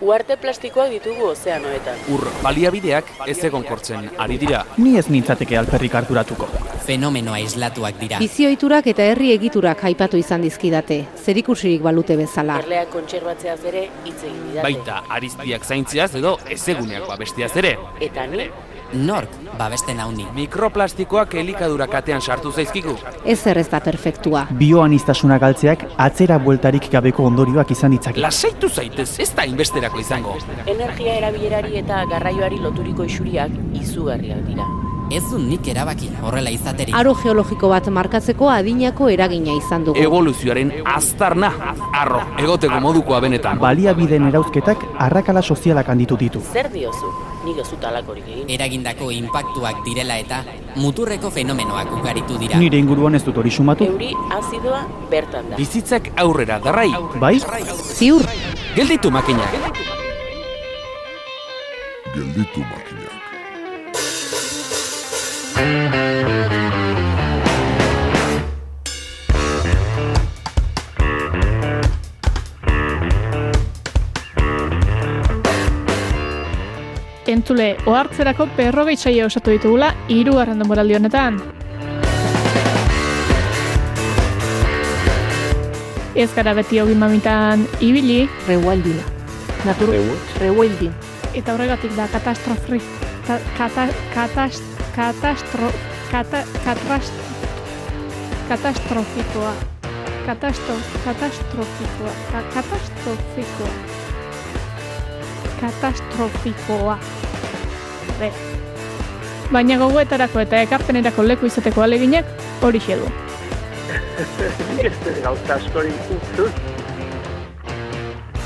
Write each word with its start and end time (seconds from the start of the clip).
Uarte 0.00 0.36
plastikoak 0.36 0.90
ditugu 0.92 1.30
ozeanoetan. 1.30 2.02
Ur 2.12 2.26
baliabideak 2.44 3.08
ez 3.32 3.38
egonkortzen 3.48 4.10
ari 4.20 4.36
dira. 4.36 4.60
Ni 4.76 4.98
ez 5.00 5.06
nintzateke 5.08 5.56
alperrik 5.56 5.94
harturatuko. 5.96 6.48
Fenomeno 6.84 7.32
aislatuak 7.32 7.96
dira. 8.02 8.18
Bizioiturak 8.20 8.90
eta 8.92 9.06
herri 9.14 9.32
egiturak 9.32 9.86
aipatu 9.88 10.20
izan 10.20 10.44
dizkidate, 10.44 11.00
zerikusirik 11.24 11.80
balute 11.82 12.18
bezala. 12.20 12.58
Erleak 12.60 12.92
kontserbatzeaz 12.92 13.58
ere 13.72 13.86
hitz 14.04 14.18
egin 14.20 14.42
didate. 14.50 14.66
Baita 14.68 15.00
ariztiak 15.16 15.64
zaintziaz 15.64 16.10
edo 16.20 16.36
ezeguneak 16.44 17.08
babestiaz 17.08 17.54
ere. 17.56 17.72
Eta 18.04 18.26
ni, 18.28 18.50
Nork 18.92 19.30
babesten 19.58 20.00
hauni. 20.00 20.26
Mikroplastikoak 20.34 21.34
elikadura 21.40 21.86
katean 21.90 22.20
sartu 22.20 22.52
zaizkigu. 22.52 22.96
Ez 23.24 23.38
zer 23.42 23.58
ez 23.58 23.68
da 23.70 23.80
perfektua. 23.80 24.46
Bioanistasuna 24.58 25.38
galtzeak 25.42 25.84
atzera 25.96 26.38
bueltarik 26.38 26.90
gabeko 26.92 27.26
ondorioak 27.26 27.70
izan 27.70 27.96
ditzake. 27.96 28.20
Lasaitu 28.20 28.68
zaitez, 28.68 29.08
ez 29.20 29.30
da 29.34 29.44
inbesterako 29.44 30.00
izango. 30.00 30.36
energia 30.66 31.14
erabilerari 31.14 31.76
eta 31.78 32.04
garraioari 32.10 32.58
loturiko 32.58 33.04
isuriak 33.04 33.50
izugarriak 33.74 34.44
dira. 34.46 34.66
Ez 35.06 35.22
du 35.30 35.38
nik 35.38 35.68
erabaki 35.70 36.08
horrela 36.26 36.50
izateri. 36.50 36.90
Aro 36.98 37.12
geologiko 37.20 37.68
bat 37.70 37.86
markatzeko 37.94 38.48
adinako 38.50 39.06
eragina 39.14 39.54
izan 39.54 39.84
dugu. 39.86 40.00
Evoluzioaren 40.02 40.72
aztarna, 40.96 41.50
arro, 41.94 42.24
egoteko 42.42 42.80
modukoa 42.82 43.20
benetan. 43.22 43.60
Baliabideen 43.62 44.26
erauzketak 44.32 44.82
arrakala 45.06 45.42
sozialak 45.42 45.92
handitu 45.94 46.18
ditu. 46.18 46.42
Zer 46.52 46.72
diozu? 46.72 47.12
Nik 47.46 47.60
ez 47.62 47.68
dut 47.70 47.86
alakorik 47.86 48.26
egin. 48.26 48.50
Eragindako 48.56 49.12
inpaktuak 49.14 49.84
direla 49.86 50.18
eta 50.18 50.42
muturreko 50.82 51.30
fenomenoak 51.30 51.94
ugaritu 52.00 52.40
dira. 52.42 52.58
Nire 52.58 52.82
inguruan 52.82 53.14
ez 53.14 53.22
dut 53.22 53.38
hori 53.38 53.54
sumatu. 53.54 53.86
Euri 53.86 54.10
azidoa 54.40 54.82
bertan 55.12 55.52
da. 55.52 55.62
Bizitzak 55.62 56.10
aurrera 56.18 56.58
darrai. 56.58 56.90
Bai? 57.22 57.36
Ziur, 57.94 58.26
Gelditu 58.74 59.14
makinak. 59.14 59.54
Gelditu 62.12 62.60
makinak. 62.66 62.95
Entzule, 77.26 77.76
ohartzerako 77.88 78.46
berrogei 78.56 78.96
saio 78.96 79.26
osatu 79.30 79.54
ditugula 79.54 79.94
hirugarren 80.12 80.60
denboraldi 80.60 80.98
honetan. 80.98 81.40
Ez 86.16 86.28
gara 86.36 86.52
beti 86.56 86.80
hogi 86.84 86.94
mamitan 87.00 87.64
ibili, 87.80 88.28
reualdina. 88.46 89.08
Natur, 89.64 89.96
reualdin. 90.40 90.92
eta 91.34 91.54
horregatik 91.54 91.96
da 91.96 92.08
katastrofri... 92.12 92.80
Ta, 93.26 93.40
kata, 93.58 93.88
katast, 94.14 94.75
katastro... 94.96 95.70
Kata, 96.10 96.42
katrast, 96.64 97.12
katastrofikoa. 98.48 99.52
Katastro, 100.26 100.74
katastrofikoa. 101.04 102.10
Ka, 102.32 102.42
katastrofikoa. 102.54 103.68
Katastrofikoa. 105.60 106.98
Be. 108.20 108.32
Baina 109.52 109.78
gogoetarako 109.78 110.40
eta 110.40 110.60
ekarpenerako 110.66 111.26
leku 111.26 111.46
izateko 111.46 111.82
aleginak 111.82 112.26
hori 112.62 112.80
du. 112.86 113.10
Nik 114.76 114.84
ez 114.84 114.94
dut 115.04 115.22
gauza 115.22 115.54
askorik 115.54 116.10
utzu. 116.10 116.48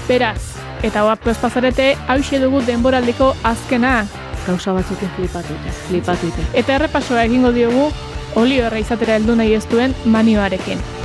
Beraz, 0.08 0.56
eta 0.82 1.04
oartu 1.04 1.30
ez 1.30 1.38
pasarete, 1.38 1.96
hause 2.08 2.40
dugu 2.40 2.64
denboraldiko 2.66 3.34
azkena. 3.44 4.06
Gauza 4.46 4.72
batzukin 4.72 5.10
flipatu 5.16 5.56
ite, 5.58 5.74
flipatu 5.88 6.30
ite. 6.30 6.46
Eta 6.62 6.78
errepasoa 6.78 7.26
egingo 7.28 7.52
diogu, 7.56 7.90
olio 8.40 8.64
erra 8.70 8.80
izatera 8.82 9.18
heldu 9.20 9.36
nahi 9.36 9.54
ez 9.58 9.66
duen 9.70 9.94
manioarekin. 10.04 10.99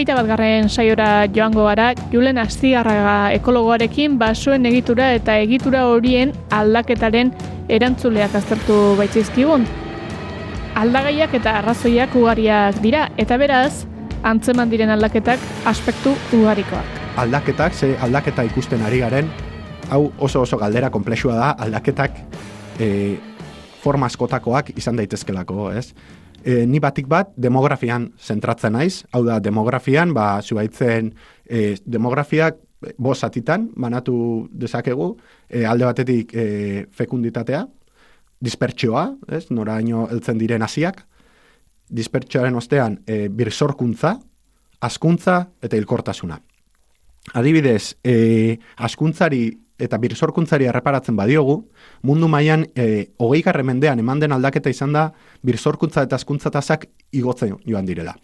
Hogeita 0.00 0.14
bat 0.16 0.28
garren 0.30 0.70
saiora 0.72 1.26
joango 1.28 1.66
gara, 1.66 1.90
Julen 2.08 2.38
Astigarraga 2.40 3.34
ekologoarekin 3.36 4.14
basoen 4.16 4.64
egitura 4.64 5.10
eta 5.12 5.34
egitura 5.36 5.82
horien 5.92 6.30
aldaketaren 6.56 7.28
erantzuleak 7.68 8.32
aztertu 8.40 8.78
baitzizkigun. 8.96 9.66
Aldagaiak 10.80 11.34
eta 11.36 11.52
arrazoiak 11.58 12.16
ugariak 12.16 12.78
dira, 12.80 13.02
eta 13.20 13.36
beraz, 13.36 13.84
antzeman 14.24 14.72
diren 14.72 14.88
aldaketak 14.94 15.44
aspektu 15.68 16.14
ugarikoak. 16.32 16.96
aldaketak, 17.20 17.74
ze 17.74 17.98
aldaketa 18.00 18.42
ikusten 18.48 18.80
ari 18.80 19.02
garen, 19.04 19.28
hau 19.90 20.14
oso 20.18 20.40
oso 20.40 20.56
galdera 20.56 20.88
komplexua 20.88 21.34
da, 21.34 21.50
aldaketak 21.50 22.16
e, 22.78 23.18
forma 23.82 24.06
askotakoak 24.06 24.72
izan 24.78 24.96
daitezkelako, 24.96 25.72
ez? 25.72 25.92
E, 26.44 26.64
ni 26.66 26.80
batik 26.80 27.08
bat 27.08 27.34
demografian 27.36 28.08
zentratzen 28.18 28.72
naiz, 28.72 29.04
hau 29.12 29.24
da 29.26 29.38
demografian, 29.40 30.14
ba, 30.16 30.40
zubaitzen 30.42 31.12
e, 31.44 31.76
demografiak 31.84 32.56
bost 32.96 33.26
zatitan 33.26 33.68
banatu 33.76 34.48
dezakegu, 34.52 35.12
e, 35.48 35.64
alde 35.68 35.84
batetik 35.84 36.32
e, 36.32 36.86
fekunditatea, 36.96 37.66
dispertsioa, 38.40 39.04
ez? 39.28 39.46
noraino 39.52 40.06
heltzen 40.08 40.40
diren 40.40 40.64
hasiak, 40.64 41.04
dispertsioaren 41.90 42.56
ostean 42.56 43.00
e, 43.06 43.28
birsorkuntza, 43.28 44.16
askuntza 44.80 45.42
eta 45.60 45.76
hilkortasuna. 45.76 46.38
Adibidez, 47.36 47.96
e, 48.02 48.56
askuntzari 48.80 49.44
eta 49.80 49.98
birsorkuntzari 49.98 50.68
erreparatzen 50.70 51.16
badiogu, 51.16 51.64
mundu 52.02 52.28
mailan 52.28 52.66
e, 52.74 53.10
hogei 53.18 53.42
mendean 53.64 53.98
eman 53.98 54.20
den 54.20 54.32
aldaketa 54.32 54.70
izan 54.70 54.92
da 54.92 55.12
birsorkuntza 55.42 56.02
eta 56.02 56.16
askuntza 56.16 56.50
tasak 56.50 56.86
igotzen 57.12 57.56
joan 57.66 57.86
direla. 57.86 58.14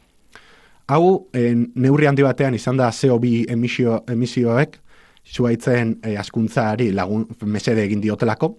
Hau, 0.89 1.29
e, 1.35 1.55
neurri 1.75 2.07
handi 2.07 2.23
batean 2.23 2.55
izan 2.55 2.77
da 2.77 2.91
CO2 2.91 3.51
emisio, 3.51 4.05
emisioek, 4.09 4.79
zuaitzen 5.27 5.99
e, 6.03 6.17
askuntzari 6.17 6.93
lagun 6.93 7.27
mesede 7.43 7.83
egin 7.85 8.01
diotelako, 8.01 8.55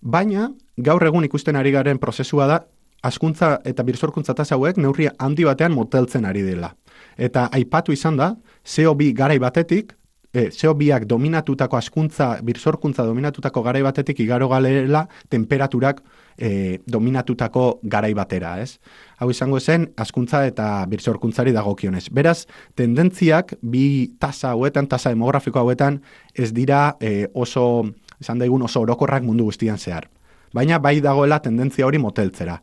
baina 0.00 0.50
gaur 0.76 1.04
egun 1.04 1.24
ikusten 1.24 1.56
ari 1.56 1.72
garen 1.72 1.98
prozesua 1.98 2.46
da 2.46 2.60
askuntza 3.02 3.58
eta 3.64 3.84
birsorkuntza 3.84 4.34
tasa 4.34 4.56
hauek 4.56 4.78
neurri 4.78 5.08
handi 5.18 5.44
batean 5.44 5.72
moteltzen 5.72 6.24
ari 6.24 6.42
dela. 6.42 6.74
Eta 7.16 7.48
aipatu 7.52 7.92
izan 7.92 8.16
da, 8.16 8.34
CO2 8.64 9.12
garai 9.16 9.38
batetik, 9.38 9.94
e, 10.32 10.48
CO2ak 10.50 11.04
dominatutako 11.06 11.76
askuntza, 11.76 12.38
birsorkuntza 12.42 13.04
dominatutako 13.04 13.62
garai 13.62 13.82
batetik 13.82 14.20
igaro 14.20 14.48
galela 14.48 15.06
temperaturak 15.28 16.02
e, 16.38 16.78
dominatutako 16.86 17.80
garai 17.82 18.12
batera, 18.14 18.56
ez? 18.62 18.78
Hau 19.18 19.30
izango 19.30 19.60
zen, 19.60 19.90
askuntza 19.96 20.44
eta 20.46 20.86
birsorkuntzari 20.90 21.52
dagokionez. 21.52 22.08
Beraz, 22.14 22.46
tendentziak 22.78 23.56
bi 23.62 24.14
tasa 24.18 24.54
hauetan, 24.54 24.88
tasa 24.88 25.12
demografiko 25.12 25.60
hauetan, 25.60 26.00
ez 26.34 26.52
dira 26.54 26.96
e, 27.00 27.28
oso, 27.34 27.84
esan 28.20 28.40
daigun 28.40 28.62
oso 28.62 28.82
orokorrak 28.86 29.26
mundu 29.26 29.50
guztian 29.50 29.78
zehar. 29.78 30.08
Baina 30.54 30.80
bai 30.82 30.98
dagoela 31.00 31.38
tendentzia 31.42 31.86
hori 31.86 31.98
moteltzera. 31.98 32.60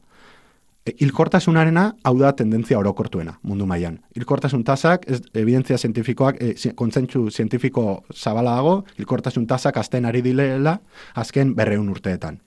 Hilkortasunarena 1.00 1.96
hau 2.04 2.14
da 2.20 2.32
tendentzia 2.36 2.78
orokortuena 2.80 3.38
mundu 3.44 3.66
mailan. 3.66 4.00
Hilkortasun 4.16 4.64
tasak, 4.64 5.06
ez, 5.10 5.22
evidentzia 5.34 5.78
zientifikoak, 5.78 6.38
e, 6.42 6.54
zi- 6.56 6.74
kontzentzu 6.76 7.30
zientifiko 7.32 8.04
zabala 8.14 8.56
dago, 8.56 8.86
hilkortasun 8.98 9.48
tasak 9.48 9.78
azten 9.78 10.06
ari 10.06 10.22
dilela 10.22 10.78
azken 11.16 11.56
berreun 11.56 11.90
urteetan. 11.90 12.40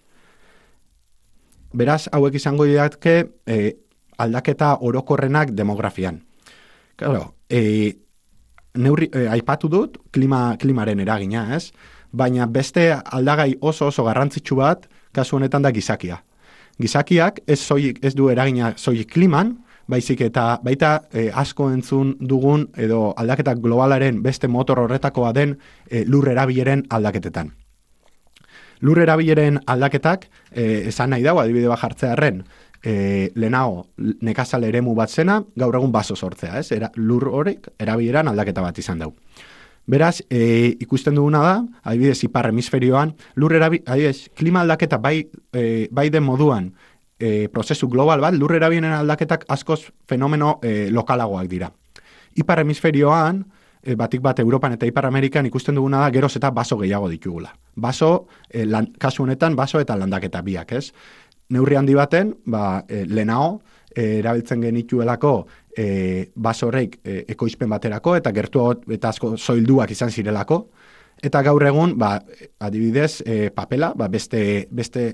Beraz, 1.73 2.09
hauek 2.13 2.35
izango 2.35 2.65
didatke 2.67 3.17
e, 3.47 3.77
aldaketa 4.19 4.77
orokorrenak 4.81 5.53
demografian. 5.55 6.23
Claro, 6.97 7.35
e, 7.49 7.97
neurri, 8.75 9.11
e, 9.13 9.29
aipatu 9.29 9.69
dut 9.69 9.99
klima, 10.11 10.57
klimaren 10.59 11.01
eragina, 11.01 11.47
ez? 11.57 11.71
Baina 12.13 12.47
beste 12.47 12.91
aldagai 12.93 13.55
oso 13.61 13.87
oso 13.87 14.05
garrantzitsu 14.05 14.57
bat, 14.57 14.89
kasu 15.13 15.37
honetan 15.37 15.63
da 15.63 15.71
gizakia. 15.71 16.23
Gizakiak 16.81 17.43
ez, 17.47 17.61
soilik, 17.61 17.99
ez 18.05 18.15
du 18.17 18.31
eragina 18.33 18.73
soilik 18.81 19.11
kliman, 19.13 19.57
baizik 19.91 20.23
eta 20.25 20.61
baita 20.65 20.93
e, 21.13 21.29
asko 21.35 21.69
entzun 21.75 22.15
dugun 22.21 22.69
edo 22.79 23.11
aldaketa 23.19 23.57
globalaren 23.59 24.23
beste 24.23 24.49
motor 24.49 24.79
horretakoa 24.85 25.33
den 25.37 25.57
e, 25.91 26.05
lur 26.07 26.29
erabileren 26.31 26.87
aldaketetan. 26.89 27.51
Lur 28.81 29.01
erabileren 29.03 29.59
aldaketak, 29.69 30.29
e, 30.53 30.87
esan 30.89 31.11
nahi 31.13 31.27
dago, 31.27 31.43
adibide 31.43 31.69
bat 31.69 31.83
jartzearen, 31.83 32.45
e, 32.83 33.31
lehenago 33.35 33.87
nekazal 34.25 34.65
eremu 34.65 34.95
bat 34.97 35.11
zena, 35.11 35.41
gaur 35.57 35.77
egun 35.77 35.93
baso 35.93 36.17
sortzea, 36.17 36.59
ez? 36.61 36.71
Era, 36.73 36.91
lur 36.97 37.29
horrek 37.29 37.69
erabileran 37.79 38.31
aldaketa 38.33 38.65
bat 38.65 38.79
izan 38.81 39.03
dau. 39.05 39.13
Beraz, 39.91 40.23
e, 40.31 40.77
ikusten 40.79 41.17
duguna 41.19 41.41
da, 41.43 41.55
adibidez, 41.83 42.21
ipar 42.23 42.47
hemisferioan, 42.53 43.17
lur 43.35 43.57
erabi, 43.57 43.81
adibidez, 43.87 44.29
klima 44.39 44.63
aldaketa 44.63 45.01
bai, 45.03 45.25
e, 45.51 45.89
bai 45.91 46.05
den 46.15 46.23
moduan, 46.23 46.69
e, 47.19 47.49
prozesu 47.51 47.89
global 47.91 48.23
bat, 48.23 48.37
lur 48.39 48.55
erabilen 48.55 48.93
aldaketak 48.95 49.49
askoz 49.51 49.81
fenomeno 50.07 50.59
e, 50.63 50.93
lokalagoak 50.95 51.49
dira. 51.51 51.73
Ipar 52.39 52.63
hemisferioan, 52.63 53.43
e, 53.83 53.97
batik 53.99 54.23
bat 54.23 54.39
Europan 54.39 54.77
eta 54.79 54.87
Ipar 54.87 55.09
Amerikan 55.11 55.51
ikusten 55.51 55.75
duguna 55.75 56.05
da 56.05 56.13
geroz 56.15 56.37
eta 56.39 56.53
baso 56.55 56.79
gehiago 56.79 57.11
ditugula. 57.11 57.51
Baso, 57.75 58.29
e, 58.49 58.63
lan, 58.67 58.93
kasu 58.95 59.25
honetan, 59.27 59.59
baso 59.59 59.83
eta 59.83 59.99
landaketa 59.99 60.45
biak, 60.47 60.77
ez? 60.79 60.93
Neurri 61.51 61.75
handi 61.75 61.99
baten, 61.99 62.37
ba, 62.47 62.85
e, 62.87 63.03
lehenago, 63.11 63.59
e, 63.95 64.19
erabiltzen 64.21 64.63
genituelako 64.63 65.35
e, 65.77 66.31
baso 66.35 66.69
horreik 66.69 67.01
e, 67.05 67.25
ekoizpen 67.35 67.71
baterako 67.71 68.17
eta 68.17 68.33
gertu 68.33 68.67
eta 68.91 69.11
asko 69.11 69.37
soilduak 69.37 69.91
izan 69.91 70.11
zirelako. 70.11 70.65
Eta 71.23 71.43
gaur 71.45 71.63
egun, 71.69 71.99
ba, 72.01 72.15
adibidez, 72.65 73.21
e, 73.27 73.51
papela, 73.53 73.93
ba, 73.97 74.09
beste, 74.09 74.67
beste 74.73 75.11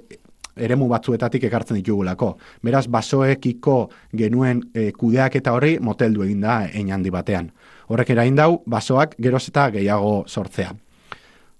eremu 0.56 0.88
batzuetatik 0.88 1.44
ekartzen 1.48 1.80
ditugulako. 1.80 2.36
Beraz, 2.64 2.86
basoekiko 2.88 3.76
genuen 4.16 4.62
e, 4.72 4.90
kudeak 4.96 5.36
eta 5.40 5.52
horri 5.56 5.76
moteldu 5.82 6.24
egin 6.24 6.46
da 6.46 6.60
ein 6.66 6.92
handi 6.94 7.10
batean. 7.10 7.50
Horrek 7.90 8.14
erain 8.14 8.38
dau, 8.38 8.62
basoak 8.66 9.16
geroz 9.22 9.44
eta 9.50 9.68
gehiago 9.74 10.22
sortzea. 10.26 10.72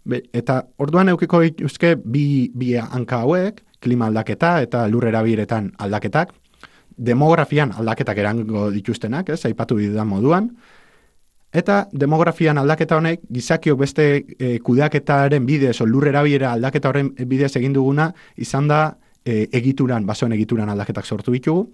Be, 0.06 0.22
eta 0.32 0.62
orduan 0.78 1.10
eukiko 1.10 1.42
dituzke 1.42 1.96
bi, 1.98 2.48
bi 2.54 2.76
hanka 2.78 3.24
hauek, 3.26 3.62
klima 3.82 4.06
aldaketa 4.06 4.60
eta 4.62 4.86
lur 4.88 5.04
erabileretan 5.10 5.72
aldaketak, 5.82 6.32
demografian 6.96 7.72
aldaketak 7.76 8.18
erango 8.18 8.70
dituztenak, 8.72 9.30
ez, 9.30 9.44
aipatu 9.48 9.78
didan 9.78 10.08
moduan, 10.08 10.50
eta 11.56 11.86
demografian 11.92 12.58
aldaketa 12.58 12.98
honek 13.00 13.24
gizakiok 13.32 13.78
beste 13.78 14.06
e, 14.38 14.58
kudeaketaren 14.64 15.46
bidez, 15.46 15.80
lur 15.84 16.08
erabilera 16.08 16.52
aldaketa 16.56 16.90
horren 16.90 17.12
bidez 17.28 17.54
egin 17.56 17.76
duguna, 17.76 18.10
izan 18.36 18.68
da 18.68 18.80
e, 19.24 19.46
egituran, 19.52 20.06
basoen 20.06 20.32
egituran 20.36 20.72
aldaketak 20.72 21.06
sortu 21.06 21.32
ditugu, 21.36 21.66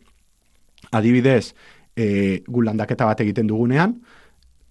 adibidez, 0.93 1.55
e, 1.97 2.43
gu 2.47 2.63
landaketa 2.63 3.07
bat 3.07 3.21
egiten 3.25 3.47
dugunean, 3.51 3.95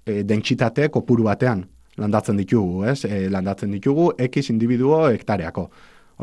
e, 0.06 0.24
dentsitate 0.28 0.90
kopuru 0.90 1.30
batean 1.30 1.66
landatzen 2.02 2.38
ditugu, 2.40 2.86
ez? 2.90 3.04
E, 3.06 3.28
landatzen 3.30 3.72
ditugu 3.72 4.12
X 4.18 4.50
individuo 4.50 5.04
hektareako. 5.10 5.68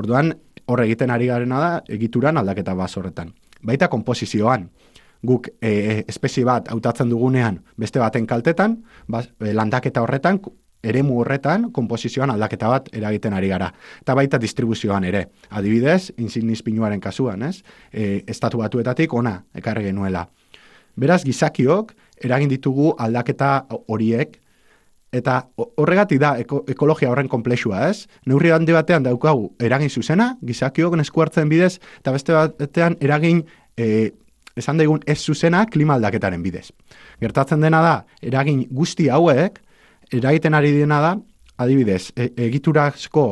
Orduan, 0.01 0.33
hor 0.69 0.83
egiten 0.85 1.11
ari 1.11 1.29
garena 1.31 1.61
da, 1.61 1.71
egituran 1.89 2.41
aldaketa 2.41 2.75
bas 2.79 2.95
horretan. 2.97 3.33
Baita 3.63 3.89
komposizioan, 3.89 4.69
guk 5.27 5.49
e, 5.63 6.05
espezie 6.09 6.45
bat 6.47 6.69
hautatzen 6.71 7.11
dugunean 7.11 7.59
beste 7.77 7.99
baten 7.99 8.27
kaltetan, 8.27 8.79
bas, 9.09 9.29
e, 9.41 9.53
landaketa 9.53 10.03
horretan, 10.03 10.41
eremu 10.83 11.19
horretan, 11.21 11.71
komposizioan 11.75 12.31
aldaketa 12.31 12.69
bat 12.71 12.89
eragiten 12.95 13.35
ari 13.35 13.49
gara. 13.51 13.73
Eta 14.03 14.15
baita 14.15 14.39
distribuzioan 14.39 15.05
ere. 15.05 15.25
Adibidez, 15.51 16.13
insignis 16.19 16.63
pinuaren 16.63 17.01
kasuan, 17.01 17.43
ez? 17.43 17.63
E, 17.93 18.23
estatu 18.27 18.63
batuetatik 18.63 19.15
ona 19.15 19.41
ekarri 19.59 19.89
genuela. 19.91 20.29
Beraz, 20.99 21.25
gizakiok 21.25 21.95
eragin 22.25 22.51
ditugu 22.51 22.93
aldaketa 22.99 23.67
horiek 23.87 24.39
Eta 25.13 25.39
horregatik 25.57 26.21
da 26.21 26.35
eko, 26.37 26.63
ekologia 26.69 27.09
horren 27.09 27.31
komplexua, 27.33 27.87
ez? 27.89 28.09
Neurri 28.29 28.51
handi 28.53 28.75
batean 28.77 29.07
daukagu 29.07 29.55
eragin 29.65 29.89
zuzena, 29.89 30.35
gizakiok 30.45 30.99
nesku 31.01 31.25
hartzen 31.25 31.49
bidez, 31.49 31.79
eta 32.03 32.13
beste 32.13 32.37
batean 32.37 32.99
eragin, 33.01 33.41
e, 33.77 34.11
esan 34.59 34.77
daigun, 34.77 35.01
ez 35.07 35.19
zuzena 35.23 35.65
klima 35.67 35.97
aldaketaren 35.97 36.43
bidez. 36.45 36.69
Gertatzen 37.23 37.65
dena 37.65 37.81
da, 37.81 37.95
eragin 38.21 38.67
guzti 38.69 39.09
hauek, 39.09 39.63
eragiten 40.13 40.59
ari 40.59 40.75
dena 40.77 41.01
da, 41.01 41.15
adibidez, 41.59 42.11
e, 42.15 42.29
egiturazko 42.49 43.27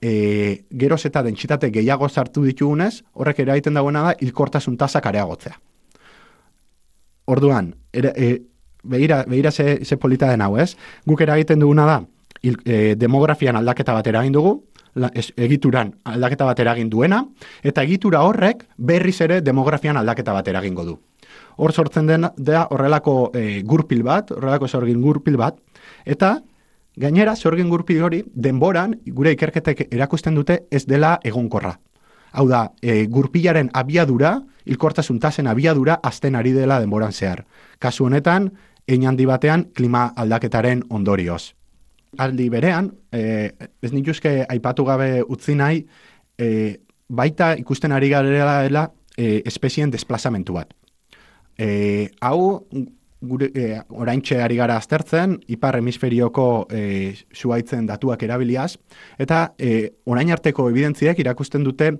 e, 0.00 0.64
geroz 0.72 1.04
eta 1.06 1.22
dentsitate 1.26 1.68
gehiago 1.74 2.08
sartu 2.08 2.46
ditugunez, 2.48 3.02
horrek 3.12 3.44
eragiten 3.44 3.76
dagoena 3.76 4.08
da, 4.08 4.14
hilkortasun 4.24 4.80
tasak 4.80 5.06
areagotzea. 5.12 5.58
Orduan, 7.30 7.74
era, 7.92 8.10
e, 8.16 8.38
behira, 8.82 9.24
behira 9.28 9.50
ze, 9.50 9.84
ze 9.84 9.96
polita 9.96 10.30
den 10.30 10.42
hau, 10.42 10.56
ez? 10.58 10.76
Guk 11.06 11.20
eragiten 11.20 11.60
duguna 11.60 11.86
da, 11.86 12.00
il, 12.42 12.58
e, 12.64 12.94
demografian 12.96 13.56
aldaketa 13.56 13.92
bat 13.92 14.06
eragin 14.06 14.32
dugu, 14.32 14.56
la, 14.94 15.10
es, 15.14 15.30
egituran 15.36 15.94
aldaketa 16.04 16.48
bat 16.48 16.60
eragin 16.60 16.90
duena, 16.90 17.24
eta 17.62 17.84
egitura 17.86 18.22
horrek 18.26 18.66
berriz 18.76 19.20
ere 19.20 19.40
demografian 19.40 19.96
aldaketa 20.00 20.34
bat 20.36 20.48
eragingo 20.48 20.84
du. 20.84 20.98
Hor 21.56 21.72
sortzen 21.72 22.06
den 22.08 22.26
da 22.36 22.66
horrelako 22.70 23.30
e, 23.34 23.62
gurpil 23.66 24.02
bat, 24.06 24.32
horrelako 24.34 24.68
sorgin 24.68 25.02
gurpil 25.02 25.36
bat, 25.36 25.58
eta 26.04 26.38
gainera 27.00 27.36
sorgin 27.36 27.68
gurpil 27.70 28.02
hori 28.02 28.24
denboran 28.34 28.96
gure 29.06 29.34
ikerketek 29.36 29.86
erakusten 29.90 30.34
dute 30.34 30.64
ez 30.70 30.86
dela 30.86 31.18
egonkorra. 31.24 31.76
Hau 32.32 32.46
da, 32.48 32.70
e, 32.82 33.06
gurpilaren 33.10 33.70
abiadura, 33.74 34.36
hilkortasun 34.64 35.18
tasen 35.18 35.48
abiadura 35.50 35.98
azten 36.02 36.36
ari 36.38 36.52
dela 36.54 36.78
denboran 36.80 37.12
zehar. 37.12 37.44
Kasu 37.78 38.06
honetan, 38.06 38.52
ein 38.88 39.06
handi 39.06 39.26
batean 39.26 39.66
klima 39.74 40.10
aldaketaren 40.16 40.84
ondorioz. 40.90 41.54
Aldi 42.18 42.48
berean, 42.50 42.90
e, 43.12 43.50
ez 43.82 43.92
nituzke 43.92 44.44
aipatu 44.48 44.84
gabe 44.84 45.22
utzi 45.22 45.54
nahi, 45.54 45.84
e, 46.38 46.80
baita 47.08 47.54
ikusten 47.58 47.92
ari 47.92 48.08
garela 48.10 48.62
dela 48.62 48.86
e, 49.16 49.42
espezien 49.46 49.90
desplazamentu 49.90 50.56
bat. 50.56 50.72
E, 51.58 52.08
hau, 52.20 52.64
gure, 53.20 53.50
e, 53.54 53.80
oraintxe 53.90 54.40
ari 54.42 54.56
gara 54.56 54.76
aztertzen, 54.80 55.38
ipar 55.52 55.78
hemisferioko 55.78 56.66
e, 56.72 57.14
zuaitzen 57.36 57.86
datuak 57.86 58.22
erabiliaz, 58.26 58.74
eta 59.18 59.52
e, 59.58 59.92
orain 60.06 60.32
arteko 60.32 60.68
evidentziek 60.70 61.18
irakusten 61.20 61.66
dute 61.66 61.92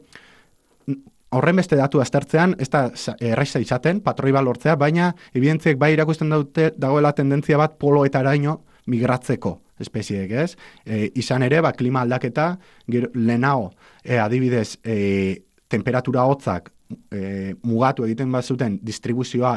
horren 1.30 1.60
beste 1.60 1.78
datu 1.78 2.00
aztertzean, 2.02 2.56
ez 2.58 2.68
da 2.70 2.88
erraiza 3.20 3.60
izaten, 3.62 4.00
patroi 4.02 4.32
lortzea, 4.32 4.76
baina 4.76 5.12
evidentziek 5.34 5.78
bai 5.78 5.92
irakusten 5.94 6.30
dute 6.30 6.72
dagoela 6.76 7.12
tendentzia 7.12 7.58
bat 7.58 7.78
poloetaraino 7.78 8.60
migratzeko 8.86 9.60
espezieek, 9.80 10.30
ez? 10.32 10.56
E, 10.84 11.10
izan 11.14 11.42
ere, 11.42 11.60
ba, 11.60 11.72
klima 11.72 12.02
aldaketa, 12.02 12.58
gero, 12.90 13.08
lehenao, 13.14 13.70
e, 14.04 14.18
adibidez, 14.18 14.78
e, 14.84 15.42
temperatura 15.70 16.26
hotzak 16.26 16.72
e, 17.10 17.54
mugatu 17.62 18.04
egiten 18.04 18.32
bat 18.32 18.44
zuten 18.44 18.78
distribuzioa 18.82 19.54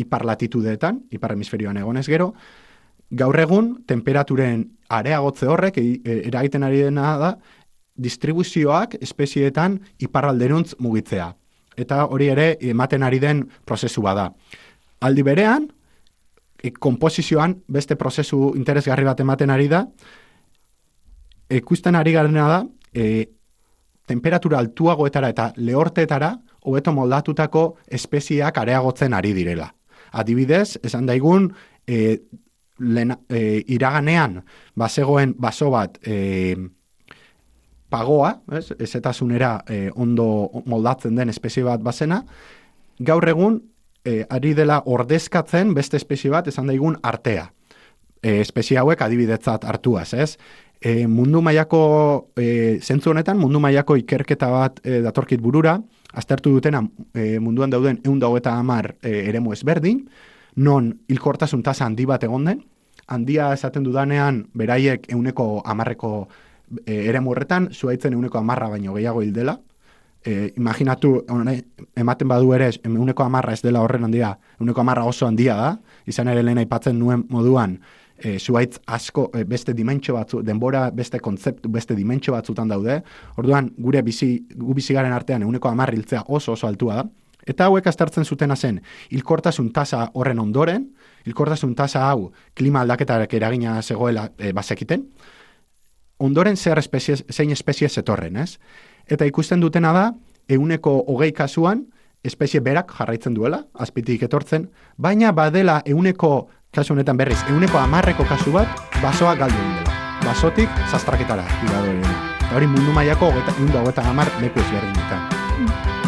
ipar 0.00 0.26
latitudeetan, 0.26 1.04
ipar 1.14 1.36
hemisferioan 1.36 1.78
egonez 1.80 2.06
gero, 2.08 2.32
gaur 3.10 3.38
egun 3.42 3.72
temperaturen 3.86 4.64
areagotze 4.90 5.48
horrek 5.50 5.78
e, 5.78 5.86
eragiten 6.28 6.66
ari 6.66 6.84
dena 6.86 7.14
da 7.18 7.30
distribuzioak 8.00 8.96
espezieetan 9.00 9.78
iparralderuntz 10.00 10.74
mugitzea. 10.78 11.30
Eta 11.76 12.04
hori 12.06 12.30
ere 12.32 12.54
ematen 12.72 13.04
ari 13.06 13.20
den 13.22 13.44
prozesu 13.64 14.02
bada. 14.02 14.30
Aldi 15.00 15.24
berean, 15.24 15.68
e, 16.62 16.72
komposizioan 16.72 17.60
beste 17.68 17.96
prozesu 17.96 18.52
interesgarri 18.56 19.06
bat 19.08 19.20
ematen 19.20 19.50
ari 19.50 19.68
da, 19.68 19.84
ikusten 21.50 21.96
ari 21.96 22.12
garena 22.12 22.48
da, 22.48 22.60
e, 22.94 23.26
temperatura 24.10 24.58
altuagoetara 24.58 25.30
eta 25.30 25.52
lehortetara 25.56 26.34
hobeto 26.66 26.92
moldatutako 26.92 27.64
espezieak 27.86 28.58
areagotzen 28.58 29.14
ari 29.14 29.32
direla. 29.36 29.70
Adibidez, 30.12 30.80
esan 30.82 31.06
daigun, 31.06 31.52
e, 31.86 32.18
lena, 32.80 33.18
e, 33.28 33.62
iraganean 33.68 34.40
bazegoen 34.74 35.34
baso 35.38 35.70
bat 35.70 35.98
e, 36.02 36.56
pagoa, 37.90 38.34
ez, 38.56 38.70
ezetasunera 38.78 39.58
e, 39.68 39.90
ondo 39.94 40.62
moldatzen 40.66 41.16
den 41.18 41.32
espezie 41.32 41.64
bat 41.66 41.82
bazena, 41.82 42.22
gaur 42.98 43.28
egun 43.28 43.60
e, 44.04 44.24
ari 44.30 44.54
dela 44.54 44.80
ordezkatzen 44.86 45.74
beste 45.74 45.98
espezie 46.00 46.30
bat 46.32 46.48
esan 46.48 46.70
daigun 46.70 46.98
artea. 47.02 47.50
E, 48.22 48.40
espezie 48.40 48.78
hauek 48.80 49.02
adibidetzat 49.02 49.64
hartuaz, 49.64 50.12
ez? 50.14 50.34
E, 50.80 51.06
mundu 51.06 51.42
mailako 51.44 51.82
e, 52.40 52.78
zentzu 52.80 53.12
honetan, 53.12 53.38
mundu 53.40 53.60
mailako 53.60 53.98
ikerketa 54.00 54.48
bat 54.52 54.80
e, 54.84 55.00
datorkit 55.04 55.40
burura, 55.40 55.76
aztertu 56.16 56.54
dutena 56.56 56.82
e, 57.14 57.38
munduan 57.38 57.70
dauden 57.70 58.00
egun 58.04 58.20
dago 58.20 58.38
eta 58.40 58.56
amar 58.58 58.94
e, 59.02 59.12
eremu 59.28 59.52
ezberdin, 59.52 60.06
non 60.56 60.92
hilkortasun 61.08 61.62
tasa 61.62 61.86
handi 61.86 62.06
bat 62.08 62.24
egon 62.24 62.48
den, 62.48 62.62
handia 63.10 63.50
esaten 63.52 63.84
dudanean 63.84 64.44
beraiek 64.54 65.10
euneko 65.12 65.60
amarreko 65.66 66.28
e, 66.86 67.08
eremu 67.08 67.32
horretan, 67.34 67.68
zuaitzen 67.72 68.14
euneko 68.14 68.38
amarra 68.38 68.68
baino 68.68 68.94
gehiago 68.94 69.22
hil 69.22 69.32
dela, 69.32 69.58
e, 70.24 70.52
imaginatu, 70.56 71.24
one, 71.28 71.56
ematen 71.96 72.28
badu 72.28 72.52
ere, 72.54 72.70
euneko 72.84 73.24
amarra 73.24 73.54
ez 73.56 73.62
dela 73.62 73.82
horren 73.84 74.04
handia, 74.04 74.34
euneko 74.60 74.82
amarra 74.82 75.04
oso 75.08 75.26
handia 75.26 75.56
da, 75.56 75.72
izan 76.06 76.28
ere 76.28 76.42
lehen 76.44 76.60
aipatzen 76.62 76.98
nuen 76.98 77.24
moduan, 77.30 77.78
e, 78.20 78.38
zuaitz 78.38 78.80
asko 78.86 79.30
e, 79.34 79.44
beste 79.48 79.74
dimentsio 79.74 80.14
batzu, 80.14 80.42
denbora 80.44 80.88
beste 80.90 81.20
kontzeptu, 81.20 81.70
beste 81.72 81.96
dimentsio 81.96 82.34
batzutan 82.36 82.68
daude, 82.68 83.00
orduan 83.40 83.72
gure 83.78 84.02
bizi, 84.06 84.34
gu 84.54 84.76
bizi 84.76 84.94
garen 84.96 85.16
artean 85.16 85.42
euneko 85.46 85.72
amarra 85.72 85.96
hiltzea 85.96 86.24
oso 86.28 86.52
oso 86.52 86.68
altua 86.68 87.00
da, 87.00 87.08
eta 87.48 87.66
hauek 87.70 87.86
astartzen 87.88 88.24
zutena 88.24 88.56
zen, 88.56 88.82
hilkortasun 89.10 89.70
tasa 89.72 90.10
horren 90.14 90.38
ondoren, 90.38 90.90
hilkortasun 91.24 91.74
tasa 91.74 92.04
hau 92.10 92.30
klima 92.54 92.84
aldaketarak 92.84 93.32
eragina 93.34 93.80
zegoela 93.82 94.28
e, 94.38 94.52
bazekiten, 94.52 95.06
ondoren 96.20 96.56
zer 96.56 96.78
espezie, 96.78 97.16
zein 97.32 97.50
espezie 97.50 97.88
zetorren, 97.88 98.36
ez? 98.36 98.58
Eta 99.08 99.26
ikusten 99.26 99.60
dutena 99.60 99.92
da, 99.96 100.04
euneko 100.48 101.00
hogei 101.08 101.32
kasuan, 101.32 101.86
espezie 102.24 102.60
berak 102.60 102.92
jarraitzen 102.98 103.34
duela, 103.34 103.64
azpitik 103.74 104.22
etortzen, 104.28 104.68
baina 104.96 105.32
badela 105.32 105.80
euneko, 105.88 106.50
kasu 106.74 106.94
honetan 106.94 107.16
berriz, 107.16 107.38
euneko 107.48 107.80
amarreko 107.80 108.26
kasu 108.28 108.52
bat, 108.54 108.84
basoa 109.00 109.34
galdu 109.40 109.56
dela. 109.56 109.96
Basotik, 110.20 110.68
zastraketara. 110.90 111.46
Eta 111.64 112.52
hori 112.56 112.68
mundu 112.68 112.92
mailako 112.92 113.30
hogeta, 113.30 113.56
eundu 113.56 113.80
hogeta 113.80 114.04
amar 114.10 114.28
leku 114.42 114.60
ezberdinetan. 114.60 115.24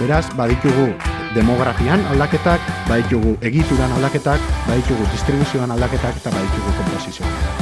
Beraz, 0.02 0.26
baditugu 0.36 0.90
demografian 1.32 2.04
aldaketak, 2.12 2.70
baditugu 2.90 3.38
egituran 3.40 3.96
aldaketak, 3.96 4.48
baditugu 4.68 5.08
distribuzioan 5.16 5.72
aldaketak, 5.72 6.20
eta 6.20 6.36
baditugu 6.36 6.80
komposizioan 6.82 7.61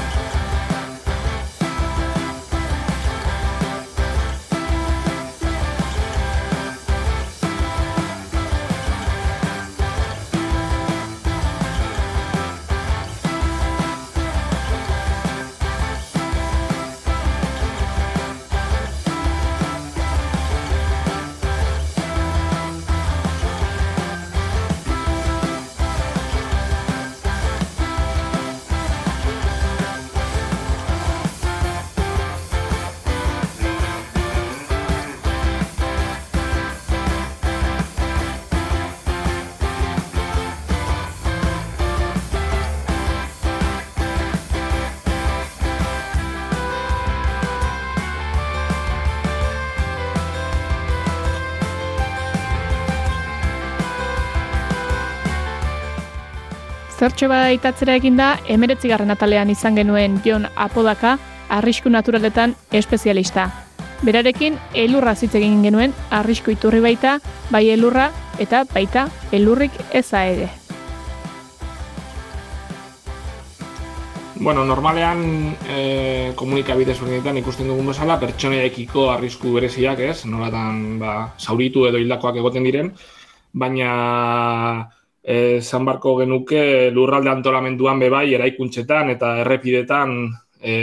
Zertxo 57.00 57.30
baitatzera 57.32 57.94
eginda, 57.96 58.34
emeretzigarren 58.52 59.08
atalean 59.14 59.48
izan 59.48 59.78
genuen 59.78 60.18
Jon 60.20 60.42
Apodaka, 60.52 61.14
arrisku 61.48 61.88
naturaletan 61.88 62.52
espezialista. 62.76 63.46
Berarekin, 64.04 64.58
elurra 64.76 65.14
hitz 65.16 65.30
egin 65.40 65.62
genuen, 65.64 65.94
arrisku 66.12 66.52
iturri 66.52 66.82
baita, 66.84 67.14
bai 67.48 67.62
elurra 67.72 68.10
eta 68.38 68.66
baita 68.74 69.06
elurrik 69.32 69.80
eza 69.96 70.26
ere. 70.28 70.50
Bueno, 74.36 74.68
normalean 74.68 75.24
e, 75.72 75.80
komunikabide 76.36 76.92
ezberdinetan 76.92 77.40
ikusten 77.40 77.72
dugun 77.72 77.94
bezala, 77.94 78.20
pertsoneekiko 78.20 79.08
arrisku 79.16 79.56
bereziak, 79.56 80.04
ez? 80.04 80.26
Nolatan, 80.28 80.98
ba, 81.00 81.18
zauritu 81.40 81.88
edo 81.88 81.96
hildakoak 81.96 82.44
egoten 82.44 82.68
diren, 82.68 82.92
baina 83.56 83.90
e, 85.30 85.60
zan 85.62 85.84
barko 85.86 86.16
genuke 86.18 86.90
lurralde 86.94 87.30
antolamenduan 87.30 88.00
bebai 88.02 88.26
eraikuntzetan 88.34 89.12
eta 89.14 89.36
errepidetan 89.44 90.14
e, 90.60 90.74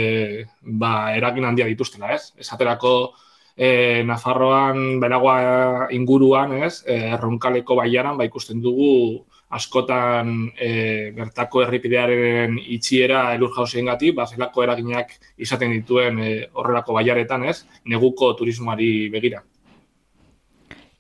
ba, 0.62 0.92
eragin 1.18 1.48
handia 1.50 1.68
dituztela, 1.68 2.14
ez? 2.16 2.32
Esaterako 2.40 2.94
e, 3.56 4.04
Nafarroan, 4.08 5.02
beragoa 5.04 5.90
inguruan, 5.98 6.56
ez? 6.64 6.80
Erronkaleko 6.88 7.76
baiaran, 7.82 8.16
ba, 8.18 8.28
ikusten 8.30 8.64
dugu 8.64 9.26
askotan 9.58 10.32
e, 10.60 10.72
bertako 11.16 11.64
erripidearen 11.64 12.58
itxiera 12.78 13.30
elur 13.36 13.54
jauzien 13.56 13.92
gati, 13.92 14.12
ba, 14.16 14.28
zelako 14.28 14.64
eraginak 14.64 15.14
izaten 15.44 15.76
dituen 15.76 16.24
e, 16.24 16.32
horrelako 16.56 16.98
baiaretan, 17.02 17.48
ez? 17.52 17.62
Neguko 17.86 18.34
turismoari 18.40 18.92
begira. 19.12 19.44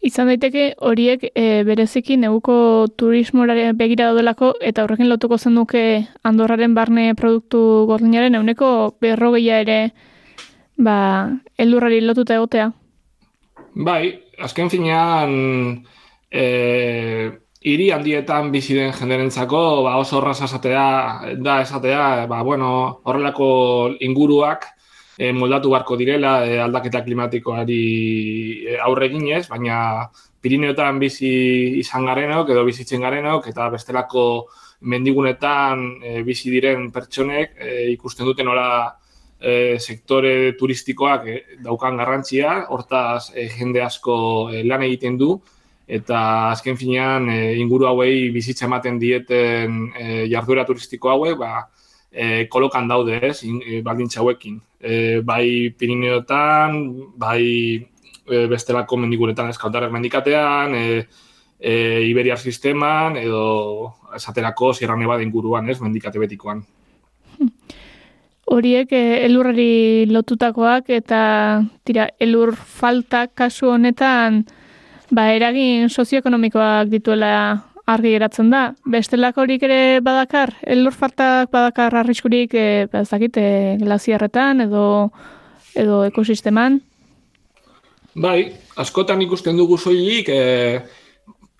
Izan 0.05 0.29
daiteke 0.29 0.75
horiek 0.85 1.23
e, 1.33 1.63
bereziki 1.65 2.19
neguko 2.21 2.85
turismoraren 3.01 3.77
begira 3.77 4.11
daudelako 4.11 4.51
eta 4.61 4.83
horrekin 4.85 5.09
lotuko 5.09 5.39
zen 5.41 5.57
duke 5.57 5.81
Andorraren 6.23 6.75
barne 6.77 7.13
produktu 7.17 7.59
gordinaren 7.89 8.37
euneko 8.37 8.69
berrogeia 9.01 9.59
ere 9.65 9.79
ba, 10.77 10.97
eldurrari 11.57 12.03
lotuta 12.05 12.37
egotea. 12.37 12.69
Bai, 13.73 14.13
azken 14.37 14.69
finean 14.69 15.33
e, 16.29 16.45
hiri 17.65 17.89
handietan 17.91 18.51
bizi 18.53 18.77
den 18.77 18.93
jenderentzako 18.93 19.63
ba, 19.87 19.97
oso 19.97 20.21
horraz 20.21 20.39
esatea, 20.45 20.87
da 21.41 21.61
esatea, 21.65 22.27
ba, 22.29 22.43
bueno, 22.45 22.69
horrelako 23.03 23.49
inguruak 23.99 24.69
e, 25.17 25.31
moldatu 25.33 25.71
barko 25.73 25.97
direla 25.97 26.45
e, 26.45 26.59
aldaketa 26.61 27.01
klimatikoari 27.03 27.81
e, 28.67 28.77
aurre 28.85 29.09
eginez, 29.09 29.47
baina 29.49 29.79
Pirineotan 30.41 30.99
bizi 31.01 31.31
izan 31.81 32.05
garenok 32.05 32.53
edo 32.53 32.63
bizitzen 32.67 33.01
garenok 33.01 33.49
eta 33.49 33.67
bestelako 33.73 34.23
mendigunetan 34.87 35.83
e, 36.03 36.21
bizi 36.23 36.53
diren 36.53 36.91
pertsonek 36.93 37.57
e, 37.57 37.73
ikusten 37.95 38.29
duten 38.29 38.45
nola 38.45 38.69
e, 39.39 39.77
sektore 39.79 40.53
turistikoak 40.59 41.27
e, 41.27 41.37
daukan 41.65 41.97
garrantzia, 41.97 42.63
hortaz 42.69 43.31
e, 43.33 43.47
jende 43.57 43.81
asko 43.81 44.17
e, 44.53 44.63
lan 44.63 44.85
egiten 44.85 45.17
du, 45.17 45.33
eta 45.87 46.51
azken 46.51 46.77
finean 46.77 47.29
e, 47.31 47.39
inguru 47.61 47.87
hauei 47.89 48.29
bizitza 48.35 48.67
ematen 48.67 48.99
dieten 48.99 49.81
e, 49.97 50.27
jarduera 50.29 50.65
turistiko 50.67 51.13
hauek, 51.13 51.37
ba, 51.39 51.65
e, 52.11 52.47
kolokan 52.49 52.87
daude, 52.87 53.19
ez, 53.21 53.41
e, 53.43 53.81
baldintza 53.83 54.21
hauekin. 54.21 54.59
E, 54.79 55.19
bai 55.25 55.73
Pirineotan, 55.77 56.77
bai 57.17 57.43
e, 57.77 58.45
bestelako 58.47 58.97
mendiguretan 59.03 59.49
eskautarrak 59.53 59.91
mendikatean, 59.91 60.75
e, 60.75 61.07
e, 61.59 61.73
Iberiar 62.09 62.39
sisteman, 62.39 63.17
edo 63.17 63.93
esaterako 64.15 64.73
Sierra 64.73 64.97
Nevada 64.97 65.23
inguruan, 65.25 65.69
ez, 65.69 65.79
mendikate 65.81 66.19
betikoan. 66.19 66.63
Horiek 68.47 68.93
e, 68.95 69.25
elurrari 69.25 70.05
lotutakoak 70.07 70.89
eta 70.95 71.21
tira, 71.83 72.07
elur 72.19 72.55
falta 72.55 73.27
kasu 73.27 73.73
honetan 73.73 74.45
ba, 75.11 75.31
eragin 75.35 75.89
sozioekonomikoak 75.89 76.87
dituela 76.91 77.66
argi 77.87 78.11
geratzen 78.11 78.51
da. 78.51 78.61
Bestelako 78.85 79.45
horik 79.45 79.63
ere 79.63 79.79
badakar, 80.03 80.53
elur 80.67 80.95
faltak 80.95 81.51
badakar 81.53 81.95
arriskurik 82.01 82.53
e, 82.53 82.87
ez 82.91 83.07
dakit, 83.09 83.37
e, 83.37 83.77
edo, 84.65 85.11
edo 85.75 86.03
ekosisteman? 86.03 86.81
Bai, 88.15 88.51
askotan 88.75 89.21
ikusten 89.21 89.57
dugu 89.57 89.77
soilik 89.77 90.29
e, 90.29 90.81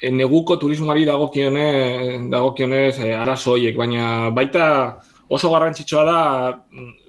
e, 0.01 0.12
neguko 0.12 0.57
turismoari 0.57 1.05
dagokione, 1.05 2.27
dagokionez 2.29 3.00
e, 3.00 3.13
arazo 3.13 3.53
horiek, 3.53 3.77
baina 3.77 4.29
baita 4.31 4.98
oso 5.29 5.51
garrantzitsua 5.51 6.03
da 6.03 6.19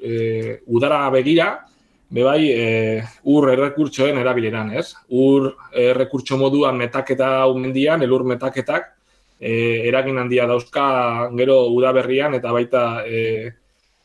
e, 0.02 0.60
udara 0.66 1.08
begira, 1.10 1.64
bebai 2.10 2.50
e, 2.50 3.02
ur 3.24 3.48
errekurtsoen 3.50 4.18
erabileran, 4.18 4.70
ez? 4.76 4.94
Ur 5.08 5.54
errekurtso 5.72 6.38
moduan 6.38 6.76
metaketa 6.76 7.46
umendian, 7.50 8.02
elur 8.02 8.24
metaketak, 8.24 8.97
e, 9.40 9.88
eragin 9.88 10.18
handia 10.18 10.46
dauzka 10.46 11.30
gero 11.38 11.60
udaberrian 11.74 12.34
eta 12.34 12.52
baita 12.52 12.84
e, 13.06 13.52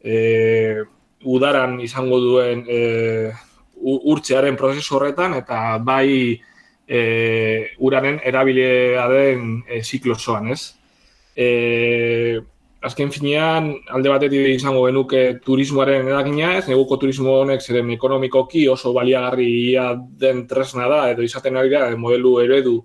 e, 0.04 0.16
udaran 1.24 1.80
izango 1.82 2.20
duen 2.22 2.66
e, 2.68 2.80
urtzearen 3.84 4.56
prozesu 4.56 4.98
horretan 4.98 5.36
eta 5.40 5.78
bai 5.84 6.40
e, 6.88 7.02
uraren 7.80 8.20
erabilea 8.24 9.08
den 9.12 9.62
e, 9.68 9.82
ziklosoan, 9.84 10.52
ez? 10.54 10.74
E, 11.36 12.42
azken 12.84 13.12
finean, 13.16 13.70
alde 13.96 14.12
batetik 14.12 14.50
izango 14.54 14.84
genuke 14.86 15.24
turismoaren 15.46 16.10
edagina, 16.12 16.58
ez 16.60 16.68
neguko 16.68 16.98
turismo 17.00 17.40
honek 17.42 17.64
zeren 17.64 17.90
ekonomikoki 17.96 18.68
oso 18.68 18.92
baliagarria 18.96 19.94
den 20.20 20.44
tresna 20.48 20.90
da, 20.92 21.06
edo 21.14 21.24
izaten 21.24 21.58
ari 21.58 21.72
da, 21.72 21.88
modelu 21.98 22.36
eredu 22.44 22.82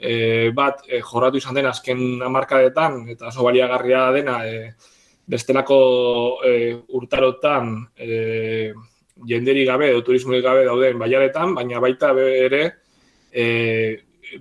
e, 0.00 0.50
bat 0.56 0.82
e, 0.88 1.00
jorratu 1.04 1.38
izan 1.38 1.58
den 1.58 1.68
azken 1.70 2.22
amarkadetan, 2.24 3.04
eta 3.12 3.28
oso 3.28 3.44
baliagarria 3.46 4.08
dena, 4.16 4.40
e, 4.48 4.72
bestelako 5.30 5.80
e, 6.46 6.54
urtarotan 6.96 7.74
e, 7.96 8.72
jenderi 9.28 9.66
gabe, 9.68 9.90
edo 9.92 10.02
turismoik 10.06 10.42
gabe 10.44 10.64
dauden 10.66 10.98
baiaretan, 10.98 11.54
baina 11.54 11.82
baita 11.82 12.14
ere, 12.24 12.62
e, 13.30 13.44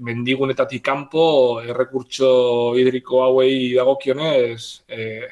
mendigunetatik 0.05 0.83
kanpo 0.85 1.25
errekurtso 1.65 2.75
hidriko 2.77 3.23
hauei 3.25 3.73
dagokionez 3.73 4.85
e, 4.87 5.27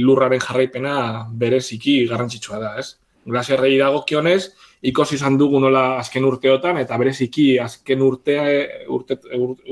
lurraren 0.00 0.40
jarraipena 0.40 1.26
bereziki 1.30 2.06
garrantzitsua 2.08 2.60
da, 2.62 2.70
ez? 2.80 2.94
Glasiarrei 3.26 3.74
dagokionez, 3.78 4.52
ikosi 4.82 5.16
izan 5.16 5.38
dugu 5.38 5.60
nola 5.60 5.98
azken 6.00 6.24
urteotan 6.24 6.78
eta 6.78 6.98
bereziki 6.98 7.58
azken 7.58 8.02
urtea, 8.02 8.44
urte, 8.92 9.18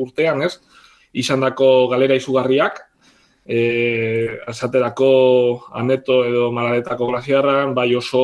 urtean, 0.01 0.43
ez? 0.43 0.59
Izandako 1.15 1.89
galera 1.93 2.17
izugarriak, 2.19 2.81
eh 3.47 4.41
asaterako 4.49 5.11
aneto 5.73 6.25
edo 6.25 6.51
malaretako 6.53 7.07
glasiarran, 7.13 7.75
bai 7.75 7.95
oso 7.95 8.23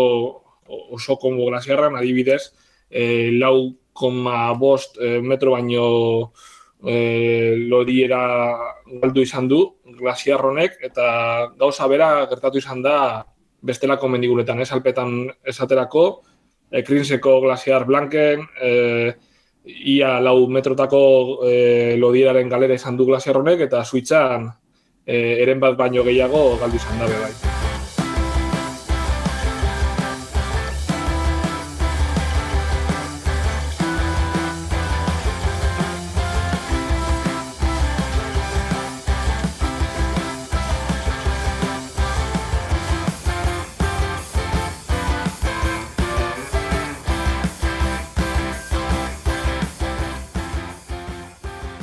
oso 0.71 1.17
kongo 1.17 1.47
glasiarran 1.51 1.97
adibidez, 1.97 2.53
eh 2.91 3.31
lau 3.33 3.75
koma 3.93 4.53
bost 4.55 4.97
e, 4.99 5.21
metro 5.21 5.53
baino 5.53 6.33
e, 6.87 7.57
lodiera 7.69 8.23
galdu 9.03 9.25
izan 9.27 9.49
du 9.49 9.61
glasiarronek 9.99 10.79
eta 10.89 11.51
gauza 11.59 11.89
bera 11.91 12.27
gertatu 12.31 12.59
izan 12.59 12.83
da 12.83 12.97
bestelako 13.61 14.09
mendiguretan, 14.09 14.61
ez 14.65 14.71
alpetan 14.73 15.27
esaterako, 15.45 16.23
ekrinseko 16.71 17.41
glasiar 17.45 17.85
blanken, 17.87 18.47
e, 18.63 18.73
ia 19.65 20.19
lau 20.21 20.47
metrotako 20.49 21.03
e, 21.45 21.97
lodieraren 22.01 22.49
galera 22.49 22.75
izan 22.75 22.97
du 22.97 23.07
glasiarronek 23.11 23.67
eta 23.69 23.85
suitzan 23.85 24.49
e, 25.05 25.43
eren 25.43 25.61
bat 25.61 25.77
baino 25.77 26.07
gehiago 26.07 26.57
galdu 26.61 26.81
izan 26.81 27.03
da 27.03 27.11
bai. 27.17 27.60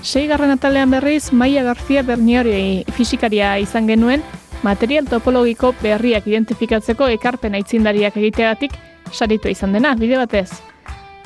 Seigarren 0.07 0.53
atalean 0.53 0.87
berriz, 0.89 1.33
Maia 1.33 1.65
Garzia 1.67 1.99
Berniori 2.01 2.85
fizikaria 2.95 3.57
izan 3.59 3.89
genuen, 3.91 4.21
material 4.63 5.03
topologiko 5.11 5.73
berriak 5.81 6.29
identifikatzeko 6.31 7.09
ekarpen 7.17 7.57
aitzindariak 7.59 8.15
egiteagatik 8.15 8.77
saritu 9.11 9.51
izan 9.51 9.75
dena, 9.75 9.91
bide 9.99 10.15
batez. 10.15 10.61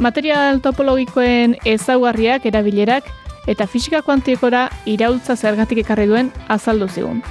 Material 0.01 0.63
topologikoen 0.65 1.53
ezaugarriak, 1.61 2.47
erabilerak 2.49 3.05
eta 3.53 3.69
fisika 3.69 4.01
kuantikora 4.01 4.63
iraultza 4.89 5.37
zergatik 5.37 5.83
ekarri 5.83 6.09
duen 6.09 6.33
azaldu 6.49 6.89
zigun. 6.89 7.21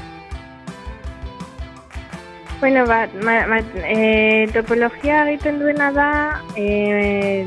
Bueno, 2.61 2.87
bat, 2.87 3.11
ma, 3.27 3.41
ma, 3.51 3.59
e, 3.91 4.47
topologia 4.55 5.25
egiten 5.27 5.59
duena 5.59 5.91
da, 5.99 6.11
e, 6.55 7.43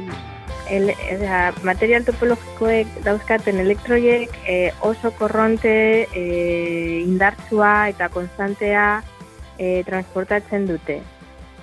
el, 0.74 0.90
eza, 0.90 1.54
material 1.64 2.06
topologikoek 2.08 2.90
dauzkaten 3.06 3.60
elektroiek 3.62 4.34
e, 4.50 4.58
oso 4.82 5.12
korronte 5.20 5.74
e, 6.10 6.24
indartsua 7.06 7.90
eta 7.94 8.10
konstantea 8.14 8.86
e, 9.60 9.84
transportatzen 9.86 10.66
dute, 10.68 11.00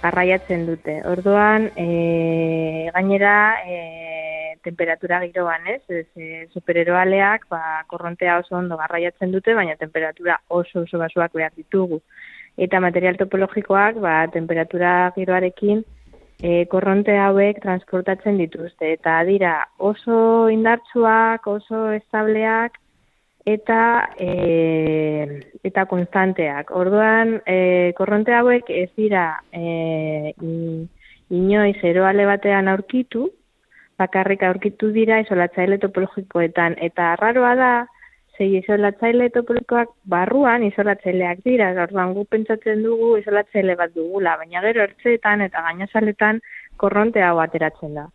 arraiatzen 0.07 0.67
dute. 0.69 1.01
Orduan, 1.11 1.71
e, 1.75 2.89
gainera, 2.95 3.35
e, 3.67 4.57
temperatura 4.63 5.21
giroan, 5.25 5.67
ez? 5.67 5.83
ez 5.89 6.07
e, 6.15 6.47
supereroaleak 6.55 7.49
ba, 7.51 7.63
korrontea 7.91 8.39
oso 8.45 8.59
ondo 8.61 8.79
garraiatzen 8.79 9.33
dute, 9.35 9.55
baina 9.59 9.79
temperatura 9.81 10.39
oso 10.49 10.85
oso 10.85 11.03
basuak 11.03 11.35
behar 11.35 11.57
ditugu. 11.57 12.03
Eta 12.61 12.81
material 12.83 13.17
topologikoak, 13.17 13.99
ba, 14.05 14.27
temperatura 14.31 15.11
giroarekin, 15.17 15.83
e, 16.43 16.67
korronte 16.73 17.17
hauek 17.21 17.61
transportatzen 17.63 18.39
dituzte 18.41 18.95
eta 18.97 19.21
dira 19.29 19.55
oso 19.79 20.49
indartsuak, 20.53 21.47
oso 21.47 21.91
estableak 21.97 22.79
eta 23.49 23.81
e, 24.21 25.41
eta 25.65 25.87
konstanteak. 25.91 26.73
Orduan, 26.77 27.39
e, 27.47 27.93
korronte 27.99 28.35
hauek 28.37 28.71
ez 28.73 28.89
dira 28.97 29.27
e, 29.53 30.35
inoiz 31.31 31.79
eroale 31.87 32.27
batean 32.29 32.69
aurkitu, 32.69 33.29
bakarrik 34.01 34.43
aurkitu 34.43 34.91
dira 34.97 35.21
isolatzaile 35.21 35.79
topologikoetan 35.79 36.77
eta 36.81 37.13
arraroa 37.15 37.55
da 37.59 37.73
zei 38.41 38.57
isolatzaile 38.57 39.29
topolikoak 39.35 39.91
barruan 40.09 40.63
isolatzaileak 40.65 41.43
dira, 41.45 41.69
orduan 41.83 42.15
gu 42.17 42.25
pentsatzen 42.33 42.81
dugu 42.87 43.11
isolatzaile 43.21 43.77
bat 43.77 43.93
dugula, 43.97 44.39
baina 44.41 44.63
gero 44.65 44.83
ertzeetan 44.87 45.45
eta 45.45 45.61
gainazaletan 45.67 46.41
korronte 46.81 47.23
hau 47.23 47.37
ateratzen 47.45 47.99
da. 47.99 48.07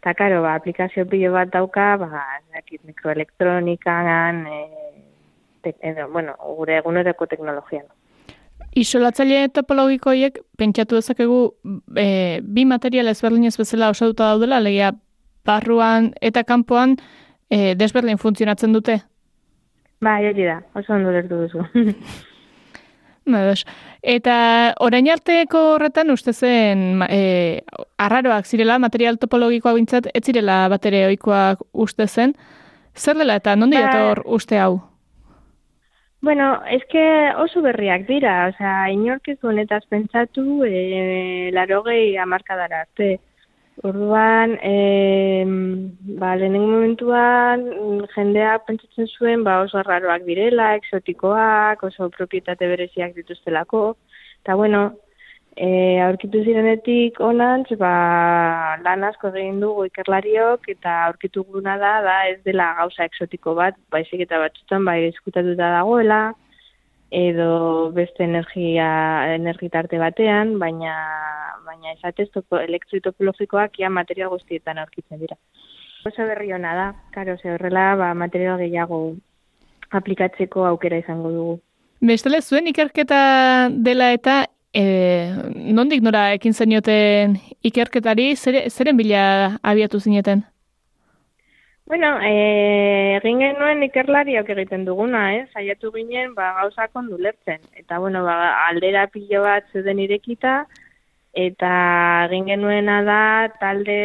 Eta 0.00 0.14
karo, 0.16 0.40
ba, 0.44 0.54
aplikazio 0.56 1.04
pilo 1.08 1.32
bat 1.36 1.52
dauka, 1.52 1.90
ba, 2.00 2.24
zakit, 2.52 2.80
mikroelektronikan, 2.88 4.40
e, 4.48 5.74
edo, 5.90 6.08
bueno, 6.12 6.34
gure 6.56 6.80
eguneroko 6.80 7.28
teknologian. 7.28 7.84
Isolatzaile 8.76 9.48
topologikoiek 9.54 10.40
pentsatu 10.60 10.96
dezakegu 10.96 11.40
e, 11.96 12.40
bi 12.42 12.64
material 12.64 13.12
ezberdinez 13.12 13.56
bezala 13.60 13.92
osatuta 13.92 14.32
daudela, 14.32 14.60
legia 14.64 14.92
barruan 15.44 16.14
eta 16.24 16.44
kanpoan 16.48 16.96
e, 17.50 17.74
desberdin 17.76 18.20
funtzionatzen 18.20 18.72
dute? 18.72 19.02
Bai, 20.00 20.26
hori 20.28 20.44
da, 20.44 20.62
oso 20.74 20.92
ondo 20.92 21.10
lertu 21.10 21.44
duzu. 21.44 21.64
Eta 24.04 24.34
orain 24.84 25.06
arteko 25.08 25.60
horretan 25.74 26.10
uste 26.12 26.34
zen 26.34 27.02
e, 27.08 27.62
arraroak 27.96 28.44
zirela, 28.44 28.78
material 28.78 29.16
topologikoa 29.16 29.72
bintzat, 29.78 30.10
ez 30.12 30.24
zirela 30.26 30.68
batere 30.68 31.06
oikoak 31.06 31.62
uste 31.72 32.06
zen. 32.06 32.34
Zer 32.94 33.16
dela 33.16 33.36
eta 33.40 33.56
nondi 33.56 33.80
ba, 33.80 34.12
uste 34.26 34.58
hau? 34.60 34.82
Bueno, 36.20 36.62
eske 36.72 37.00
oso 37.36 37.60
berriak 37.64 38.06
dira, 38.08 38.46
osea, 38.52 38.90
inork 38.92 39.28
ez 39.28 39.38
honetaz 39.42 39.82
pentsatu, 39.88 40.64
e, 40.64 41.50
larogei 41.52 42.16
amarkadara 42.16 42.84
arte. 42.86 43.18
Orduan, 43.82 44.58
e, 44.62 45.44
ba, 46.20 46.36
lehenengo 46.36 46.68
momentuan 46.76 47.64
jendea 48.14 48.58
pentsatzen 48.66 49.08
zuen 49.18 49.42
ba, 49.42 49.58
oso 49.64 49.80
arraroak 49.80 50.22
direla, 50.28 50.74
exotikoak, 50.78 51.82
oso 51.82 52.08
propietate 52.14 52.68
bereziak 52.70 53.16
dituztelako. 53.18 53.96
Eta 54.44 54.54
bueno, 54.54 54.84
e, 55.56 55.98
aurkitu 56.06 56.44
zirenetik 56.44 57.18
onantz, 57.20 57.74
ba, 57.80 58.78
lan 58.86 59.04
asko 59.10 59.32
egin 59.34 59.58
dugu 59.64 59.88
ikerlariok 59.90 60.70
eta 60.76 60.94
aurkitu 61.08 61.44
guna 61.50 61.74
da, 61.82 61.96
da 62.06 62.16
ez 62.30 62.38
dela 62.46 62.72
gauza 62.78 63.10
exotiko 63.10 63.56
bat, 63.58 63.78
baizik 63.90 64.22
eta 64.26 64.38
batzutan 64.46 64.86
bai 64.86 65.00
eskutatuta 65.10 65.74
dagoela, 65.80 66.22
edo 67.14 67.92
beste 67.94 68.24
energia 68.24 68.88
energitarte 69.34 70.00
batean, 70.02 70.58
baina 70.58 70.94
baina 71.64 71.92
esatez 71.94 72.26
topo 72.34 72.58
elektroitopologikoak 72.58 73.78
ja 73.78 73.90
material 73.90 74.32
guztietan 74.32 74.80
aurkitzen 74.82 75.20
dira. 75.22 75.38
Oso 76.04 76.26
berri 76.28 76.52
ona 76.52 76.74
da, 76.76 76.88
karo, 77.14 77.36
ze 77.38 77.54
horrela 77.54 77.94
ba, 77.96 78.10
material 78.14 78.58
gehiago 78.60 78.98
aplikatzeko 79.90 80.66
aukera 80.66 80.98
izango 81.00 81.30
dugu. 81.32 81.54
Bestele 82.04 82.42
zuen 82.42 82.66
ikerketa 82.68 83.20
dela 83.70 84.10
eta 84.12 84.40
e, 84.74 84.84
nondik 85.78 86.02
nora 86.02 86.26
ekin 86.34 86.52
zenioten 86.52 87.38
ikerketari, 87.62 88.34
zere, 88.36 88.66
zeren 88.70 88.98
bila 88.98 89.22
abiatu 89.62 90.00
zineten? 90.00 90.44
Bueno, 91.86 92.16
e, 92.24 93.18
egin 93.18 93.42
genuen 93.42 93.82
ikerlariok 93.84 94.48
egiten 94.54 94.86
duguna, 94.86 95.24
eh? 95.36 95.42
saiatu 95.52 95.90
ginen 95.92 96.32
ba, 96.36 96.46
gauzak 96.62 96.96
ondulertzen. 96.96 97.60
Eta, 97.76 97.98
bueno, 98.00 98.22
ba, 98.24 98.36
aldera 98.70 99.02
pilo 99.12 99.42
bat 99.44 99.68
zuden 99.72 100.00
irekita, 100.00 100.54
eta 101.36 101.72
egin 102.30 102.48
genuena 102.48 103.02
da 103.04 103.20
talde 103.60 103.98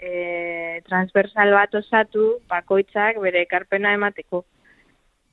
e, 0.00 0.80
transversal 0.88 1.52
bat 1.52 1.76
osatu 1.82 2.30
bakoitzak 2.48 3.20
bere 3.20 3.44
ekarpena 3.44 3.92
emateko. 3.98 4.46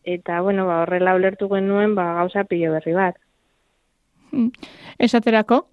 Eta, 0.04 0.42
bueno, 0.42 0.68
ba, 0.68 0.82
horrela 0.84 1.16
ulertu 1.16 1.48
genuen 1.54 1.96
ba, 1.96 2.12
gauza 2.20 2.44
pilo 2.44 2.74
berri 2.76 2.98
bat. 3.00 3.16
Hmm. 4.34 4.52
Esaterako? 5.00 5.64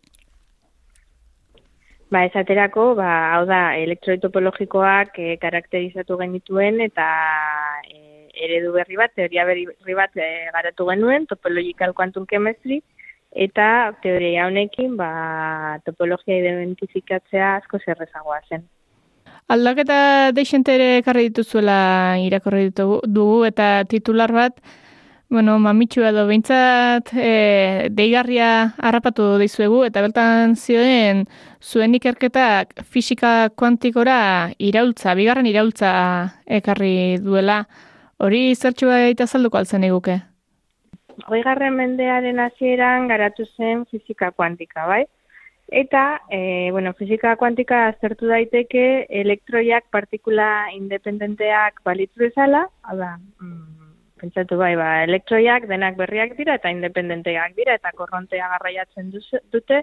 Ba, 2.13 2.27
esaterako, 2.29 2.91
ba, 2.99 3.11
hau 3.33 3.45
da, 3.49 3.61
elektroitopologikoak 3.81 5.17
e, 5.17 5.37
karakterizatu 5.41 6.19
genituen 6.21 6.83
eta 6.85 7.07
e, 7.89 8.27
eredu 8.45 8.75
berri 8.75 8.99
bat, 9.01 9.15
teoria 9.17 9.47
berri 9.49 9.97
bat 9.97 10.21
e, 10.21 10.27
garatu 10.53 10.91
genuen, 10.91 11.25
topological 11.31 11.95
quantum 11.97 12.27
chemistry, 12.29 12.83
eta 13.33 13.67
teoria 14.05 14.45
honekin 14.51 14.99
ba, 15.01 15.09
topologia 15.87 16.37
identifikatzea 16.43 17.55
asko 17.63 17.81
zerrezagoa 17.81 18.43
zen. 18.51 18.69
Aldaketa 19.49 20.33
deixente 20.37 20.77
ere 20.77 20.99
ekarri 20.99 21.31
dituzuela 21.31 22.19
irakorri 22.21 22.69
dugu 22.77 23.47
eta 23.49 23.87
titular 23.89 24.37
bat, 24.37 24.61
bueno, 25.33 25.55
mamitxu 25.59 26.03
edo 26.05 26.27
behintzat 26.29 27.09
e, 27.17 27.89
deigarria 27.97 28.75
harrapatu 28.77 29.39
dizuegu 29.41 29.79
eta 29.87 30.03
bertan 30.05 30.53
zioen 30.61 31.23
zuen 31.57 31.97
ikerketak 31.97 32.85
fisika 32.85 33.49
kuantikora 33.57 34.19
iraultza, 34.61 35.17
bigarren 35.17 35.49
iraultza 35.49 35.95
ekarri 36.61 37.17
duela. 37.25 37.63
Hori 38.21 38.43
zertxu 38.55 38.93
baita 38.93 39.25
zalduko 39.27 39.57
altzen 39.63 39.89
eguke? 39.89 40.21
Hoigarren 41.33 41.81
mendearen 41.81 42.39
hasieran 42.45 43.09
garatu 43.09 43.49
zen 43.57 43.87
fisika 43.89 44.31
kuantika, 44.37 44.85
bai? 44.87 45.07
Eta, 45.73 46.21
e, 46.29 46.69
bueno, 46.77 46.93
fisika 46.93 47.39
kuantika 47.41 47.87
aztertu 47.89 48.29
daiteke 48.29 49.07
elektroiak 49.09 49.89
partikula 49.91 50.69
independenteak 50.77 51.81
balitzu 51.89 52.27
bezala, 52.27 52.67
hala, 52.85 53.15
mm, 53.41 53.82
pentsatu 54.23 54.57
bai, 54.61 54.73
ba, 54.79 55.03
elektroiak 55.09 55.67
denak 55.71 55.99
berriak 55.99 56.37
dira 56.39 56.57
eta 56.61 56.71
independenteak 56.71 57.57
dira 57.59 57.77
eta 57.79 57.93
korrontea 57.99 58.49
garraiatzen 58.55 59.11
dute 59.13 59.83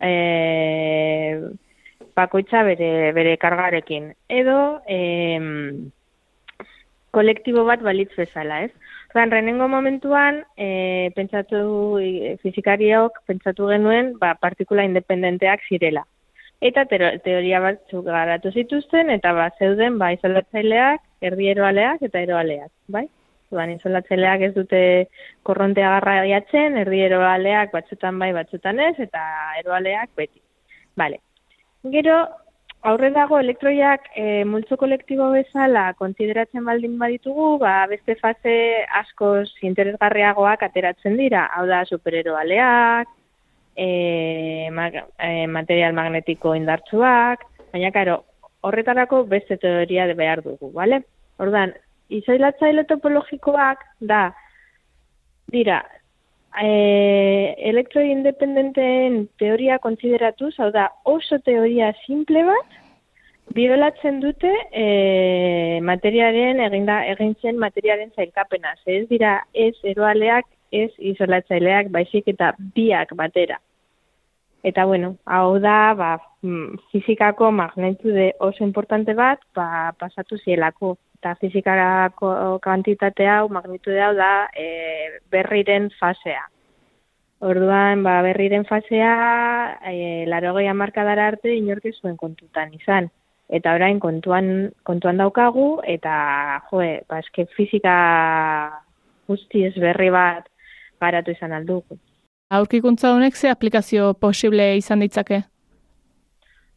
e, 0.00 0.10
bakoitza 2.18 2.64
bere, 2.66 2.90
bere 3.14 3.36
kargarekin. 3.38 4.10
Edo, 4.40 4.58
e, 4.90 4.98
kolektibo 7.14 7.64
bat 7.68 7.82
balitz 7.82 8.10
bezala, 8.16 8.62
ez? 8.66 8.72
Zan, 9.14 9.32
renengo 9.32 9.68
momentuan, 9.72 10.42
e, 10.56 11.10
pentsatu, 11.16 11.62
e, 12.02 12.36
fizikariok 12.42 13.22
pentsatu 13.30 13.70
genuen, 13.72 14.16
ba, 14.20 14.34
partikula 14.40 14.84
independenteak 14.88 15.64
zirela. 15.68 16.04
Eta 16.60 16.84
teoria 16.90 17.60
batzuk 17.62 18.08
garatu 18.10 18.50
zituzten, 18.50 19.12
eta 19.14 19.32
ba, 19.32 19.48
zeuden, 19.58 19.98
ba, 20.02 20.10
izolatzaileak, 20.16 21.04
erdi 21.30 21.48
eroaleak 21.54 22.02
eta 22.10 22.20
eroaleak, 22.26 22.70
bai? 22.90 23.06
Zuan, 23.48 23.70
izolatzaileak 23.72 24.42
ez 24.48 24.52
dute 24.54 24.80
korrontea 25.48 25.94
garra 25.96 26.18
jatzen, 26.28 26.76
erdi 26.82 27.00
eroaleak 27.06 27.72
batzutan 27.72 28.18
bai, 28.20 28.32
batzutan 28.36 28.80
ez, 28.84 28.94
eta 29.00 29.22
eroaleak 29.62 30.12
beti. 30.16 30.42
Vale. 31.00 31.22
Gero, 31.94 32.18
Aurre 32.86 33.08
dago 33.10 33.40
elektroiak 33.42 34.04
e, 34.14 34.44
multzo 34.46 34.76
kolektibo 34.78 35.32
bezala 35.32 35.88
konsideratzen 35.98 36.62
baldin 36.64 36.94
baditugu, 37.00 37.56
ba, 37.58 37.72
beste 37.90 38.14
fase 38.20 38.54
askoz 39.00 39.48
interesgarriagoak 39.66 40.62
ateratzen 40.62 41.16
dira. 41.18 41.48
Hau 41.56 41.64
da, 41.66 41.80
supereroaleak, 41.90 43.10
e, 43.74 43.88
mag, 44.78 44.94
e, 45.18 45.48
material 45.50 45.98
magnetiko 45.98 46.54
indartsuak, 46.54 47.42
baina, 47.72 47.90
karo, 47.90 48.20
horretarako 48.62 49.24
beste 49.26 49.58
teoria 49.58 50.06
behar 50.14 50.44
dugu, 50.46 50.70
bale? 50.78 51.02
Ordan, 51.42 51.74
izoilatzaile 52.08 52.84
topologikoak 52.88 53.84
da, 54.00 54.28
dira, 55.52 55.82
e, 56.62 57.54
elektroi 57.70 58.10
independenteen 58.10 59.26
teoria 59.38 59.78
konsideratuz, 59.78 60.54
hau 60.58 60.70
da, 60.74 60.88
oso 61.04 61.38
teoria 61.44 61.92
simple 62.06 62.44
bat, 62.48 62.78
biolatzen 63.54 64.20
dute 64.20 64.50
e, 64.72 65.80
materiaren, 65.84 66.60
eginda, 66.66 67.00
egin 67.14 67.34
zen 67.42 67.60
materiaren 67.60 68.10
zailkapena. 68.16 68.74
Ez 68.86 69.06
dira, 69.08 69.38
ez 69.54 69.74
eroaleak, 69.84 70.48
ez 70.72 70.90
isolatzaileak, 71.14 71.88
baizik 71.94 72.28
eta 72.34 72.52
biak 72.76 73.14
batera. 73.16 73.58
Eta 74.66 74.84
bueno, 74.84 75.14
hau 75.24 75.58
da, 75.62 75.94
ba, 75.96 76.10
mm, 76.42 76.80
fizikako 76.92 77.50
magnitude 77.54 78.32
oso 78.40 78.64
importante 78.64 79.14
bat, 79.14 79.40
ba, 79.54 79.94
pasatu 79.98 80.36
zielako. 80.42 80.96
Eta 81.18 81.34
fizikako 81.40 82.58
kantitatea 82.62 83.40
hau, 83.40 83.48
magnitude 83.50 83.98
hau 84.00 84.12
da, 84.14 84.46
e, 84.54 85.18
berriren 85.30 85.90
fasea. 85.98 86.44
Orduan, 87.42 88.04
ba, 88.06 88.20
berriren 88.22 88.64
fasea, 88.66 89.78
e, 89.90 90.26
laro 90.26 90.54
markadara 90.74 91.26
arte 91.26 91.54
inorki 91.54 91.92
zuen 91.92 92.16
kontutan 92.16 92.72
izan. 92.74 93.10
Eta 93.48 93.74
orain 93.74 93.98
kontuan, 93.98 94.70
kontuan 94.84 95.16
daukagu, 95.16 95.80
eta 95.84 96.62
jo, 96.70 96.78
ba, 97.08 97.18
eske 97.18 97.46
fizika 97.56 98.80
guztiz 99.26 99.74
berri 99.74 100.10
bat 100.10 100.46
garatu 101.00 101.30
izan 101.30 101.52
aldugu. 101.52 101.98
Aurkikuntza 102.50 103.12
honek 103.12 103.36
ze 103.36 103.50
aplikazio 103.50 104.14
posible 104.14 104.76
izan 104.76 105.00
ditzake? 105.00 105.42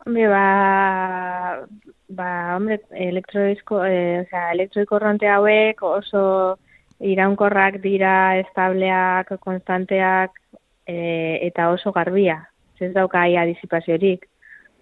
Hombre, 0.06 0.28
ba, 0.28 1.68
ba, 2.16 2.56
hombre, 2.56 2.82
elektroizko, 2.92 3.84
e, 3.86 4.22
o 4.22 4.26
sea, 4.30 4.52
elektroikorronte 4.54 5.28
hauek 5.28 5.82
oso 5.84 6.58
iraunkorrak 7.00 7.80
dira, 7.82 8.38
estableak, 8.40 9.34
konstanteak, 9.40 10.36
e, 10.86 11.40
eta 11.48 11.70
oso 11.72 11.92
garbia. 11.92 12.42
Ez 12.82 12.94
dauka 12.96 13.22
aia 13.22 13.46
disipaziorik. 13.46 14.26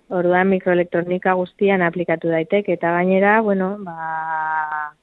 Orduan 0.09 0.47
mikroelektronika 0.49 1.33
guztian 1.37 1.83
aplikatu 1.85 2.31
daitek 2.31 2.69
eta 2.73 2.93
gainera, 2.95 3.41
bueno, 3.45 3.73
ba, 3.83 4.93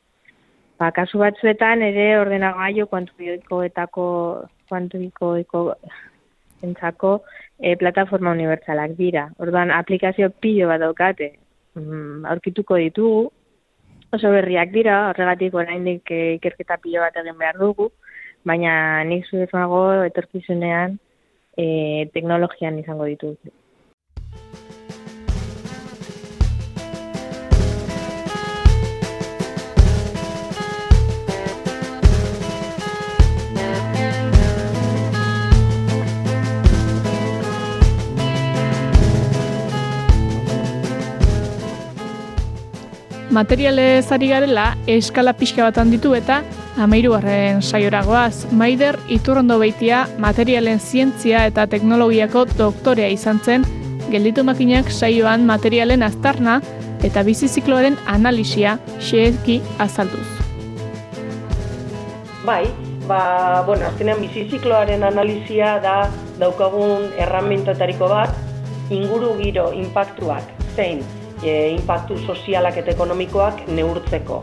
ba 0.80 0.90
kasu 0.96 1.20
batzuetan 1.20 1.84
ere 1.84 2.08
ordenagailu 2.18 2.88
kuantikoetako 2.90 4.06
kuantikoeko 4.68 5.62
entzako 6.66 7.20
e, 7.60 7.76
plataforma 7.76 8.32
unibertsalak 8.32 8.96
dira. 8.96 9.28
Orduan 9.38 9.70
aplikazio 9.70 10.32
pilo 10.40 10.72
bat 10.72 10.80
daukate 10.82 11.34
mm, 11.76 12.24
aurkituko 12.32 12.78
ditugu. 12.82 13.30
Oso 14.16 14.30
berriak 14.30 14.72
dira, 14.72 14.96
horregatik 15.10 15.54
oraindik 15.58 16.10
e, 16.14 16.20
ikerketa 16.38 16.78
pilo 16.82 17.02
bat 17.02 17.16
egin 17.20 17.38
behar 17.38 17.58
dugu, 17.60 17.90
baina 18.46 19.04
nik 19.04 19.26
zuezago 19.30 19.82
etorkizunean 20.06 20.98
e, 21.58 21.66
teknologian 22.14 22.78
izango 22.82 23.08
ditugu. 23.10 23.52
Materialez 43.36 44.08
ari 44.16 44.30
garela, 44.32 44.78
eskala 44.88 45.34
pixka 45.36 45.60
bat 45.66 45.76
handitu 45.76 46.14
eta 46.16 46.38
amairu 46.80 47.10
garren 47.12 47.58
saioragoaz. 47.60 48.46
Maider 48.56 48.96
iturrondo 49.12 49.58
beitia 49.60 50.06
materialen 50.16 50.80
zientzia 50.80 51.42
eta 51.50 51.66
teknologiako 51.68 52.46
doktorea 52.56 53.10
izan 53.12 53.42
zen, 53.44 53.66
gelditu 54.08 54.40
makinak 54.40 54.88
saioan 54.88 55.44
materialen 55.44 56.06
aztarna 56.06 56.62
eta 57.04 57.26
bizizikloaren 57.28 58.00
analisia 58.14 58.78
xeezki 59.10 59.58
azalduz. 59.84 60.24
Bai, 62.48 62.64
ba, 63.04 63.20
bueno, 63.68 63.84
azkenean 63.90 64.24
bizizikloaren 64.24 65.04
analisia 65.04 65.76
da 65.84 66.08
daukagun 66.40 67.12
erramentoetariko 67.20 68.08
bat, 68.16 68.32
inguru 68.88 69.36
giro, 69.44 69.68
impactuak, 69.76 70.56
zein, 70.72 71.04
e, 71.46 71.70
impactu 71.76 72.18
sozialak 72.26 72.80
eta 72.82 72.92
ekonomikoak 72.94 73.66
neurtzeko. 73.70 74.42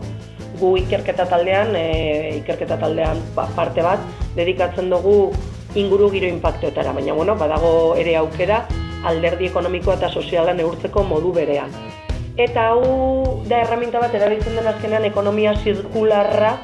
Gu 0.60 0.70
ikerketa 0.84 1.26
taldean, 1.30 1.74
e, 1.76 2.38
ikerketa 2.40 2.78
taldean 2.80 3.20
ba, 3.36 3.46
parte 3.56 3.84
bat, 3.84 4.00
dedikatzen 4.36 4.90
dugu 4.90 5.32
inguru 5.74 6.10
giro 6.10 6.30
impactuetara, 6.30 6.94
baina 6.94 7.14
bueno, 7.14 7.34
badago 7.36 7.94
ere 7.98 8.16
aukera 8.16 8.64
alderdi 9.04 9.50
ekonomikoa 9.50 9.98
eta 9.98 10.08
soziala 10.08 10.54
neurtzeko 10.56 11.04
modu 11.04 11.32
berean. 11.34 11.72
Eta 12.40 12.70
hau 12.72 13.42
da 13.46 13.60
erraminta 13.62 14.00
bat 14.02 14.14
erabiltzen 14.14 14.56
den 14.58 14.66
azkenean 14.66 15.04
ekonomia 15.06 15.52
zirkularra 15.62 16.56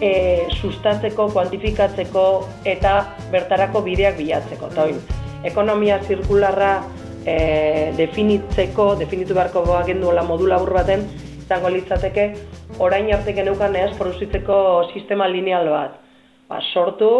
e, 0.00 0.46
sustatzeko, 0.60 1.28
kuantifikatzeko 1.34 2.24
eta 2.64 2.94
bertarako 3.32 3.82
bideak 3.84 4.16
bilatzeko. 4.20 4.70
Eta 4.72 4.86
ekonomia 5.50 5.98
zirkularra 6.06 6.78
e, 7.26 7.92
definitzeko, 7.96 8.94
definitu 9.00 9.34
beharko 9.34 9.64
agendu 9.76 10.12
modu 10.26 10.46
labur 10.46 10.72
baten, 10.72 11.06
izango 11.44 11.68
litzateke, 11.68 12.32
orain 12.78 13.12
arte 13.12 13.32
geneukan 13.32 13.76
ez, 13.76 13.96
produzitzeko 13.98 14.90
sistema 14.92 15.28
lineal 15.28 15.68
bat. 15.68 16.00
Ba, 16.48 16.60
sortu, 16.72 17.10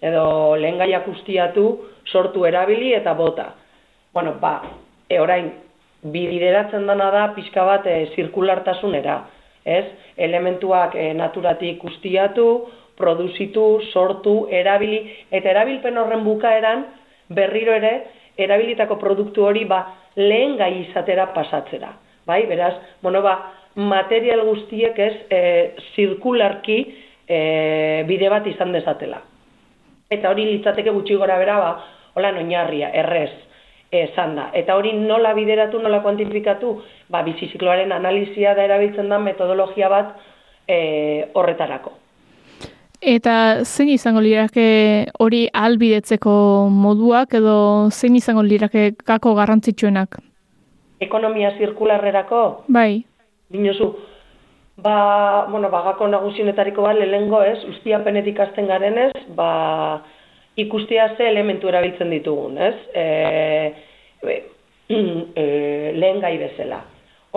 edo 0.00 0.56
lehen 0.56 0.78
gaiak 0.78 1.08
ustiatu, 1.08 1.66
sortu 2.06 2.44
erabili 2.44 2.92
eta 2.94 3.14
bota. 3.14 3.54
Bueno, 4.12 4.36
ba, 4.40 4.62
e, 5.08 5.20
orain, 5.20 5.52
bideratzen 6.02 6.86
dana 6.86 7.10
da 7.10 7.28
pixka 7.34 7.64
bat 7.64 7.86
e, 7.86 8.06
zirkulartasunera. 8.14 9.22
Ez? 9.64 9.84
Elementuak 10.16 10.94
e, 10.94 11.12
naturatik 11.14 11.82
ustiatu, 11.84 12.66
produzitu, 12.96 13.80
sortu, 13.92 14.46
erabili, 14.50 15.00
eta 15.30 15.50
erabilpen 15.50 15.98
horren 15.98 16.22
bukaeran, 16.24 16.86
berriro 17.28 17.74
ere, 17.74 17.92
erabilitako 18.36 18.98
produktu 19.00 19.44
hori 19.46 19.64
ba, 19.64 19.82
lehen 20.16 20.56
gai 20.56 20.72
izatera 20.82 21.30
pasatzera. 21.34 21.92
Bai, 22.26 22.44
beraz, 22.46 22.74
bueno, 23.02 23.22
ba, 23.22 23.36
material 23.76 24.42
guztiek 24.48 24.98
ez 24.98 25.14
e, 25.30 25.40
zirkularki 25.94 26.78
e, 27.28 28.04
bide 28.08 28.30
bat 28.32 28.46
izan 28.46 28.72
dezatela. 28.74 29.20
Eta 30.10 30.30
hori 30.30 30.46
litzateke 30.48 30.94
gutxi 30.94 31.18
gora 31.18 31.38
bera, 31.38 31.58
ba, 31.60 31.72
hola 32.14 32.32
noinarria, 32.32 32.90
errez, 32.94 33.32
esan 33.90 34.34
da. 34.38 34.48
Eta 34.54 34.76
hori 34.78 34.92
nola 34.98 35.34
bideratu, 35.36 35.78
nola 35.82 36.00
kuantifikatu, 36.02 36.72
ba, 37.12 37.22
bizizikloaren 37.26 37.92
analizia 37.92 38.54
da 38.54 38.64
erabiltzen 38.66 39.12
da 39.12 39.20
metodologia 39.22 39.92
bat 39.92 40.16
e, 40.66 41.30
horretarako. 41.34 42.05
Eta 43.06 43.62
zein 43.62 43.92
izango 43.94 44.18
lirake 44.18 44.62
hori 45.22 45.44
albidetzeko 45.54 46.32
moduak 46.74 47.36
edo 47.38 47.58
zein 47.94 48.16
izango 48.18 48.42
lirake 48.42 48.88
kako 49.06 49.36
garrantzitsuenak? 49.38 50.16
Ekonomia 51.06 51.52
zirkularrerako? 51.54 52.40
Bai. 52.66 53.04
Dinozu, 53.54 53.92
ba, 54.82 54.96
bueno, 55.52 55.70
bagako 55.70 56.08
nagusionetariko 56.10 56.82
bat 56.82 56.98
lehengo 56.98 57.44
ez, 57.46 57.60
ustiapenetik 57.76 58.40
azten 58.42 58.66
garen 58.66 58.98
ez, 59.04 59.12
ba, 59.38 60.02
ikustea 60.58 61.12
ze 61.14 61.28
elementu 61.30 61.70
erabiltzen 61.70 62.10
ditugun, 62.10 62.58
ez? 62.58 62.74
E, 62.90 63.06
e, 64.90 65.46
lehen 65.94 66.18
gai 66.26 66.34
bezala. 66.42 66.82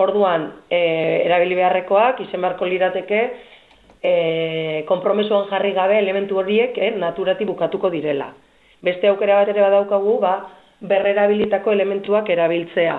Orduan, 0.02 0.50
e, 0.66 0.82
erabili 1.28 1.54
beharrekoak, 1.62 2.24
izen 2.26 2.42
beharko 2.42 2.66
lirateke, 2.66 3.22
e, 4.02 4.84
kompromesuan 4.88 5.48
jarri 5.50 5.72
gabe 5.76 5.98
elementu 5.98 6.38
horiek 6.40 6.78
e, 6.78 6.90
naturati 6.96 7.44
bukatuko 7.44 7.90
direla. 7.90 8.32
Beste 8.82 9.08
aukera 9.08 9.40
bat 9.40 9.52
ere 9.52 9.60
badaukagu, 9.60 10.18
ba, 10.20 10.34
berrerabilitako 10.80 11.72
elementuak 11.76 12.28
erabiltzea. 12.32 12.98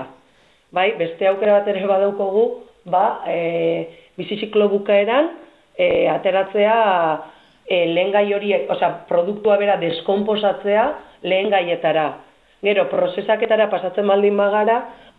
Bai, 0.71 0.91
beste 0.99 1.27
aukera 1.27 1.59
bat 1.59 1.69
ere 1.73 1.85
badaukagu, 1.89 2.45
ba, 2.85 3.05
e, 3.27 3.37
biziziklo 4.17 4.69
bukaeran, 4.69 5.31
e, 5.77 6.07
ateratzea 6.11 6.75
e, 7.65 7.85
lehen 7.93 8.11
gai 8.13 8.27
horiek, 8.33 8.69
osea, 8.69 8.91
produktua 9.09 9.57
bera 9.57 9.77
deskomposatzea 9.81 10.85
lehen 11.23 11.49
gaietara. 11.53 12.09
Gero, 12.61 12.85
prozesaketara 12.91 13.71
pasatzen 13.71 14.05
baldin 14.05 14.37
bagara, 14.37 14.75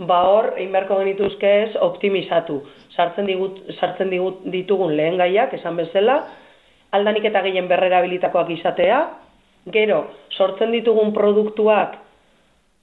ba 0.07 0.21
hor, 0.31 0.53
egin 0.55 0.71
beharko 0.77 1.01
genituzke 1.01 1.49
ez, 1.65 1.73
optimizatu. 1.83 2.61
Sartzen, 2.95 3.27
digut, 3.27 3.59
sartzen 3.81 4.13
digut, 4.13 4.45
ditugun 4.53 4.95
lehen 4.95 5.19
gaiak, 5.19 5.57
esan 5.59 5.81
bezala, 5.81 6.21
aldanik 6.95 7.27
eta 7.27 7.43
gehien 7.43 7.67
berrera 7.71 7.99
bilitakoak 8.05 8.53
izatea, 8.55 9.01
gero, 9.75 10.05
sortzen 10.37 10.71
ditugun 10.75 11.11
produktuak 11.17 11.97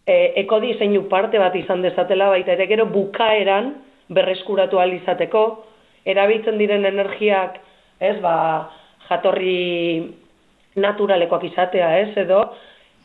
e, 0.04 0.18
ekodizeinu 0.44 1.06
parte 1.12 1.40
bat 1.40 1.56
izan 1.56 1.86
dezatela, 1.86 2.28
baita 2.34 2.52
ere 2.58 2.68
gero 2.68 2.88
bukaeran 2.92 3.74
berreskuratu 4.12 4.82
izateko, 4.98 5.46
erabiltzen 6.04 6.58
diren 6.58 6.86
energiak, 6.86 7.62
ez, 8.00 8.18
ba, 8.20 8.36
jatorri 9.08 10.12
naturalekoak 10.76 11.48
izatea, 11.48 11.96
ez, 12.04 12.12
edo, 12.26 12.44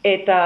eta 0.02 0.40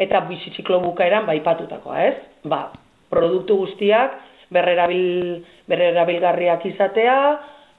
eta 0.00 0.22
bizitziklo 0.28 0.80
bukaeran 0.84 1.26
baipatutakoa, 1.28 2.04
ez? 2.08 2.14
Ba, 2.48 2.70
produktu 3.12 3.58
guztiak 3.62 4.16
berrerabil, 4.54 5.42
berrerabilgarriak 5.70 6.64
izatea, 6.72 7.16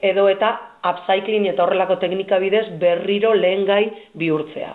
edo 0.02 0.28
eta 0.30 0.52
upcycling 0.92 1.48
eta 1.50 1.64
horrelako 1.64 1.98
teknika 2.02 2.38
bidez 2.42 2.68
berriro 2.80 3.34
lehen 3.34 3.66
gai 3.66 3.82
bihurtzea. 4.18 4.72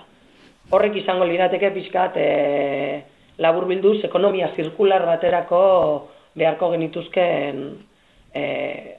Horrek 0.71 0.99
izango 1.01 1.25
lirateke 1.27 1.71
pixkat 1.75 2.19
e, 2.19 2.27
labur 3.39 3.67
bilduz 3.71 4.01
ekonomia 4.03 4.51
zirkular 4.55 5.05
baterako 5.07 5.63
beharko 6.35 6.71
genituzken 6.75 7.65
e, 8.35 8.43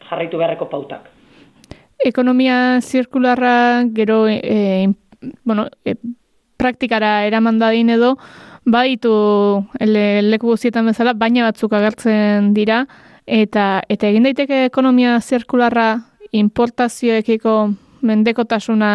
jarraitu 0.08 0.40
beharreko 0.40 0.68
pautak 0.72 1.12
ekonomia 1.98 2.80
zirkularra 2.80 3.84
gero 3.92 4.26
e, 4.28 4.88
bueno, 5.44 5.66
e, 5.84 5.94
praktikara 6.59 7.25
eraman 7.27 7.59
dadin 7.59 7.90
edo, 7.94 8.16
baitu 8.68 9.12
ele, 9.81 10.23
leku 10.27 10.53
guztietan 10.53 10.90
bezala, 10.90 11.14
baina 11.14 11.47
batzuk 11.49 11.73
agertzen 11.73 12.53
dira, 12.57 12.85
eta 13.27 13.83
eta 13.88 14.09
egin 14.11 14.29
daiteke 14.29 14.64
ekonomia 14.66 15.18
zirkularra 15.21 15.88
importazioekiko 16.33 17.55
mendekotasuna 18.09 18.90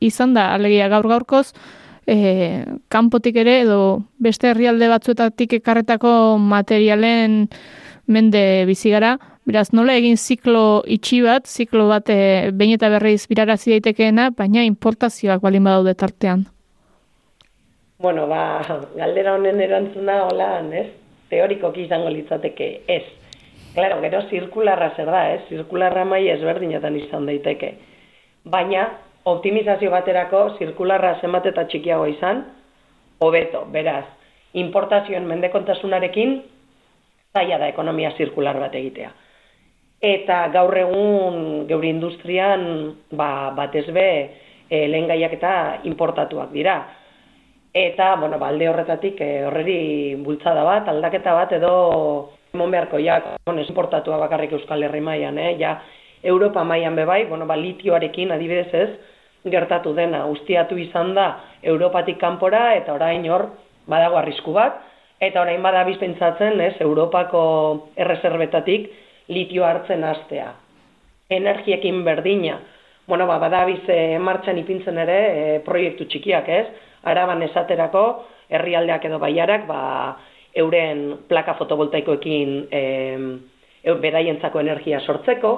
izan 0.00 0.34
da, 0.34 0.52
alegia 0.54 0.88
gaur 0.88 1.08
gaurkoz, 1.10 1.52
e, 2.08 2.64
kanpotik 2.88 3.36
ere 3.44 3.60
edo 3.66 3.80
beste 4.18 4.50
herrialde 4.50 4.88
batzuetatik 4.88 5.58
ekarretako 5.60 6.38
materialen 6.40 7.44
mende 8.08 8.44
bizigara, 8.66 9.18
Beraz, 9.48 9.70
nola 9.72 9.94
egin 9.96 10.18
ziklo 10.20 10.82
itxi 10.92 11.22
bat, 11.24 11.46
ziklo 11.48 11.86
bat 11.88 12.10
e, 12.12 12.50
behin 12.52 12.74
eta 12.76 12.90
berreiz 12.92 13.22
birarazi 13.30 13.72
daitekeena, 13.72 14.28
baina 14.36 14.60
importazioak 14.68 15.40
balin 15.40 15.64
badaude 15.64 15.94
tartean? 15.96 16.42
Bueno, 17.98 18.28
ba, 18.28 18.62
galdera 18.94 19.34
honen 19.34 19.60
erantzuna 19.60 20.20
hola, 20.28 20.60
ez? 20.80 20.86
Teorikoki 21.32 21.82
izango 21.88 22.12
litzateke, 22.14 22.68
ez. 22.86 23.02
Claro, 23.74 23.98
gero 24.04 24.20
zirkularra 24.30 24.92
zer 24.94 25.10
da, 25.10 25.22
ez? 25.34 25.40
Zirkularra 25.48 26.04
mai 26.06 26.28
ezberdinetan 26.30 26.94
izan 26.96 27.26
daiteke. 27.26 27.72
Baina, 28.44 28.84
optimizazio 29.26 29.90
baterako 29.90 30.44
zirkularra 30.60 31.16
zenbat 31.20 31.48
eta 31.50 31.64
txikiago 31.66 32.06
izan, 32.06 32.44
hobeto, 33.18 33.64
beraz, 33.74 34.04
importazioen 34.54 35.26
mendekontasunarekin, 35.26 36.36
zaila 37.34 37.58
da 37.58 37.72
ekonomia 37.74 38.14
zirkular 38.16 38.62
bat 38.62 38.78
egitea 38.78 39.10
eta 39.98 40.44
gaur 40.54 40.76
egun 40.78 41.66
geure 41.66 41.88
industrian 41.90 42.60
ba, 43.10 43.50
batez 43.56 43.88
be 43.90 44.10
e, 44.70 44.86
lehen 44.86 45.08
gaiak 45.10 45.34
eta 45.34 45.52
importatuak 45.90 46.52
dira. 46.54 46.76
Eta, 47.78 48.16
bueno, 48.16 48.40
balde 48.40 48.66
ba, 48.66 48.72
horretatik 48.72 49.20
e, 49.22 49.44
horreri 49.46 50.16
bultzada 50.26 50.64
bat, 50.66 50.88
aldaketa 50.90 51.30
bat 51.36 51.52
edo 51.54 51.70
emon 52.50 52.72
beharko 52.74 52.98
ja, 52.98 53.20
bueno, 53.46 53.62
importatua 53.62 54.16
bakarrik 54.18 54.56
Euskal 54.56 54.82
Herri 54.82 54.98
mailan, 55.00 55.38
eh? 55.38 55.52
ja, 55.60 55.76
Europa 56.26 56.64
mailan 56.66 56.96
bebai, 56.98 57.20
bueno, 57.30 57.46
ba, 57.46 57.54
litioarekin 57.54 58.32
adibidez 58.34 58.72
ez, 58.74 58.88
gertatu 59.46 59.92
dena, 59.94 60.24
ustiatu 60.26 60.74
izan 60.82 61.12
da 61.14 61.28
Europatik 61.62 62.18
kanpora 62.18 62.72
eta 62.80 62.96
orain 62.98 63.22
hor 63.30 63.46
badago 63.86 64.18
arrisku 64.18 64.56
bat, 64.58 64.82
eta 65.22 65.44
orain 65.44 65.62
bada 65.62 65.84
bizpentsatzen, 65.86 66.58
ez, 66.58 66.74
Europako 66.82 67.44
erreserbetatik, 67.94 68.90
litio 69.30 69.62
hartzen 69.68 70.02
hastea. 70.02 70.50
Energiekin 71.30 72.02
berdina. 72.02 72.58
Bueno, 73.06 73.30
ba, 73.30 73.38
badabiz 73.38 73.84
e, 73.86 74.18
martxan 74.18 74.58
ipintzen 74.66 74.98
ere 74.98 75.18
e, 75.30 75.58
proiektu 75.62 76.10
txikiak, 76.10 76.54
ez? 76.58 76.87
Araban 77.04 77.42
esaterako, 77.46 78.04
herrialdeak 78.50 79.04
edo 79.04 79.18
baiarak, 79.22 79.66
ba, 79.68 79.80
euren 80.58 81.24
plaka 81.28 81.54
fotovoltaikoekin 81.58 82.54
e, 82.72 82.82
beraientzako 84.02 84.60
energia 84.60 85.00
sortzeko, 85.00 85.52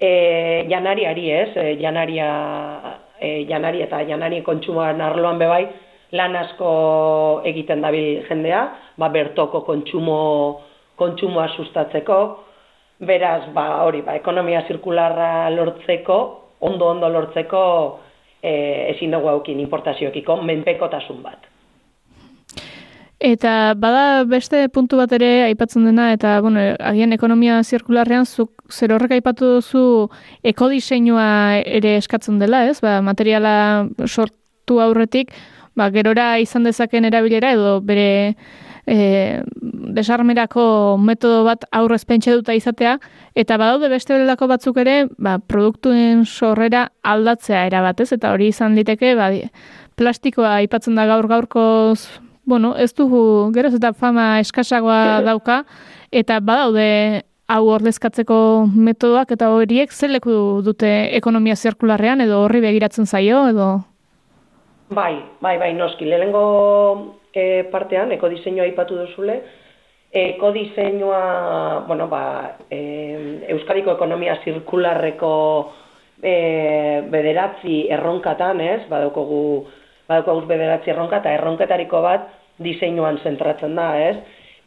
e, 0.00 0.66
janariari 0.70 1.30
ez, 1.30 1.50
e, 1.56 1.76
janaria, 1.80 2.30
e, 3.20 3.44
janari 3.48 3.82
eta 3.86 4.02
janari 4.08 4.42
kontsumoan 4.46 5.00
arloan 5.00 5.38
bebai, 5.40 5.62
lan 6.12 6.36
asko 6.36 6.72
egiten 7.48 7.80
dabil 7.84 8.24
jendea, 8.28 8.66
ba, 8.98 9.08
bertoko 9.14 9.64
kontsumo, 9.64 10.20
kontsumoa 10.98 11.48
sustatzeko, 11.56 12.20
Beraz, 12.98 13.52
ba, 13.54 13.84
hori, 13.86 14.00
ba, 14.02 14.16
ekonomia 14.18 14.64
zirkularra 14.66 15.50
lortzeko, 15.54 16.16
ondo-ondo 16.66 17.06
lortzeko, 17.14 17.60
e, 18.42 18.52
ezin 18.94 19.14
dugu 19.14 19.28
haukin 19.28 19.60
importazioekiko 19.60 20.40
menpekotasun 20.42 21.22
bat. 21.22 21.46
Eta 23.18 23.74
bada 23.74 24.22
beste 24.30 24.60
puntu 24.70 25.00
bat 25.00 25.10
ere 25.16 25.48
aipatzen 25.48 25.88
dena, 25.88 26.12
eta 26.14 26.36
bueno, 26.40 26.62
agian 26.78 27.12
ekonomia 27.12 27.56
zirkularrean 27.64 28.26
zuk 28.26 28.52
zer 28.70 28.94
horrek 28.94 29.16
aipatu 29.16 29.56
duzu 29.56 29.82
ekodiseinua 30.46 31.58
ere 31.66 31.96
eskatzen 31.98 32.38
dela, 32.38 32.62
ez? 32.70 32.78
Ba, 32.80 33.00
materiala 33.02 33.88
sortu 34.06 34.78
aurretik, 34.84 35.34
ba, 35.74 35.90
gerora 35.90 36.36
izan 36.38 36.68
dezaken 36.68 37.10
erabilera 37.10 37.50
edo 37.58 37.80
bere 37.82 38.36
e, 38.88 39.42
desarmerako 39.94 40.96
metodo 40.98 41.42
bat 41.44 41.66
aurrez 41.76 42.04
pentsa 42.08 42.34
duta 42.36 42.56
izatea, 42.56 42.96
eta 43.36 43.58
badaude 43.60 43.90
beste 43.92 44.16
belako 44.16 44.48
batzuk 44.48 44.80
ere, 44.80 44.96
ba, 45.18 45.36
produktuen 45.38 46.24
sorrera 46.24 46.88
aldatzea 47.02 47.66
erabat, 47.68 48.00
ez? 48.00 48.12
Eta 48.16 48.32
hori 48.32 48.48
izan 48.54 48.78
liteke, 48.78 49.14
ba, 49.18 49.30
plastikoa 49.98 50.56
aipatzen 50.62 50.96
da 50.96 51.06
gaur 51.10 51.28
gaurkoz 51.28 52.08
bueno, 52.48 52.72
ez 52.80 52.94
dugu 52.96 53.50
geroz 53.52 53.74
eta 53.76 53.92
fama 53.92 54.38
eskasagoa 54.40 55.20
dauka, 55.26 55.58
eta 56.08 56.38
badaude 56.40 56.86
hau 57.48 57.64
ordezkatzeko 57.74 58.38
metodoak 58.72 59.34
eta 59.36 59.50
horiek 59.52 59.92
zeleku 59.92 60.32
dute 60.64 60.88
ekonomia 61.18 61.56
zirkularrean 61.56 62.24
edo 62.24 62.40
horri 62.44 62.62
begiratzen 62.64 63.06
zaio 63.06 63.44
edo? 63.52 63.68
Bai, 64.88 65.20
bai, 65.44 65.58
bai, 65.60 65.74
noski, 65.76 66.08
lehenengo 66.08 67.17
e, 67.34 67.64
partean, 67.72 68.12
ekodiseinua 68.12 68.64
aipatu 68.64 68.96
duzule, 68.98 69.40
ekodiseinua, 70.12 71.84
bueno, 71.86 72.08
ba, 72.08 72.56
e, 72.70 72.80
Euskadiko 73.54 73.92
ekonomia 73.92 74.38
zirkularreko 74.44 75.34
e, 76.22 77.02
bederatzi 77.12 77.84
erronkatan, 77.92 78.60
ez, 78.60 78.80
badaukogu, 78.88 79.42
badaukogu 80.08 80.46
bederatzi 80.48 80.94
erronka, 80.94 81.20
eta 81.20 81.36
erronketariko 81.36 82.02
bat 82.02 82.28
diseinuan 82.64 83.20
zentratzen 83.22 83.76
da, 83.76 83.92
ez? 84.00 84.16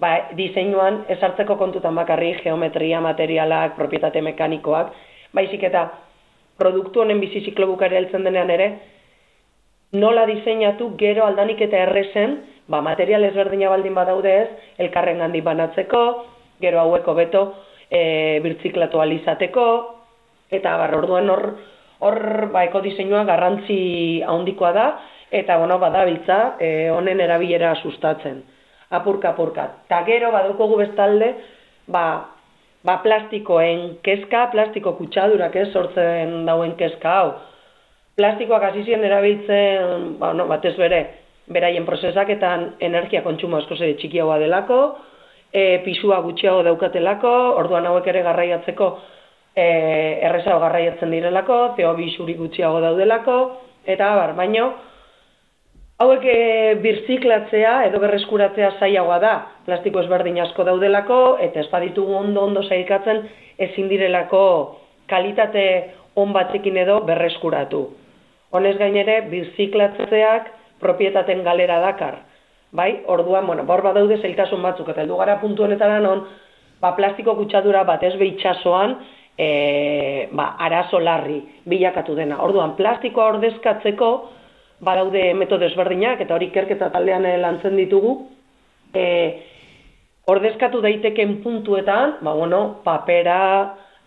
Ba, 0.01 0.13
diseinuan 0.37 1.03
ezartzeko 1.13 1.57
kontutan 1.59 1.97
bakarri 1.97 2.33
geometria, 2.43 3.01
materialak, 3.01 3.75
propietate 3.77 4.21
mekanikoak, 4.25 4.93
baizik 5.33 5.63
eta 5.69 5.89
produktu 6.61 7.01
honen 7.01 7.21
bizi 7.21 7.41
ziklo 7.45 7.67
bukari 7.73 7.97
heltzen 7.97 8.25
denean 8.25 8.49
ere, 8.53 8.71
nola 9.91 10.25
diseinatu 10.25 10.93
gero 10.97 11.25
aldanik 11.25 11.61
eta 11.61 11.83
errezen, 11.85 12.39
ba, 12.71 12.81
material 12.81 13.23
ezberdina 13.27 13.69
baldin 13.69 13.95
badaude 13.95 14.31
ez, 14.43 14.47
elkarren 14.79 15.21
handi 15.21 15.41
banatzeko, 15.43 16.03
gero 16.63 16.79
haueko 16.79 17.15
beto, 17.17 17.43
e, 17.89 18.39
birtziklatu 18.43 19.01
alizateko, 19.03 19.65
eta 20.51 20.77
bar, 20.79 20.95
orduan 20.95 21.29
hor, 21.29 21.45
hor 21.99 22.19
ba, 22.53 22.63
eko 22.69 22.81
diseinua 22.85 23.25
garrantzi 23.27 24.21
handikoa 24.27 24.71
da, 24.77 24.87
eta 25.31 25.57
bueno, 25.57 25.79
badabiltza 25.79 26.55
e, 26.59 26.89
honen 26.91 27.19
erabilera 27.23 27.75
sustatzen. 27.75 28.41
Apurka 28.91 29.31
apurka. 29.31 29.67
Ta 29.87 30.03
gero 30.07 30.31
badukogu 30.31 30.79
bestalde, 30.81 31.33
ba, 31.87 32.05
ba 32.83 32.97
plastikoen 33.03 34.01
kezka, 34.03 34.49
plastiko 34.51 34.95
kutsadurak 34.97 35.55
ez 35.55 35.69
sortzen 35.71 36.43
dauen 36.47 36.75
kezka 36.79 37.15
hau. 37.19 37.31
Plastikoak 38.19 38.63
hasi 38.67 38.83
ziren 38.83 39.05
erabiltzen, 39.07 40.17
ba 40.19 40.33
no, 40.35 40.47
batez 40.51 40.75
bere, 40.77 41.01
beraien 41.51 41.85
prozesaketan 41.87 42.67
energia 42.83 43.23
kontsumo 43.23 43.57
asko 43.57 43.77
ere 43.79 43.95
txikiagoa 44.01 44.37
delako, 44.41 44.81
e, 45.51 45.79
pisua 45.85 46.19
gutxiago 46.25 46.61
daukatelako, 46.67 47.31
orduan 47.61 47.87
hauek 47.87 48.07
ere 48.11 48.21
garraiatzeko 48.27 48.91
e, 49.55 49.65
errezago 50.27 50.59
garraiatzen 50.65 51.11
direlako, 51.11 51.59
CO2 51.79 52.13
xuri 52.17 52.37
gutxiago 52.39 52.83
daudelako, 52.83 53.37
eta 53.95 54.15
bar, 54.19 54.35
baino, 54.37 54.71
Hauek 56.01 56.23
e, 56.25 56.35
birziklatzea 56.81 57.73
edo 57.85 57.99
berreskuratzea 58.01 58.71
zailagoa 58.79 59.19
da. 59.21 59.33
Plastiko 59.67 60.01
ezberdin 60.01 60.39
asko 60.41 60.65
daudelako 60.65 61.17
eta 61.45 61.61
ez 61.61 61.67
baditugu 61.69 62.15
ondo 62.17 62.41
ondo 62.47 62.63
sailkatzen 62.65 63.19
ezin 63.67 63.89
direlako 63.91 64.41
kalitate 65.11 65.65
on 66.17 66.33
batzekin 66.33 66.79
edo 66.81 66.95
berreskuratu. 67.05 67.83
Honez 68.51 68.75
gainere 68.77 69.21
birziklatzeak 69.31 70.51
propietaten 70.81 71.43
galera 71.43 71.79
dakar. 71.79 72.19
Bai, 72.71 73.01
orduan, 73.07 73.47
bueno, 73.47 73.63
bor 73.67 73.83
badaude 73.83 74.17
zailtasun 74.21 74.61
batzuk 74.63 74.89
eta 74.91 75.03
heldu 75.03 75.17
gara 75.19 75.37
puntu 75.41 75.65
honetara 75.65 75.99
non, 76.03 76.23
ba, 76.79 76.93
plastiko 76.95 77.35
kutsadura 77.35 77.83
bat 77.87 78.03
ez 78.07 78.13
behitxasoan, 78.19 78.95
e, 79.37 80.29
ba, 80.31 80.53
arazo 80.59 80.99
larri 80.99 81.41
bilakatu 81.67 82.15
dena. 82.15 82.39
Orduan, 82.43 82.75
plastikoa 82.79 83.27
ordezkatzeko, 83.35 84.11
badaude 84.81 85.33
metodo 85.37 85.67
ezberdinak 85.67 86.23
eta 86.23 86.35
hori 86.35 86.49
kerketa 86.55 86.89
taldean 86.93 87.27
lantzen 87.41 87.75
ditugu. 87.77 88.15
E, 88.95 89.05
ordezkatu 90.31 90.81
daiteken 90.81 91.39
puntuetan, 91.43 92.17
ba, 92.23 92.33
bueno, 92.33 92.81
papera 92.83 93.41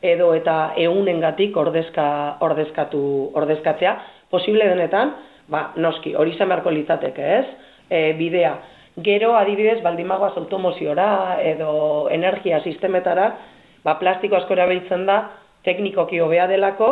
edo 0.05 0.35
eta 0.37 0.75
eunengatik 0.81 1.57
ordezka, 1.57 2.07
ordezkatu, 2.45 3.05
ordezkatzea, 3.41 3.95
posible 4.35 4.67
denetan, 4.67 5.15
ba, 5.49 5.69
noski, 5.79 6.15
hori 6.19 6.35
izan 6.35 6.51
beharko 6.51 6.73
litzateke, 6.75 7.31
ez? 7.39 7.47
E, 7.89 8.01
bidea. 8.19 8.55
Gero, 9.05 9.33
adibidez, 9.39 9.81
baldimagoaz 9.83 10.35
automoziora 10.39 11.39
edo 11.43 12.09
energia 12.15 12.61
sistemetara, 12.63 13.31
ba, 13.87 13.99
plastiko 14.03 14.39
asko 14.39 14.55
erabiltzen 14.57 15.07
da, 15.09 15.19
teknikoki 15.67 16.21
hobea 16.23 16.47
delako, 16.51 16.91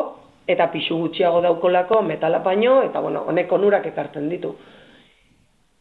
eta 0.50 0.66
pisu 0.72 0.98
gutxiago 0.98 1.42
daukolako 1.44 2.00
metala 2.02 2.40
baino, 2.42 2.80
eta 2.82 3.00
bueno, 3.00 3.24
honek 3.30 3.52
onurak 3.52 3.86
ekartzen 3.92 4.28
ditu. 4.32 4.54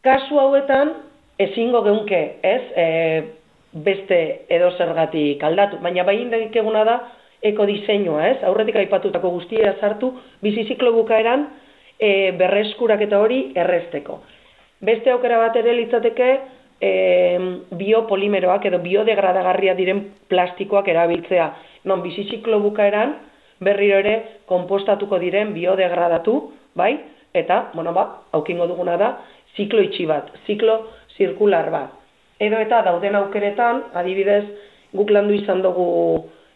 Kasu 0.06 0.39
hauetan, 0.41 0.93
ezingo 1.41 1.82
geunke, 1.86 2.21
ez, 2.45 2.62
e, 2.78 2.88
beste 3.71 4.19
edo 4.52 4.71
zergatik 4.78 5.43
aldatu, 5.43 5.80
baina 5.82 6.04
bai 6.04 6.17
eguna 6.54 6.84
da, 6.84 7.00
eko 7.41 7.65
diseinua, 7.65 8.27
ez, 8.30 8.43
aurretik 8.45 8.77
aipatutako 8.84 9.32
guztia 9.38 9.75
sartu, 9.80 10.12
biziziklo 10.43 10.93
bukaeran, 10.93 11.47
e, 11.97 12.32
berreskurak 12.38 13.01
eta 13.08 13.19
hori 13.21 13.41
errezteko. 13.56 14.19
Beste 14.82 15.13
aukera 15.13 15.39
bat 15.41 15.58
ere 15.58 15.73
litzateke, 15.77 16.30
e, 16.82 16.91
biopolimeroak 17.77 18.65
edo 18.69 18.82
biodegradagarria 18.82 19.75
diren 19.77 20.04
plastikoak 20.30 20.89
erabiltzea. 20.93 21.51
Non, 21.89 22.01
biziziklo 22.06 22.60
bukaeran, 22.62 23.15
berriro 23.62 23.99
ere 24.01 24.15
konpostatuko 24.49 25.19
diren 25.21 25.54
biodegradatu, 25.54 26.36
bai? 26.77 26.95
Eta, 27.34 27.71
bueno, 27.73 27.93
ba, 27.93 28.08
aukingo 28.38 28.67
duguna 28.67 28.97
da, 28.97 29.13
ziklo 29.56 29.82
itxi 29.86 30.06
bat, 30.10 30.30
ziklo 30.47 30.82
zirkular 31.17 31.69
bat. 31.71 31.97
Edo 32.41 32.58
eta 32.60 32.82
dauden 32.88 33.15
aukeretan, 33.19 33.84
adibidez, 33.93 34.43
guk 34.97 35.12
landu 35.13 35.36
izan 35.38 35.62
dugu 35.62 35.86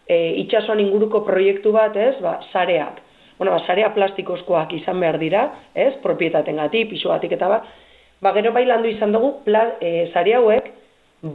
e, 0.07 0.17
itxasuan 0.43 0.79
inguruko 0.83 1.23
proiektu 1.25 1.73
bat, 1.75 1.95
ez? 1.97 2.15
Ba, 2.21 2.39
sareak. 2.51 3.01
Bueno, 3.37 3.51
ba, 3.51 3.59
sarea 3.67 3.91
plastikozkoak 3.95 4.73
izan 4.77 5.01
behar 5.03 5.19
dira, 5.19 5.45
ez? 5.73 5.93
Propietaten 6.03 6.61
gati, 6.61 6.85
eta 7.31 7.47
ba. 7.47 7.63
Ba, 8.21 8.31
gero 8.33 8.53
bai 8.53 8.65
landu 8.65 8.89
izan 8.89 9.11
dugu, 9.11 9.43
pla, 9.43 9.75
e, 9.81 10.09
sare 10.13 10.35
hauek, 10.35 10.71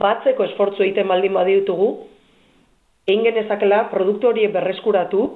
batzeko 0.01 0.45
esfortzu 0.45 0.83
egiten 0.83 1.09
baldin 1.09 1.35
baditugu, 1.35 1.91
egin 3.07 3.25
genezakela 3.25 3.85
produktu 3.91 4.29
horiek 4.29 4.53
berreskuratu, 4.53 5.27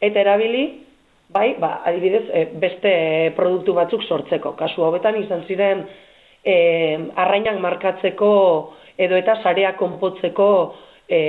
eta 0.00 0.20
erabili, 0.20 0.84
bai, 1.32 1.54
ba, 1.58 1.80
adibidez, 1.88 2.26
e, 2.28 2.44
beste 2.60 2.92
produktu 3.36 3.74
batzuk 3.74 4.04
sortzeko. 4.04 4.54
Kasu 4.58 4.84
hobetan 4.84 5.16
izan 5.22 5.46
ziren 5.48 5.86
e, 6.44 6.54
arrainak 7.16 7.60
markatzeko 7.60 8.32
edo 9.00 9.16
eta 9.16 9.38
sarea 9.42 9.72
konpotzeko 9.80 10.50
e, 11.08 11.20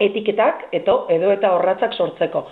etiketak 0.00 0.68
eto, 0.72 1.06
edo 1.10 1.32
eta 1.32 1.52
horratzak 1.56 1.94
sortzeko. 1.94 2.46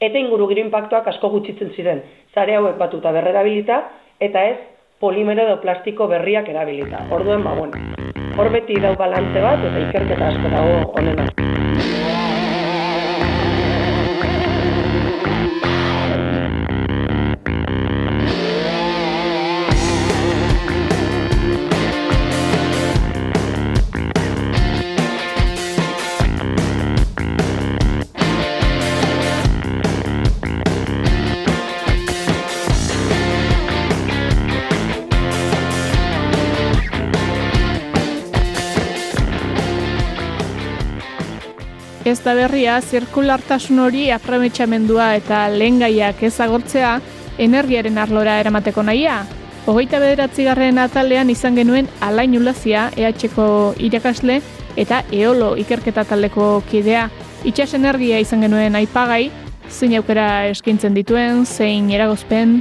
Eta 0.00 0.18
inguru 0.18 0.48
giro 0.48 0.64
asko 1.04 1.28
gutxitzen 1.28 1.72
ziren. 1.76 2.02
Zare 2.34 2.56
hauek 2.56 2.76
batuta 2.78 3.12
berrerabilita 3.12 3.82
eta 4.20 4.44
ez 4.44 4.56
polimero 5.00 5.42
edo 5.42 5.60
plastiko 5.60 6.06
berriak 6.06 6.48
erabilita. 6.48 7.06
Orduen, 7.10 7.44
ba, 7.44 7.54
bueno, 7.54 7.72
hor 8.38 8.50
beti 8.52 8.80
dau 8.80 8.94
balantze 8.96 9.40
bat 9.40 9.58
eta 9.64 9.88
ikerketa 9.88 10.28
asko 10.28 10.48
dago 10.56 10.92
onena. 11.00 12.09
Ez 42.10 42.18
da 42.24 42.32
berria, 42.34 42.80
zirkulartasun 42.82 43.78
hori 43.78 44.08
aprobetxamendua 44.10 45.12
eta 45.14 45.44
lehen 45.52 45.76
gaiak 45.78 46.24
ezagortzea, 46.26 46.96
energiaren 47.38 48.00
arlora 48.02 48.32
eramateko 48.42 48.82
nahia. 48.82 49.20
Hogeita 49.70 50.00
bederatzigarren 50.02 50.80
atalean 50.82 51.30
izan 51.30 51.54
genuen 51.60 51.86
alain 52.02 52.34
ulazia 52.34 52.88
EH-ko 52.98 53.46
irakasle 53.78 54.40
eta 54.74 55.04
eolo 55.14 55.52
ikerketa 55.62 56.02
taldeko 56.10 56.50
kidea. 56.72 57.06
Itxas 57.46 57.78
energia 57.78 58.18
izan 58.18 58.42
genuen 58.42 58.74
aipagai, 58.80 59.30
zein 59.70 59.94
aukera 60.00 60.48
eskintzen 60.50 60.98
dituen, 60.98 61.44
zein 61.46 61.92
eragozpen. 61.94 62.58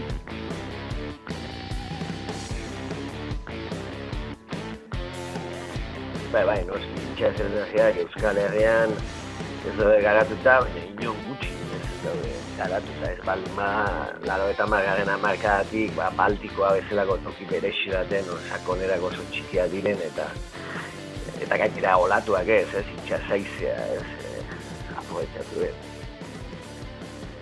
Bai, 6.29 6.45
bai, 6.45 6.59
no, 6.69 6.77
itxas 7.15 7.39
energiak 7.47 8.05
Euskal 8.05 8.37
Herrian 8.37 8.93
ez 9.67 9.75
daude 9.77 9.99
garatuta, 10.01 10.59
baina 10.63 10.83
inon 10.87 11.17
gutxi 11.27 11.51
ez 11.77 11.89
daude 12.03 12.31
garatuta, 12.57 13.11
ez 13.11 13.19
balma, 13.25 13.67
laro 14.27 14.47
eta 14.53 14.67
margaren 14.71 15.11
amarkatik, 15.15 15.93
ba, 15.97 16.09
baltikoa 16.17 16.73
bezalako 16.77 17.17
toki 17.25 17.47
berexi 17.51 17.91
daten, 17.93 18.31
sakonerako 18.49 19.11
oso 19.11 19.25
txikia 19.33 19.67
diren, 19.73 19.99
eta 20.07 20.29
eta 21.39 21.59
gaitera 21.63 21.97
olatuak 21.99 22.47
ez, 22.55 22.67
ez, 22.81 22.85
itxasaizea, 22.97 23.77
ez, 23.95 24.03
ez, 24.31 24.43
aproetatu, 25.01 25.63
ez. 25.67 25.75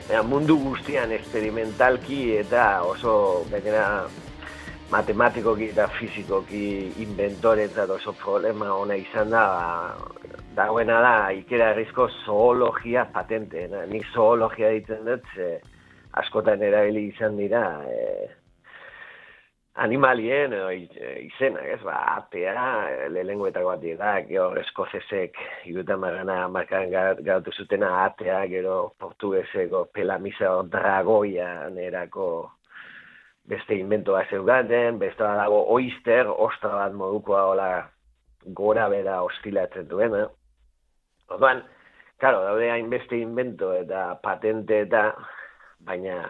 Baina 0.08 0.24
mundu 0.24 0.56
guztian 0.64 1.12
experimentalki 1.12 2.22
eta 2.40 2.70
oso, 2.88 3.18
gainera, 3.52 4.08
matematikoki 4.92 5.72
eta 5.74 5.90
fizikoki 5.98 6.94
inventoretzat 7.04 7.90
oso 7.92 8.14
problema 8.16 8.72
ona 8.74 8.96
izan 8.96 9.34
da, 9.34 9.44
dagoena 10.58 10.98
da, 11.04 11.16
ikera 11.38 11.72
errizko 11.76 12.10
zoologia 12.26 13.06
patente. 13.14 13.68
Na? 13.72 13.86
Nik 13.90 14.08
zoologia 14.14 14.74
ditzen 14.74 15.06
dut, 15.06 15.30
ze, 15.36 15.58
askotan 16.18 16.64
erabili 16.66 17.08
izan 17.12 17.38
dira, 17.38 17.64
e, 17.86 18.28
animalien 19.78 20.54
edo 20.58 20.72
izena, 20.74 21.62
ez, 21.62 21.80
ba, 21.86 21.98
atea, 22.16 22.64
lehenguetako 23.14 23.70
bat 23.70 23.84
dira, 23.84 24.14
gero 24.30 24.50
eskozesek, 24.64 25.38
iruta 25.70 25.98
margana 26.02 26.40
markan 26.50 26.90
garatu 26.90 27.54
zutena 27.54 27.92
atea, 28.08 28.42
gero 28.50 28.78
portugueseko 29.00 29.86
pelamisa 29.94 30.56
dragoia 30.74 31.52
nerako 31.76 32.30
beste 33.48 33.78
invento 33.78 34.18
bat 34.18 34.34
zeugaten, 34.34 34.98
beste 35.00 35.24
dago 35.24 35.62
oister, 35.78 36.28
ostra 36.28 36.74
bat 36.82 36.98
modukoa 36.98 37.46
hola 37.52 37.70
gora 38.58 38.90
bera 38.90 39.22
ostilatzen 39.24 39.88
duen, 39.88 40.16
eh? 40.18 40.28
Orduan, 41.30 41.64
karo, 42.22 42.44
daude 42.46 42.70
hainbeste 42.72 43.20
invento 43.20 43.74
eta 43.76 44.16
patente 44.24 44.82
eta, 44.86 45.10
baina 45.88 46.22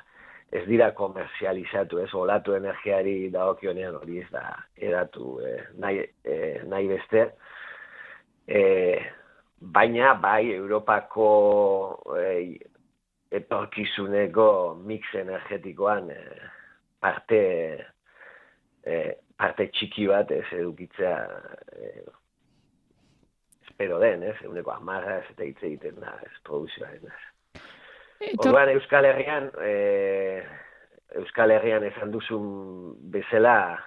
ez 0.52 0.64
dira 0.68 0.92
komerzializatu, 0.96 2.00
ez, 2.04 2.10
olatu 2.16 2.56
energiari 2.56 3.30
dagokionean 3.34 4.00
hori 4.00 4.22
ez 4.24 4.30
da 4.32 4.46
edatu 4.90 5.38
eh, 5.44 5.62
nahi, 5.80 6.02
eh, 6.24 6.64
nahi 6.68 6.88
beste. 6.88 7.28
Eh, 8.48 9.04
baina, 9.60 10.14
bai, 10.24 10.54
Europako 10.56 11.28
eh, 12.16 12.56
etorkizuneko 13.38 14.50
mix 14.88 15.12
energetikoan 15.20 16.12
eh, 16.16 16.48
parte 17.00 17.42
e, 18.88 19.00
parte 19.38 19.68
txiki 19.74 20.08
bat 20.10 20.32
ez 20.34 20.46
edukitzea 20.56 21.18
e, 21.76 21.92
espero 23.78 24.00
den, 24.00 24.24
ez, 24.24 24.36
eguneko 24.42 24.72
amarra 24.74 25.20
ez 25.20 25.28
eta 25.30 25.46
hitz 25.46 25.60
egiten 25.62 26.00
da, 26.02 26.16
ez 26.26 26.34
produzioaren 26.44 27.04
ez. 27.06 28.32
Orduan 28.40 28.72
Euskal 28.74 29.06
Herrian 29.06 29.52
e, 29.62 30.42
Euskal 31.22 31.54
Herrian 31.54 31.86
esan 31.86 32.10
duzun 32.10 32.96
bezala 33.14 33.78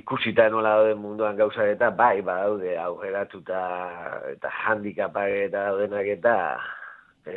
ikusita 0.00 0.48
nola 0.48 0.78
daude 0.78 0.94
munduan 0.96 1.36
gauza 1.36 1.66
eta 1.68 1.90
bai 1.90 2.22
badaude 2.24 2.78
aurreratuta 2.80 3.60
eta 4.32 4.54
handikapak 4.64 5.36
eta 5.44 5.66
daudenak 5.68 6.08
eta 6.16 6.36
e, 7.28 7.36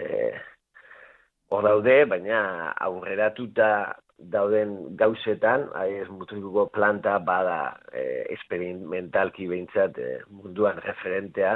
hor 1.51 1.67
daude, 1.67 2.05
baina 2.07 2.71
aurreratuta 2.87 3.73
dauden 4.19 4.97
gauzetan, 4.99 5.69
ez 5.87 6.07
mutrikuko 6.11 6.67
planta 6.73 7.17
bada 7.23 7.79
e, 7.91 8.25
experimentalki 8.35 9.47
behintzat 9.47 9.97
e, 9.97 10.09
munduan 10.35 10.81
referentea, 10.83 11.55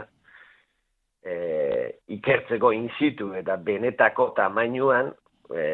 e, 1.24 1.36
ikertzeko 2.16 2.72
inzitu 2.76 3.34
eta 3.36 3.58
benetako 3.58 4.30
tamainuan 4.38 5.12
e, 5.52 5.66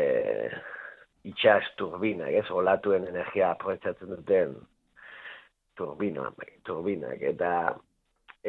itxas 1.29 1.69
turbina, 1.77 2.29
ez, 2.31 2.47
olatuen 2.49 3.07
energia 3.09 3.51
aproetzatzen 3.53 4.15
duten 4.15 4.57
turbina, 5.77 6.29
bai, 6.35 6.51
turbinak, 6.65 7.21
eta 7.21 7.53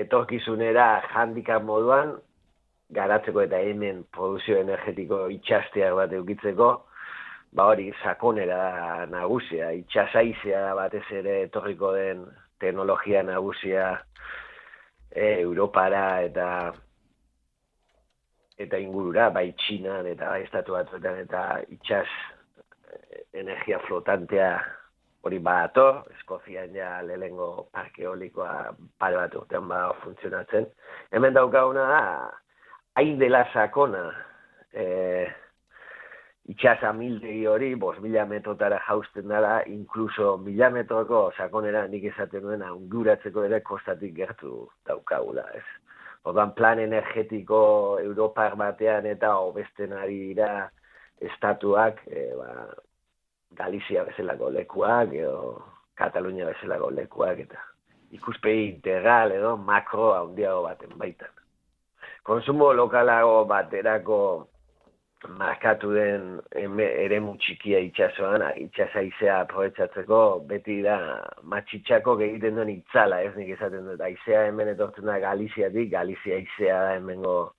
etorkizunera 0.01 1.01
handikap 1.13 1.63
moduan, 1.67 2.17
garatzeko 2.91 3.45
eta 3.45 3.61
hemen 3.63 4.03
produzio 4.15 4.57
energetiko 4.59 5.27
itxasteak 5.31 5.95
bat 5.99 6.15
eukitzeko, 6.17 6.71
ba 7.53 7.67
hori 7.73 7.91
sakonera 8.03 9.07
nagusia, 9.11 9.73
itxasaizea 9.83 10.75
batez 10.79 11.07
ere 11.23 11.43
etorriko 11.49 11.93
den 11.97 12.25
teknologia 12.61 13.23
nagusia 13.27 13.87
e, 15.11 15.41
Europara 15.41 16.23
eta 16.23 16.49
eta 18.61 18.79
ingurura, 18.79 19.31
bai 19.35 19.51
Txinan 19.57 20.07
eta 20.07 20.29
bai 20.35 20.45
estatu 20.45 20.77
batuetan 20.77 21.25
eta 21.25 21.47
itxas 21.73 22.09
energia 23.33 23.79
flotantea 23.87 24.53
hori 25.23 25.39
badator, 25.39 26.05
Eskozian 26.17 26.75
ja 26.75 27.01
lehengo 27.05 27.69
parke 27.73 28.05
eolikoa 28.07 28.73
pare 28.99 29.19
bat 29.19 29.35
urtean 29.37 29.69
bada 29.69 29.93
funtzionatzen. 30.05 30.67
Hemen 31.13 31.37
daukaguna 31.37 31.87
da, 31.91 32.03
hain 32.97 33.19
dela 33.21 33.45
sakona 33.53 34.05
e, 34.73 35.27
itxasa 36.51 36.93
mildegi 36.97 37.47
hori, 37.47 37.75
bos 37.79 37.97
mila 38.03 38.25
metrotara 38.27 38.81
jausten 38.89 39.29
dara, 39.31 39.61
inkluso 39.71 40.37
mila 40.43 40.71
metroko 40.75 41.31
sakonera 41.37 41.87
nik 41.89 42.09
esaten 42.11 42.43
duena 42.47 42.73
unguratzeko 42.75 43.47
ere 43.47 43.63
kostatik 43.67 44.15
gertu 44.17 44.67
daukagula, 44.89 45.47
ez? 45.55 45.67
Odan 46.31 46.53
plan 46.57 46.83
energetiko 46.83 47.63
Europar 48.03 48.57
batean 48.61 49.07
eta 49.09 49.37
obesten 49.41 49.95
ari 49.97 50.19
dira 50.29 50.69
estatuak, 51.21 52.05
e, 52.11 52.29
ba, 52.37 52.69
Galizia 53.57 54.05
bezalako 54.07 54.51
lekuak, 54.55 55.15
edo 55.15 55.63
Katalunia 55.99 56.47
bezalako 56.47 56.91
lekuak, 56.95 57.41
eta 57.47 57.71
ikuspegi 58.15 58.69
integral 58.75 59.33
edo 59.33 59.57
makro 59.57 60.13
handiago 60.15 60.65
baten 60.67 60.97
baitan 60.99 61.31
konsumo 62.27 62.73
lokalago 62.75 63.45
baterako 63.51 64.21
markatu 65.29 65.93
den 65.93 66.41
ere 66.55 67.21
txikia 67.21 67.79
itxasoan, 67.85 68.43
itxasaizea 68.57 69.41
aprobetsatzeko, 69.45 70.47
beti 70.49 70.81
da 70.83 70.97
matxitxako 71.43 72.19
egiten 72.21 72.57
duen 72.57 72.69
itzala, 72.69 73.21
ez 73.23 73.35
nik 73.37 73.51
esaten 73.57 73.87
dut, 73.87 74.01
aizea 74.01 74.47
hemen 74.49 74.69
etortzen 74.69 75.05
da 75.05 75.19
Galiziatik, 75.19 75.91
Galizia 75.91 76.37
aizea 76.37 76.83
da 76.83 76.95
hemengo 76.97 77.53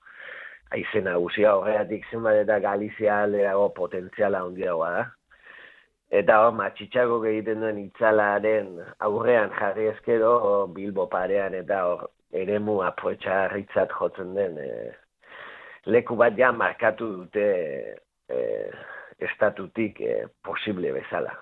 aize 0.72 1.02
nagusia, 1.02 1.56
horregatik 1.56 2.06
zenbat 2.12 2.42
eta 2.44 2.60
Galizia 2.60 3.22
alderago 3.24 3.70
potentziala 3.76 4.42
handiagoa 4.46 4.92
da. 4.96 5.04
Eta 6.12 6.40
hor, 6.44 6.56
matxitxako 6.58 7.22
egiten 7.26 7.62
duen 7.62 7.78
itzalaren 7.86 8.74
aurrean 9.00 9.54
jarri 9.60 9.88
ezkero, 9.94 10.68
Bilbo 10.76 11.08
parean 11.08 11.54
eta 11.56 11.86
hor, 11.88 12.10
eremu 12.32 12.82
aproetxarritzat 12.88 13.94
jotzen 14.00 14.34
den 14.36 14.58
e, 14.60 14.68
leku 15.86 16.16
bat 16.16 16.38
ja 16.38 16.52
markatu 16.52 17.08
dute 17.18 17.48
e, 18.30 18.40
estatutik 19.20 20.02
e, 20.02 20.28
posible 20.44 20.94
bezala. 20.94 21.34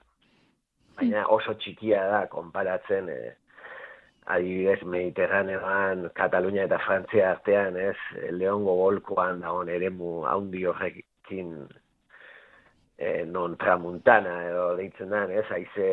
Baina 1.00 1.26
oso 1.32 1.56
txikia 1.60 2.04
da 2.12 2.24
konparatzen 2.32 3.10
e, 3.12 3.20
adibidez 4.30 4.82
Mediterraneoan, 4.86 6.10
Katalunia 6.16 6.68
eta 6.68 6.80
Frantzia 6.86 7.34
artean, 7.34 7.78
ez, 7.80 7.98
Leongo 8.36 8.76
Golkoan 8.84 9.42
dagoen 9.42 9.72
eremu 9.74 10.24
haundi 10.30 10.66
horrekin 10.70 11.54
e, 12.98 13.26
non 13.26 13.58
tramuntana 13.58 14.36
edo 14.52 14.74
deitzen 14.80 15.16
da, 15.16 15.26
ez, 15.34 15.48
haize 15.50 15.90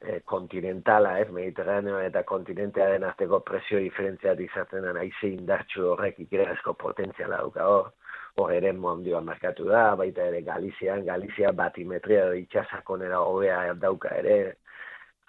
e, 0.00 0.20
kontinentala, 0.24 1.18
ez, 1.20 1.28
mediterraneo 1.34 2.00
eta 2.00 2.22
kontinentea 2.28 2.88
den 2.94 3.04
arteko 3.08 3.40
presio 3.46 3.80
diferentziat 3.82 4.40
izaten 4.40 4.86
den 4.86 5.00
aize 5.00 5.28
indartxu 5.28 5.90
horrek 5.92 6.20
ikerazko 6.24 6.74
potentziala 6.80 7.42
duka 7.44 7.66
hor, 7.68 7.92
hor 8.38 8.54
ere 8.54 8.72
mondioa 8.72 9.20
markatu 9.24 9.68
da, 9.68 9.90
baita 10.00 10.24
ere 10.30 10.42
Galizian, 10.46 11.04
Galizia 11.04 11.52
batimetria 11.52 12.24
edo 12.28 12.38
itxasakonera 12.40 13.20
hobea 13.20 13.60
dauka 13.74 14.14
ere, 14.22 14.56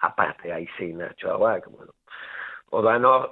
aparte 0.08 0.52
aize 0.52 0.88
indartxu 0.88 1.30
hauak, 1.34 1.68
bueno. 1.70 1.92
Odan 2.72 3.04
hor, 3.04 3.28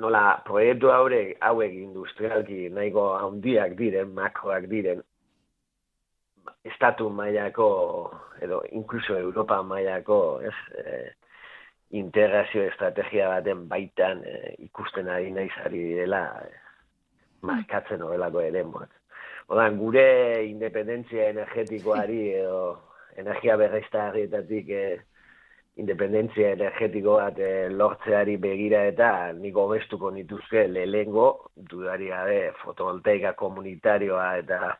nola, 0.00 0.40
proiektu 0.46 0.88
haure, 0.94 1.22
hauek 1.44 1.76
industrialki 1.76 2.68
nahiko 2.72 3.10
handiak 3.18 3.76
diren, 3.76 4.14
makroak 4.16 4.70
diren, 4.70 5.02
estatu 6.64 7.08
mailako 7.10 7.68
edo 8.40 8.62
inkluso 8.72 9.16
Europa 9.18 9.62
mailako, 9.62 10.40
ez, 10.42 10.54
e, 10.78 11.12
integrazio 11.90 12.64
estrategia 12.68 13.28
baten 13.28 13.66
baitan 13.68 14.22
e, 14.24 14.54
ikusten 14.66 15.08
ari 15.08 15.30
naizari 15.34 15.82
dela 15.98 16.22
e, 16.44 16.50
markatzen 17.42 18.02
horrelako 18.02 18.44
ere 18.46 18.64
moat. 18.64 18.90
Odan, 19.50 19.78
gure 19.80 20.06
independentzia 20.46 21.30
energetikoari 21.34 22.20
edo 22.42 22.60
energia 23.18 23.56
berreiztarrietatik 23.60 24.70
e, 24.70 24.84
independentzia 25.82 26.52
energetiko 26.56 27.16
bat 27.18 27.38
e, 27.42 27.68
lortzeari 27.72 28.36
begira 28.42 28.84
eta 28.90 29.32
niko 29.38 29.66
bestuko 29.72 30.10
nituzke 30.14 30.66
lehengo 30.68 31.26
dudari 31.56 32.10
gabe 32.12 32.38
fotovoltaika 32.62 33.32
komunitarioa 33.38 34.30
eta 34.44 34.76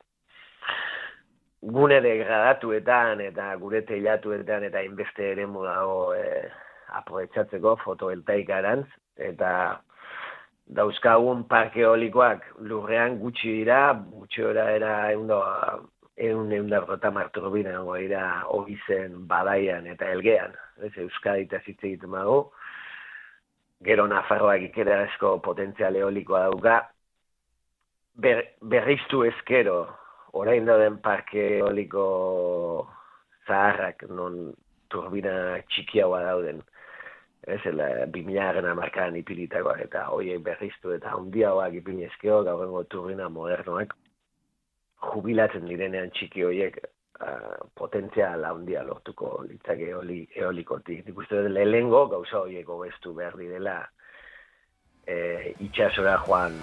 gune 1.62 2.00
degradatuetan 2.00 3.20
eta 3.20 3.54
gure 3.60 3.82
teilatuetan 3.88 4.64
eta 4.64 4.80
inbeste 4.82 5.32
ere 5.32 5.46
dago 5.46 6.14
e, 6.14 6.48
aprovechatzeko 6.88 7.76
fotovoltaikarantz 7.84 8.88
eta 9.16 9.80
dauzkagun 10.66 11.44
parke 11.44 11.82
eolikoak 11.82 12.44
lurrean 12.60 13.18
gutxi 13.18 13.52
dira, 13.60 13.92
gutxi 13.92 14.42
ora 14.42 14.70
era 14.72 15.12
eundo 15.12 15.42
eun 16.16 16.52
eun 16.52 16.68
darrota 16.70 17.10
marturbina 17.10 17.80
dira 17.98 18.44
ogizen 18.48 19.26
badaian 19.26 19.86
eta 19.86 20.10
elgean, 20.12 20.52
ez 20.82 20.92
Euskadi 20.96 21.42
eta 21.42 21.60
zitze 21.64 21.86
egiten 21.86 22.10
mago, 22.10 22.52
gero 23.82 24.06
Nafarroak 24.06 24.62
ikera 24.62 25.02
esko 25.08 25.38
potentzial 25.40 25.96
eolikoa 25.96 26.42
dauka, 26.48 26.90
ber, 28.14 28.44
berriztu 28.60 29.24
ezkero, 29.24 29.88
orain 30.32 30.66
dauden 30.66 30.98
parke 31.02 31.46
eoliko 31.58 32.04
zaharrak 33.46 34.04
non 34.10 34.52
turbina 34.90 35.32
txikiagoa 35.70 36.22
dauden, 36.26 36.62
ez, 37.46 37.60
la, 37.74 37.88
bimiaren 38.12 38.66
amarkadan 38.70 39.18
ipilitakoak 39.20 39.84
eta 39.86 40.06
hoiek 40.12 40.42
berriztu 40.44 40.94
eta 40.96 41.14
handiagoak 41.16 41.76
ipinezkeo, 41.80 42.42
gaurrengo 42.46 42.84
turbina 42.92 43.28
modernoak, 43.32 43.94
jubilatzen 45.10 45.68
direnean 45.68 46.10
txiki 46.16 46.44
horiek 46.44 46.80
uh, 46.84 47.56
potentzial 47.78 48.44
handia 48.44 48.82
lortuko 48.84 49.38
litzake 49.48 49.88
eoli, 49.94 50.20
eolikotik. 50.36 51.06
Nik 51.06 51.22
uste 51.24 51.40
dut 51.46 51.56
lehengo 51.56 52.06
gauza 52.12 52.42
horiek 52.42 52.68
hobestu 52.68 53.14
behar 53.16 53.38
dela 53.40 53.78
e, 55.06 55.54
itxasora 55.66 56.18
joan, 56.26 56.60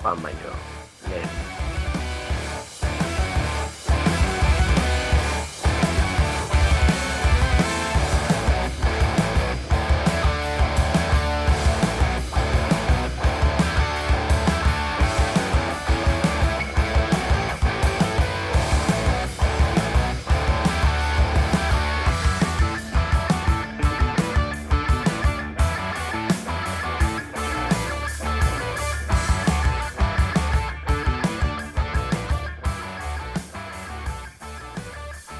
joan 0.00 0.26
baino. 0.26 0.58
Lehen. 1.12 1.65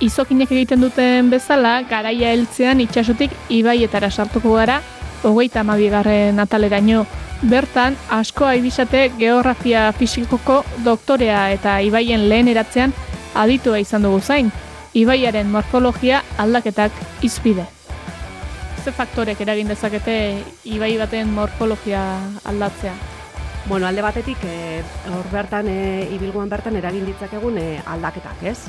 Izokinek 0.07 0.52
egiten 0.54 0.82
duten 0.84 1.30
bezala, 1.32 1.80
garaia 1.90 2.30
heltzean 2.34 2.80
itxasotik 2.84 3.32
ibaietara 3.52 4.11
sartuko 4.11 4.54
gara, 4.59 4.80
hogeita 5.26 5.62
amabigarren 5.64 6.38
ataleraino. 6.42 7.04
Bertan, 7.46 7.96
asko 8.11 8.46
aibisate 8.48 9.11
geografia 9.18 9.90
fisikoko 9.92 10.62
doktorea 10.84 11.50
eta 11.52 11.80
ibaien 11.84 12.28
lehen 12.30 12.48
eratzean 12.48 12.94
aditua 13.36 13.80
izan 13.82 14.07
dugu 14.07 14.22
zain, 14.22 14.48
ibaiaren 14.96 15.50
morfologia 15.52 16.22
aldaketak 16.38 16.92
izpide. 17.26 17.66
Ze 18.84 18.94
faktorek 18.94 19.40
eragin 19.42 19.68
dezakete 19.68 20.16
ibai 20.64 20.94
baten 20.96 21.34
morfologia 21.34 22.02
aldatzea? 22.44 22.94
Bueno, 23.66 23.88
alde 23.88 24.02
batetik, 24.02 24.38
e, 24.46 24.82
hor 25.11 25.26
bertan, 25.32 25.66
e, 25.68 26.07
ibilguan 26.14 26.48
bertan 26.48 26.76
eragin 26.78 27.04
ditzakegun 27.09 27.59
e, 27.59 27.70
aldaketak, 27.84 28.44
ez? 28.46 28.61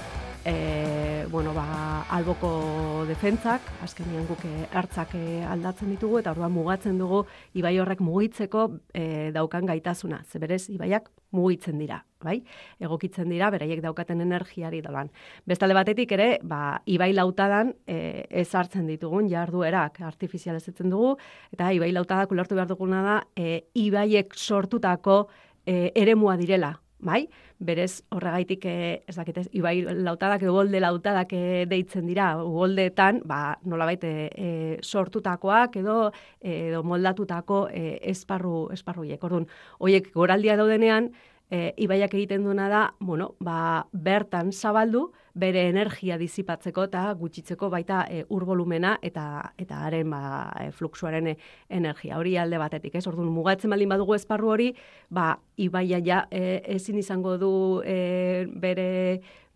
E, 0.47 1.25
bueno, 1.29 1.53
ba, 1.53 2.05
alboko 2.15 3.03
defentzak, 3.09 3.65
azkenean 3.83 4.23
guk 4.29 4.45
hartzak 4.71 5.13
e, 5.19 5.41
aldatzen 5.43 5.89
ditugu, 5.91 6.21
eta 6.21 6.31
orduan 6.31 6.53
mugatzen 6.55 6.97
dugu 7.01 7.25
ibai 7.59 7.73
horrek 7.83 7.99
mugitzeko 7.99 8.63
e, 8.95 9.31
daukan 9.35 9.67
gaitasuna. 9.67 10.21
Ze 10.23 10.39
berez, 10.39 10.69
ibaiak 10.71 11.09
mugitzen 11.35 11.77
dira, 11.81 11.99
bai? 12.23 12.37
Egokitzen 12.79 13.27
dira, 13.27 13.49
beraiek 13.51 13.83
daukaten 13.83 14.23
energiari 14.23 14.79
dolan. 14.85 15.11
Bestalde 15.45 15.75
batetik 15.75 16.15
ere, 16.15 16.29
ba, 16.47 16.79
ibai 16.87 17.11
lautadan 17.11 17.73
e, 17.83 18.23
ez 18.29 18.47
hartzen 18.55 18.87
ditugun 18.87 19.27
jarduerak 19.27 19.99
artifizialezetzen 20.07 20.95
dugu, 20.95 21.17
eta 21.51 21.73
ibai 21.75 21.91
lautadak 21.91 22.31
ulertu 22.31 22.55
behar 22.55 22.71
duguna 22.71 23.03
da, 23.03 23.19
e, 23.35 23.65
ibaiek 23.75 24.31
sortutako 24.39 25.25
e, 25.65 25.91
eremua 25.91 26.39
direla, 26.39 26.77
bai? 27.03 27.27
Berez 27.59 28.03
horregaitik 28.13 28.65
eh 28.65 29.03
ez 29.07 29.15
dakit 29.15 29.49
ibai 29.51 29.81
lautadak 29.81 30.43
edo 30.43 30.53
golde 30.53 30.79
lautadak 30.79 31.31
e, 31.33 31.65
deitzen 31.65 32.05
dira 32.05 32.35
goldeetan, 32.35 33.21
ba 33.25 33.57
nolabait 33.65 34.03
e, 34.03 34.29
e, 34.35 34.49
sortutakoak 34.83 35.75
edo 35.81 36.11
edo 36.41 36.83
moldatutako 36.83 37.67
e, 37.73 37.97
esparru 38.11 38.69
esparruiek. 38.73 39.23
Ordun, 39.23 39.47
hoiek 39.79 40.13
goraldia 40.13 40.55
daudenean 40.55 41.09
e, 41.49 41.73
ibaiak 41.77 42.13
egiten 42.13 42.43
duena 42.43 42.69
da, 42.69 42.83
bueno, 42.99 43.33
ba, 43.39 43.87
bertan 43.91 44.51
zabaldu, 44.51 45.11
bere 45.37 45.67
energia 45.69 46.17
dizipatzeko 46.17 46.87
eta 46.89 47.03
gutxitzeko 47.19 47.69
baita 47.69 48.03
e, 48.09 48.23
ur 48.33 48.45
volumena 48.45 48.97
eta 49.05 49.53
eta 49.57 49.81
haren 49.85 50.09
ba, 50.11 50.21
e, 50.59 50.71
fluxuaren 50.71 51.31
e, 51.33 51.35
energia. 51.69 52.17
Hori 52.17 52.37
alde 52.37 52.59
batetik, 52.61 52.95
ez? 52.97 53.05
Orduan 53.07 53.29
mugatzen 53.33 53.73
baldin 53.73 53.93
badugu 53.93 54.17
esparru 54.17 54.53
hori, 54.55 54.71
ba, 55.09 55.35
ibaia 55.57 55.99
ja 56.03 56.23
e, 56.31 56.61
ezin 56.77 56.97
izango 56.97 57.37
du 57.37 57.51
e, 57.85 58.47
bere 58.49 58.87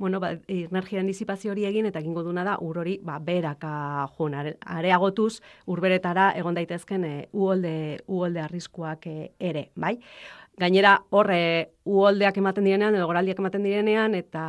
bueno, 0.01 0.19
ba, 0.19 0.31
energian 0.49 1.05
dizipazio 1.05 1.51
hori 1.53 1.67
egin 1.69 1.85
eta 1.85 2.01
egingo 2.01 2.23
duna 2.25 2.41
da 2.43 2.55
ur 2.65 2.79
hori 2.81 2.95
ba, 3.05 3.19
beraka 3.21 4.07
joan 4.15 4.33
areagotuz 4.33 5.43
urberetara 5.69 6.31
egon 6.39 6.57
daitezken 6.57 7.05
e, 7.05 7.15
uolde, 7.37 7.73
uolde 8.07 8.41
arriskuak 8.41 9.05
e, 9.05 9.17
ere, 9.37 9.67
bai? 9.75 9.99
Gainera, 10.57 10.95
horre, 11.09 11.71
uholdeak 11.83 12.37
ematen 12.37 12.65
direnean, 12.67 12.95
edo 12.95 13.07
goraldiak 13.09 13.39
ematen 13.41 13.63
direnean, 13.65 14.13
eta 14.13 14.43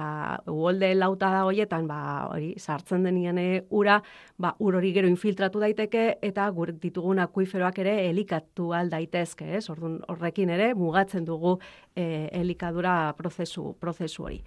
uholde 0.53 0.91
lauta 0.95 1.31
da 1.33 1.45
hoietan, 1.49 1.87
ba, 1.89 2.29
hori, 2.29 2.53
sartzen 2.61 3.07
denien 3.07 3.39
ura, 3.71 4.01
ba, 4.37 4.53
ur 4.61 4.77
hori 4.77 4.93
gero 4.93 5.09
infiltratu 5.09 5.63
daiteke, 5.63 6.19
eta 6.21 6.49
gure 6.53 6.75
ditugun 6.83 7.23
akuiferoak 7.25 7.79
ere 7.81 7.95
elikatu 8.11 8.73
aldaitezke, 8.77 9.49
ez? 9.57 9.65
Orduan, 9.73 10.01
horrekin 10.13 10.53
ere, 10.53 10.73
mugatzen 10.77 11.25
dugu 11.25 11.57
e, 11.97 12.29
elikadura 12.37 13.15
prozesu, 13.17 13.73
prozesu 13.81 14.29
hori. 14.29 14.43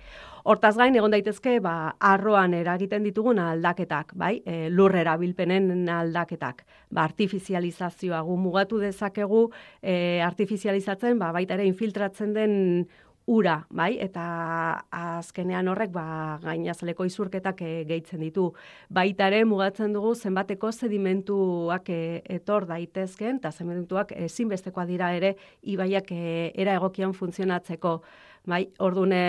Hortaz 0.45 0.75
gain, 0.77 0.93
egon 0.95 1.15
daitezke, 1.15 1.57
ba, 1.65 1.95
arroan 1.99 2.53
eragiten 2.53 3.05
ditugun 3.07 3.41
aldaketak, 3.41 4.13
bai? 4.13 4.35
E, 4.45 4.69
lur 4.69 4.93
erabilpenen 4.93 5.89
aldaketak. 5.89 6.61
Ba, 6.93 7.07
artifizializazioa 7.07 8.21
gu 8.21 8.37
mugatu 8.37 8.77
dezakegu, 8.83 9.47
e, 9.81 10.21
artifizializatzen, 10.21 11.17
ba, 11.17 11.31
baita 11.33 11.57
ere 11.57 11.65
infiltratzen 11.65 12.37
den 12.37 12.55
ura, 13.25 13.55
bai? 13.73 13.95
Eta 14.01 14.23
azkenean 14.93 15.67
horrek 15.71 15.91
ba 15.93 16.05
gainazaleko 16.43 17.05
izurketak 17.09 17.61
e, 17.65 17.71
gehitzen 17.89 18.21
ditu. 18.21 18.51
Baita 18.89 19.27
ere 19.31 19.43
mugatzen 19.49 19.93
dugu 19.95 20.13
zenbateko 20.15 20.71
sedimentuak 20.71 21.89
e, 21.89 22.01
etor 22.37 22.67
daitezken 22.69 23.41
eta 23.41 23.51
sedimentuak 23.51 24.13
ezinbestekoa 24.27 24.85
dira 24.85 25.11
ere 25.17 25.35
ibaiak 25.63 26.11
e, 26.11 26.51
era 26.53 26.77
egokian 26.77 27.13
funtzionatzeko, 27.17 27.99
bai? 28.45 28.65
Ordune 28.79 29.23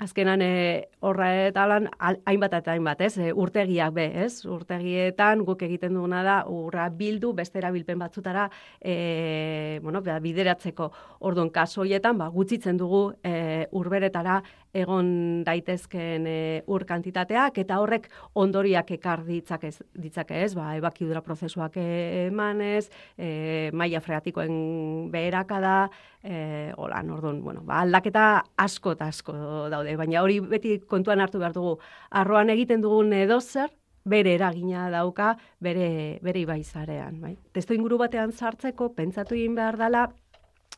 azkenan 0.00 0.40
e, 0.40 0.88
horra 1.04 1.28
eta 1.48 1.66
lan 1.68 1.88
hainbat 2.00 2.54
eta 2.56 2.72
hainbat, 2.72 3.02
ez? 3.04 3.16
E, 3.20 3.32
urtegiak 3.36 3.92
be, 3.92 4.06
ez? 4.24 4.44
Urtegietan 4.48 5.44
guk 5.44 5.62
egiten 5.66 5.92
duguna 5.98 6.22
da 6.24 6.36
urra 6.48 6.88
bildu 6.88 7.32
beste 7.36 7.60
erabilpen 7.60 8.00
batzutara 8.00 8.48
e, 8.80 9.78
bueno, 9.82 10.00
bideratzeko. 10.00 10.90
Orduan 11.20 11.50
kasu 11.50 11.82
hoietan 11.84 12.18
ba 12.18 12.30
gutxitzen 12.32 12.80
dugu 12.80 13.12
e, 13.22 13.66
urberetara 13.72 14.40
egon 14.72 15.42
daitezken 15.44 16.26
e, 16.26 16.38
ur 16.66 16.84
kantitateak 16.88 17.58
eta 17.62 17.78
horrek 17.82 18.08
ondoriak 18.40 18.90
ekar 18.96 19.24
ditzak 19.26 19.66
ez 19.68 19.74
ditzake, 19.92 20.42
ez? 20.44 20.54
Ba 20.56 20.72
ebakidura 20.78 21.22
prozesuak 21.24 21.76
emanez, 21.82 22.88
e, 23.16 23.70
maila 23.72 24.00
freatikoen 24.00 25.10
beherakada, 25.12 25.90
eh 26.22 26.72
hola, 26.76 27.02
ordun, 27.12 27.42
bueno, 27.42 27.62
ba 27.66 27.82
aldaketa 27.82 28.44
asko 28.56 28.96
eta 28.96 29.10
asko 29.12 29.34
daude, 29.70 29.96
baina 29.96 30.22
hori 30.22 30.40
beti 30.40 30.78
kontuan 30.88 31.20
hartu 31.20 31.38
behar 31.38 31.52
dugu. 31.52 31.78
Arroan 32.10 32.50
egiten 32.50 32.80
dugun 32.80 33.12
edozer, 33.12 33.70
bere 34.04 34.34
eragina 34.34 34.88
dauka 34.90 35.36
bere 35.60 36.18
bere 36.22 36.42
ibaizarean, 36.42 37.20
bai. 37.20 37.36
Testo 37.52 37.74
inguru 37.74 37.98
batean 37.98 38.32
sartzeko 38.32 38.92
pentsatu 38.96 39.36
egin 39.36 39.54
behar 39.54 39.78
dela 39.78 40.08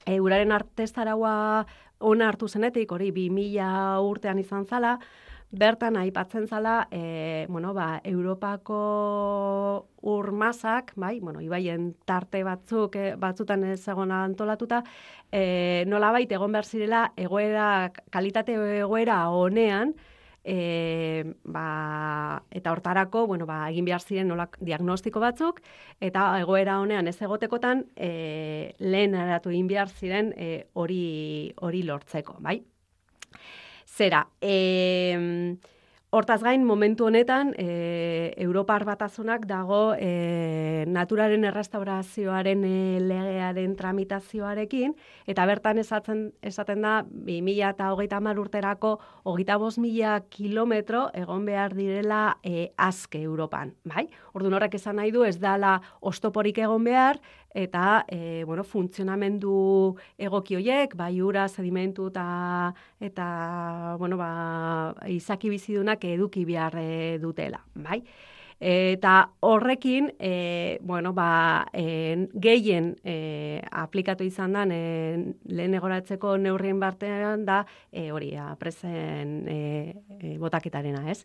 e, 0.06 0.20
uraren 0.20 0.52
artestaraua 0.52 1.64
ona 1.98 2.28
hartu 2.28 2.48
zenetik, 2.48 2.92
hori 2.92 3.10
2000 3.12 4.00
urtean 4.04 4.38
izan 4.38 4.66
zala, 4.66 4.98
bertan 5.54 5.96
aipatzen 5.96 6.48
zala, 6.48 6.88
e, 6.90 7.46
bueno, 7.48 7.72
ba, 7.74 8.00
Europako 8.04 9.86
urmasak, 10.02 10.92
bai, 10.96 11.20
bueno, 11.20 11.40
ibaien 11.40 11.92
tarte 12.04 12.42
batzuk, 12.44 12.96
e, 12.96 13.14
batzutan 13.20 13.64
ez 13.64 13.80
egon 13.88 14.12
antolatuta, 14.12 14.82
e, 15.30 15.84
nola 15.86 16.10
baita 16.12 16.34
egon 16.34 16.52
behar 16.52 16.66
zirela, 16.66 17.04
egoera, 17.16 17.92
kalitate 18.10 18.58
egoera 18.80 19.28
honean, 19.30 19.94
e, 20.44 21.24
ba, 21.44 22.44
eta 22.50 22.72
hortarako, 22.72 23.26
bueno, 23.26 23.46
ba, 23.46 23.62
egin 23.72 23.88
behar 23.88 24.04
ziren 24.04 24.28
nolak 24.28 24.58
diagnostiko 24.60 25.20
batzuk, 25.20 25.62
eta 26.04 26.26
egoera 26.40 26.78
honean 26.82 27.08
ez 27.08 27.16
egotekotan, 27.22 27.86
e, 27.96 28.74
lehen 28.78 29.16
eratu 29.16 29.50
egin 29.50 29.70
behar 29.70 29.88
ziren 29.88 30.32
e, 30.36 30.66
hori 30.74 31.52
hori 31.64 31.82
lortzeko, 31.88 32.36
bai? 32.44 32.60
Zera, 33.94 34.26
e, 34.40 35.56
Hortaz 36.14 36.44
gain, 36.46 36.62
momentu 36.62 37.08
honetan, 37.08 37.48
e, 37.58 38.34
Europar 38.38 38.84
batazunak 38.86 39.48
dago 39.50 39.96
e, 39.98 40.84
naturaren 40.86 41.42
errestaurazioaren 41.48 42.62
e, 42.68 43.00
legearen 43.02 43.72
tramitazioarekin, 43.74 44.94
eta 45.26 45.46
bertan 45.50 45.80
esatzen, 45.82 46.20
esaten 46.38 46.86
da, 46.86 46.92
2000 47.10 47.72
eta 47.72 47.90
hogeita 47.90 48.20
mar 48.22 48.38
urterako, 48.38 48.92
hogeita 49.24 49.56
bost 49.58 49.82
mila 49.82 50.20
kilometro 50.30 51.08
egon 51.18 51.48
behar 51.50 51.74
direla 51.74 52.36
e, 52.46 52.68
azke 52.78 53.18
Europan. 53.18 53.74
Bai? 53.82 54.06
Ordu 54.38 54.54
horrek 54.54 54.78
esan 54.78 55.02
nahi 55.02 55.10
du, 55.10 55.26
ez 55.26 55.40
dala 55.42 55.80
ostoporik 55.98 56.62
egon 56.62 56.86
behar, 56.86 57.18
eta 57.54 58.04
e, 58.08 58.42
bueno, 58.44 58.64
funtzionamendu 58.64 59.96
egoki 60.18 60.58
hoiek, 60.58 60.96
bai 60.98 61.20
ura, 61.22 61.48
sedimentu 61.48 62.08
eta 62.10 62.74
eta 63.00 63.96
bueno, 63.98 64.18
ba, 64.18 64.94
izaki 65.08 65.48
bizidunak 65.54 66.04
eduki 66.04 66.44
behar 66.44 66.76
e, 66.82 67.18
dutela, 67.22 67.62
bai? 67.74 68.02
Eta 68.60 69.30
horrekin, 69.40 70.12
e, 70.18 70.78
bueno, 70.80 71.12
ba, 71.12 71.66
e, 71.72 72.28
gehien 72.34 72.94
e, 73.04 73.60
aplikatu 73.70 74.24
izan 74.24 74.54
e, 74.72 75.34
lehen 75.44 75.74
egoratzeko 75.74 76.36
neurrien 76.38 76.80
bartean 76.80 77.44
da, 77.44 77.64
e, 77.92 78.10
hori, 78.12 78.32
presen 78.58 79.46
e, 79.48 79.58
e, 80.20 80.38
botaketarena, 80.38 81.10
ez? 81.10 81.24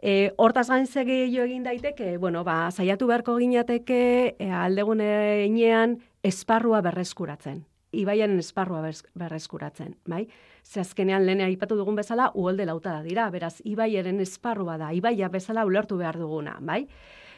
E, 0.00 0.32
hortaz 0.40 0.68
gain 0.68 0.86
jo 0.86 1.42
egin 1.44 1.62
daiteke, 1.62 2.16
bueno, 2.16 2.42
ba, 2.42 2.70
saiatu 2.70 3.06
beharko 3.06 3.36
ginateke 3.36 4.36
e, 4.38 4.50
aldegune 4.50 5.44
inean 5.46 5.98
esparrua 6.22 6.80
berreskuratzen. 6.80 7.66
Ibaiaren 7.92 8.38
esparrua 8.38 8.80
berreskuratzen, 9.14 9.96
bai? 10.06 10.26
Ze 10.64 10.80
azkenean 10.80 11.26
lehen 11.26 11.40
aipatu 11.40 11.76
dugun 11.76 11.96
bezala, 11.96 12.30
uholde 12.34 12.64
lauta 12.64 12.92
da 12.92 13.02
dira, 13.02 13.28
beraz, 13.30 13.60
ibaiaren 13.64 14.20
esparrua 14.20 14.78
da, 14.78 14.92
ibaia 14.94 15.28
bezala 15.28 15.66
ulertu 15.66 15.98
behar 15.98 16.16
duguna, 16.16 16.56
bai? 16.60 16.86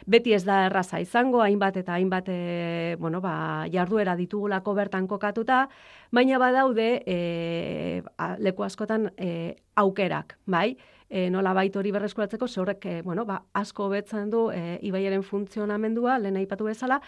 Beti 0.06 0.34
ez 0.34 0.42
da 0.44 0.66
erraza 0.66 0.98
izango, 1.00 1.40
hainbat 1.42 1.76
eta 1.78 1.94
hainbat 1.94 2.28
e, 2.28 2.96
bueno, 2.98 3.20
ba, 3.22 3.66
jarduera 3.72 4.14
ditugulako 4.18 4.74
bertan 4.74 5.06
kokatuta, 5.06 5.68
baina 6.10 6.38
badaude 6.42 6.88
e, 7.06 8.02
leku 8.38 8.66
askotan 8.66 9.10
e, 9.16 9.56
aukerak, 9.74 10.36
bai? 10.46 10.76
E, 11.12 11.28
nola 11.30 11.52
bait 11.52 11.74
hori 11.76 11.92
berreskuratzeko, 11.92 12.48
ze 12.48 12.60
horrek, 12.62 12.86
e, 12.86 13.02
bueno, 13.04 13.26
ba, 13.28 13.42
asko 13.58 13.84
hobetzen 13.90 14.30
du 14.32 14.46
e, 14.50 14.78
ibaiaren 14.88 15.22
funtzionamendua, 15.22 16.16
lehen 16.22 16.38
aipatu 16.40 16.64
bezala, 16.70 17.02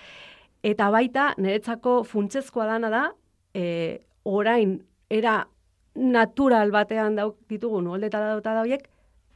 eta 0.62 0.90
baita, 0.92 1.30
niretzako 1.40 2.02
funtsezkoa 2.04 2.66
dana 2.68 2.90
da, 2.92 3.04
e, 3.56 3.64
orain, 4.28 4.76
era 5.08 5.38
natural 5.94 6.74
batean 6.74 7.16
dauk 7.16 7.38
ditugu, 7.48 7.80
nuoldeta 7.80 8.20
dauta 8.26 8.54
dauiek, 8.58 8.84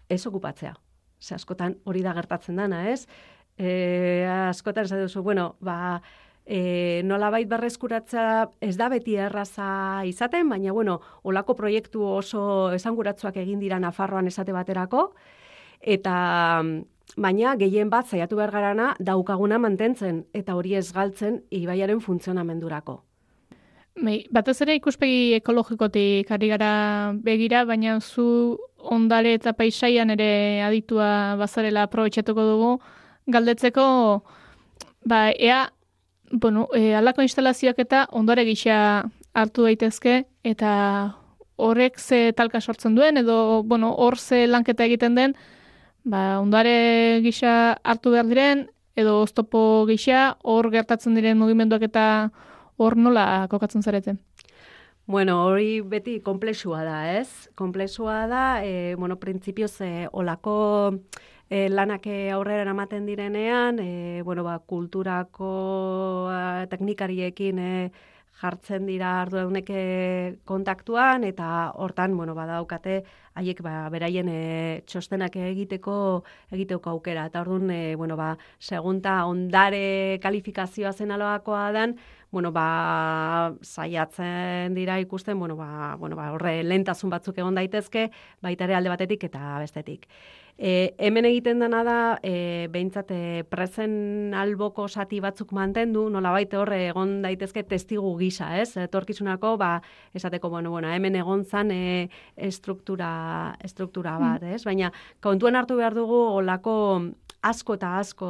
ez 0.08 0.20
okupatzea. 0.28 0.74
Ze 1.18 1.34
askotan 1.38 1.78
hori 1.88 2.04
da 2.04 2.12
gertatzen 2.14 2.60
dana, 2.60 2.84
ez? 2.92 3.06
E, 3.56 4.26
askotan 4.28 4.84
ez 4.84 5.00
duzu, 5.06 5.24
bueno, 5.24 5.54
ba, 5.64 6.02
e, 6.48 7.02
nolabait 7.04 7.48
berreskuratza 7.48 8.48
ez 8.64 8.74
da 8.80 8.88
beti 8.88 9.18
erraza 9.20 10.02
izaten, 10.08 10.48
baina 10.48 10.72
bueno, 10.72 10.98
olako 11.22 11.54
proiektu 11.54 12.02
oso 12.02 12.70
esanguratsuak 12.72 13.36
egin 13.36 13.60
dira 13.60 13.78
Nafarroan 13.78 14.26
esate 14.26 14.54
baterako, 14.56 15.10
eta 15.80 16.14
baina 17.16 17.54
gehien 17.60 17.92
bat 17.92 18.08
zaiatu 18.08 18.40
behar 18.40 18.54
garana 18.54 18.94
daukaguna 18.98 19.60
mantentzen, 19.60 20.24
eta 20.32 20.56
hori 20.56 20.74
ez 20.74 20.88
galtzen 20.92 21.42
ibaiaren 21.50 22.00
funtzionamendurako. 22.00 23.02
Bai, 23.98 24.22
batez 24.30 24.60
ere 24.62 24.76
ikuspegi 24.78 25.34
ekologikotik 25.40 26.30
ari 26.30 26.48
gara 26.48 27.12
begira, 27.12 27.64
baina 27.66 27.98
zu 28.00 28.56
ondare 28.78 29.34
eta 29.34 29.52
paisaian 29.58 30.14
ere 30.14 30.62
aditua 30.62 31.36
bazarela 31.36 31.82
aprobetxatuko 31.88 32.44
dugu, 32.46 32.76
galdetzeko, 33.26 33.88
ba, 35.04 35.28
ea 35.34 35.66
bueno, 36.32 36.68
e, 36.74 36.94
alako 36.94 37.22
instalazioak 37.22 37.78
eta 37.78 38.06
ondore 38.12 38.44
gisa 38.44 39.04
hartu 39.34 39.64
daitezke 39.64 40.24
eta 40.44 40.72
horrek 41.56 41.98
ze 41.98 42.32
talka 42.32 42.60
sortzen 42.60 42.94
duen 42.94 43.16
edo 43.16 43.62
bueno, 43.62 43.94
hor 43.94 44.18
ze 44.18 44.46
lanketa 44.46 44.84
egiten 44.84 45.14
den 45.14 45.34
ba, 46.04 46.40
ondare 46.40 47.20
gisa 47.22 47.78
hartu 47.84 48.10
behar 48.10 48.26
diren 48.26 48.68
edo 48.96 49.20
oztopo 49.22 49.86
gisa 49.86 50.36
hor 50.42 50.70
gertatzen 50.70 51.14
diren 51.14 51.38
mugimenduak 51.38 51.82
eta 51.82 52.30
hor 52.78 52.96
nola 52.96 53.46
kokatzen 53.50 53.82
zareten? 53.82 54.18
Bueno, 55.08 55.38
hori 55.46 55.80
beti 55.80 56.18
komplexua 56.20 56.82
da, 56.84 56.98
ez? 57.16 57.48
Komplexua 57.56 58.26
da, 58.28 58.42
e, 58.62 58.94
bueno, 58.94 59.16
printzipioz, 59.16 59.80
e, 59.80 60.08
olako 60.12 60.98
e, 61.50 61.68
lanak 61.68 62.06
aurrera 62.34 62.70
ematen 62.70 63.06
direnean, 63.06 63.78
e, 63.80 64.22
bueno, 64.22 64.44
ba, 64.44 64.58
kulturako 64.58 66.28
a, 66.30 66.66
teknikariekin 66.70 67.58
e, 67.58 67.72
jartzen 68.38 68.86
dira 68.86 69.14
ardudunek 69.22 69.70
kontaktuan 70.46 71.24
eta 71.26 71.72
hortan 71.74 72.14
bueno 72.16 72.36
badaukate 72.38 73.00
haiek 73.38 73.62
ba 73.62 73.88
beraien 73.90 74.28
e, 74.30 74.82
txostenak 74.86 75.36
egiteko 75.42 75.96
egiteko 76.54 76.92
aukera. 76.94 77.26
Eta 77.30 77.42
ordun 77.42 77.70
e, 77.74 77.96
bueno 77.96 78.16
ba 78.16 78.36
segunta 78.58 79.24
ondare 79.26 80.18
kalifikazioa 80.22 80.92
zen 80.92 81.10
aloakoa 81.14 81.72
dan 81.74 81.96
bueno 82.30 82.52
ba 82.52 83.54
saiatzen 83.62 84.74
dira 84.74 85.00
ikusten 85.00 85.38
bueno 85.38 85.56
ba 85.56 85.96
bueno 85.98 86.16
ba 86.16 86.32
horre 86.32 86.62
lentasun 86.62 87.10
batzuk 87.10 87.38
egon 87.38 87.54
daitezke 87.58 88.10
baita 88.42 88.64
ere 88.64 88.74
alde 88.78 88.94
batetik 88.94 89.24
eta 89.24 89.58
bestetik 89.58 90.06
E, 90.58 90.96
hemen 90.98 91.22
egiten 91.28 91.60
dena 91.62 91.84
da, 91.86 91.98
e, 92.18 92.66
behintzat, 92.74 93.12
e, 93.14 93.44
prezen 93.46 94.34
alboko 94.34 94.88
sati 94.88 95.20
batzuk 95.22 95.52
mantendu, 95.54 96.08
nola 96.10 96.32
baita 96.34 96.58
horre 96.58 96.80
egon 96.88 97.20
daitezke 97.22 97.62
testigu 97.62 98.10
gisa, 98.18 98.50
ez? 98.58 98.72
Etorkizunako, 98.82 99.54
ba, 99.56 99.76
esateko, 100.18 100.50
bueno, 100.50 100.72
bueno, 100.74 100.90
hemen 100.90 101.14
egon 101.14 101.44
zan 101.46 101.70
e, 101.70 102.08
estruktura, 102.34 103.54
estruktura 103.62 104.16
mm. 104.18 104.26
bat, 104.26 104.48
ez? 104.50 104.64
Baina, 104.66 104.90
kontuan 105.22 105.54
hartu 105.54 105.78
behar 105.78 105.94
dugu, 105.94 106.18
olako 106.42 106.74
asko 107.46 107.78
eta 107.78 107.94
asko 108.00 108.28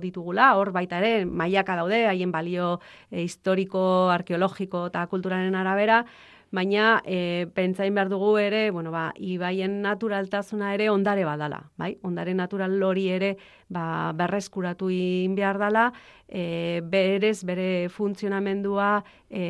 ditugula, 0.00 0.54
hor 0.56 0.72
baita 0.72 0.96
ere, 1.04 1.26
maiaka 1.28 1.76
daude, 1.76 2.06
haien 2.08 2.32
balio 2.32 2.78
e, 3.10 3.20
historiko, 3.20 4.08
arkeologiko 4.16 4.86
eta 4.88 5.04
kulturaren 5.12 5.60
arabera, 5.60 6.06
baina 6.50 7.00
e, 7.06 7.46
pentsain 7.54 7.94
behar 7.94 8.08
dugu 8.10 8.34
ere, 8.42 8.70
bueno, 8.74 8.90
ba, 8.90 9.10
ibaien 9.16 9.80
naturaltasuna 9.84 10.74
ere 10.74 10.88
ondare 10.90 11.24
badala, 11.24 11.60
bai? 11.78 11.92
Ondare 12.02 12.34
natural 12.34 12.74
hori 12.82 13.06
ere 13.14 13.36
ba, 13.68 14.12
berreskuratu 14.18 14.90
in 14.90 15.36
behar 15.38 15.60
dala, 15.62 15.86
e, 16.26 16.80
berez, 16.82 17.44
bere 17.46 17.88
funtzionamendua, 17.88 18.90
e, 19.30 19.46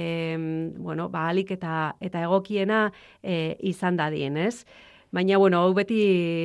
bueno, 0.77 1.09
ba, 1.09 1.29
alik 1.31 1.57
eta, 1.57 1.97
eta 2.01 2.23
egokiena 2.29 2.91
e, 3.23 3.57
izan 3.73 3.97
dadien, 3.97 4.37
ez? 4.37 4.67
Baina, 5.11 5.39
bueno, 5.39 5.59
hau 5.59 5.75
beti 5.75 6.01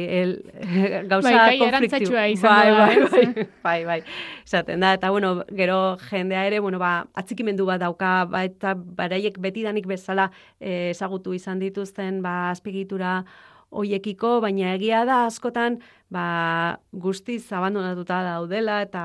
el, 0.09 0.31
gauza 1.11 1.31
bai, 1.31 1.57
konfliktu. 1.59 2.13
Bai, 2.13 2.33
bai, 2.41 2.71
bai, 2.73 2.97
bai, 3.11 3.45
bai, 3.63 3.79
bai. 3.85 3.99
Zaten 4.45 4.81
da, 4.81 4.95
eta, 4.97 5.11
bueno, 5.13 5.43
gero 5.53 5.97
jendea 6.09 6.47
ere, 6.49 6.59
bueno, 6.59 6.79
ba, 6.81 7.05
atzikimendu 7.13 7.67
bat 7.69 7.83
dauka, 7.85 8.13
ba, 8.25 8.41
eta 8.49 8.73
baraiek 8.75 9.37
beti 9.41 9.65
danik 9.67 9.85
bezala 9.85 10.31
eh, 10.59 10.89
ezagutu 10.95 11.35
izan 11.37 11.61
dituzten, 11.61 12.23
ba, 12.25 12.49
azpigitura 12.49 13.19
hoiekiko, 13.75 14.39
baina 14.41 14.73
egia 14.75 15.03
da 15.07 15.25
askotan 15.27 15.79
ba, 16.13 16.79
guztiz 16.91 17.43
abandonatuta 17.53 18.21
daudela 18.25 18.79
eta 18.85 19.03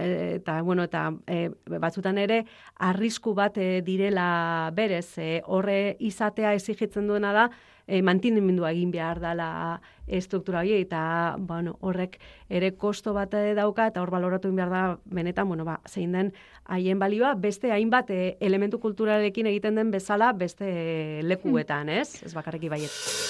eta 0.00 0.60
bueno 0.66 0.86
eta 0.88 1.10
e, 1.26 1.50
batzutan 1.68 2.18
ere 2.18 2.42
arrisku 2.88 3.34
bat 3.34 3.58
e, 3.58 3.82
direla 3.86 4.70
berez 4.74 5.18
e, 5.18 5.30
horre 5.46 5.96
izatea 6.00 6.54
exigitzen 6.58 7.06
duena 7.10 7.32
da 7.36 7.48
e, 7.86 8.02
mantenimendua 8.02 8.72
egin 8.72 8.90
behar 8.90 9.20
dela 9.20 9.80
estruktura 10.06 10.60
hori 10.60 10.74
eta 10.76 11.36
bueno, 11.38 11.76
horrek 11.80 12.18
ere 12.48 12.74
kosto 12.76 13.14
bat 13.16 13.34
dauka 13.56 13.88
eta 13.88 14.02
hor 14.02 14.10
baloratu 14.10 14.52
behar 14.54 14.70
da 14.70 14.84
benetan 15.04 15.48
bueno, 15.48 15.64
ba, 15.64 15.80
zein 15.88 16.12
den 16.12 16.32
haien 16.64 16.98
balioa 16.98 17.34
beste 17.34 17.72
hainbat 17.72 18.10
e, 18.10 18.36
elementu 18.40 18.80
kulturalekin 18.80 19.46
egiten 19.46 19.80
den 19.80 19.90
bezala 19.90 20.32
beste 20.32 21.20
lekuetan, 21.22 21.88
ez? 21.88 22.22
Ez 22.22 22.34
bakarrik 22.34 22.68
baiet. 22.70 23.23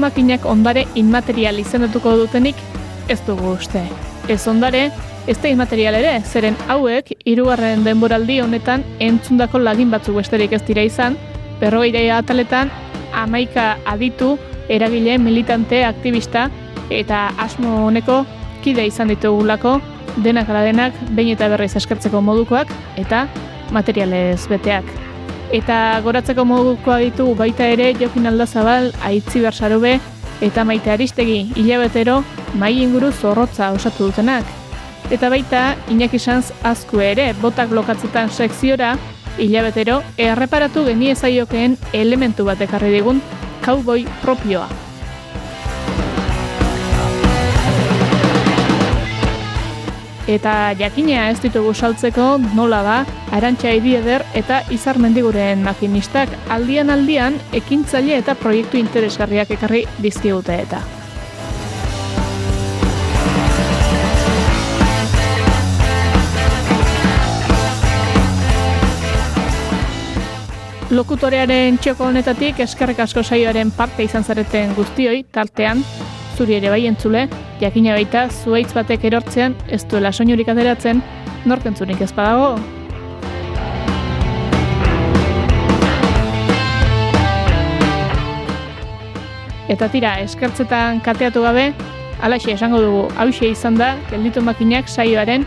Makinak 0.00 0.46
ondare 0.48 0.86
inmaterial 0.98 1.58
izendatuko 1.60 2.16
dutenik 2.24 2.56
ez 3.08 3.20
dugu 3.26 3.54
uste. 3.56 3.82
Ez 4.28 4.46
ondare, 4.48 4.88
ez 5.26 5.36
da 5.42 5.50
inmaterial 5.50 5.96
ere, 5.98 6.14
zeren 6.24 6.56
hauek, 6.68 7.12
hirugarren 7.28 7.84
denboraldi 7.84 8.40
honetan 8.40 8.84
entzundako 9.02 9.60
lagin 9.60 9.90
batzuk 9.90 10.16
besterik 10.20 10.54
ez 10.56 10.62
dira 10.66 10.84
izan, 10.86 11.18
berrogeira 11.60 12.18
ataletan, 12.18 12.70
amaika 13.12 13.74
aditu, 13.84 14.36
eragile, 14.70 15.18
militante, 15.18 15.84
aktivista, 15.84 16.48
eta 16.90 17.28
asmo 17.38 17.86
honeko 17.86 18.22
kide 18.64 18.86
izan 18.86 19.10
ditugulako, 19.12 19.78
denak 20.24 20.48
ala 20.50 20.64
denak, 20.66 20.96
behin 21.16 21.36
eta 21.36 21.50
berriz 21.52 21.74
eskertzeko 21.78 22.22
modukoak, 22.24 22.72
eta 23.00 23.26
materialez 23.74 24.46
beteak. 24.50 25.09
Eta 25.50 25.98
goratzeko 26.04 26.44
modukoa 26.46 27.00
ditugu 27.02 27.34
baita 27.34 27.66
ere 27.66 27.90
Jokin 27.98 28.28
Aldazabal, 28.30 28.92
Aitzi 29.02 29.40
Bersarobe 29.42 29.96
eta 30.40 30.64
Maite 30.64 30.92
Aristegi 30.92 31.40
hilabetero 31.58 32.20
mai 32.54 32.76
inguru 32.82 33.10
zorrotza 33.10 33.72
osatu 33.74 34.06
dutenak. 34.08 34.44
Eta 35.10 35.28
baita 35.28 35.62
Iñaki 35.90 36.20
Sanz 36.22 36.52
azku 36.62 37.00
ere 37.02 37.32
botak 37.42 37.74
lokatzetan 37.74 38.30
sekziora 38.30 38.92
hilabetero 39.38 40.02
erreparatu 40.18 40.84
geniezaiokeen 40.86 41.76
elementu 41.92 42.46
bat 42.46 42.62
ekarri 42.62 42.94
digun 42.94 43.18
cowboy 43.66 44.06
propioa. 44.22 44.89
Eta 50.30 50.70
jakina 50.78 51.24
ez 51.32 51.40
ditugu 51.42 51.72
saltzeko 51.74 52.36
nola 52.54 52.84
da, 52.86 52.98
arantxa 53.34 53.72
idieder 53.74 54.22
eta 54.38 54.60
izar 54.70 55.00
mendiguren 55.02 55.64
makinistak 55.66 56.30
aldian 56.54 56.92
aldian 56.94 57.40
ekintzaile 57.58 58.14
eta 58.20 58.36
proiektu 58.38 58.78
interesgarriak 58.78 59.50
ekarri 59.56 59.82
dizkigute 59.98 60.60
eta. 60.68 60.84
Lokutorearen 70.94 71.82
txoko 71.82 72.06
honetatik 72.06 72.62
eskerrek 72.62 73.02
asko 73.02 73.26
saioaren 73.26 73.74
parte 73.74 74.06
izan 74.06 74.22
zareten 74.22 74.78
guztioi, 74.78 75.24
tartean, 75.34 75.82
zuri 76.38 76.58
ere 76.62 76.70
bai 76.70 76.84
entzule, 76.86 77.26
jakina 77.60 77.94
baita 77.96 78.26
zuaitz 78.30 78.72
batek 78.74 79.04
erortzean 79.10 79.54
ez 79.68 79.82
duela 79.88 80.12
soinurik 80.12 80.48
ateratzen, 80.48 81.02
nortentzunik 81.44 82.00
ez 82.00 82.12
badago. 82.16 82.58
Eta 89.70 89.86
tira, 89.92 90.16
eskertzetan 90.24 90.98
kateatu 91.04 91.44
gabe, 91.46 91.68
alaxe 92.26 92.56
esango 92.56 92.80
dugu, 92.82 93.02
hause 93.22 93.52
izan 93.52 93.76
da, 93.78 93.92
gelditu 94.10 94.42
makinak 94.42 94.88
saioaren, 94.90 95.46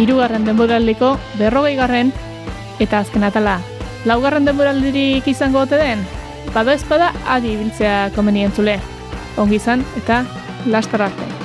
irugarren 0.00 0.48
denboraldiko, 0.48 1.12
berrogei 1.38 1.76
garren, 1.78 2.10
eta 2.82 3.04
azken 3.04 3.28
atala, 3.28 3.60
laugarren 4.10 4.48
denboraldirik 4.48 5.28
izango 5.30 5.62
ote 5.62 5.78
den? 5.78 6.02
Bada, 6.54 7.12
adi 7.28 7.54
biltzea 7.60 8.08
komenientzule 8.16 8.80
ongi 9.38 9.60
izan 9.60 9.84
eta 10.02 10.24
lastar 10.66 11.06
arte. 11.08 11.39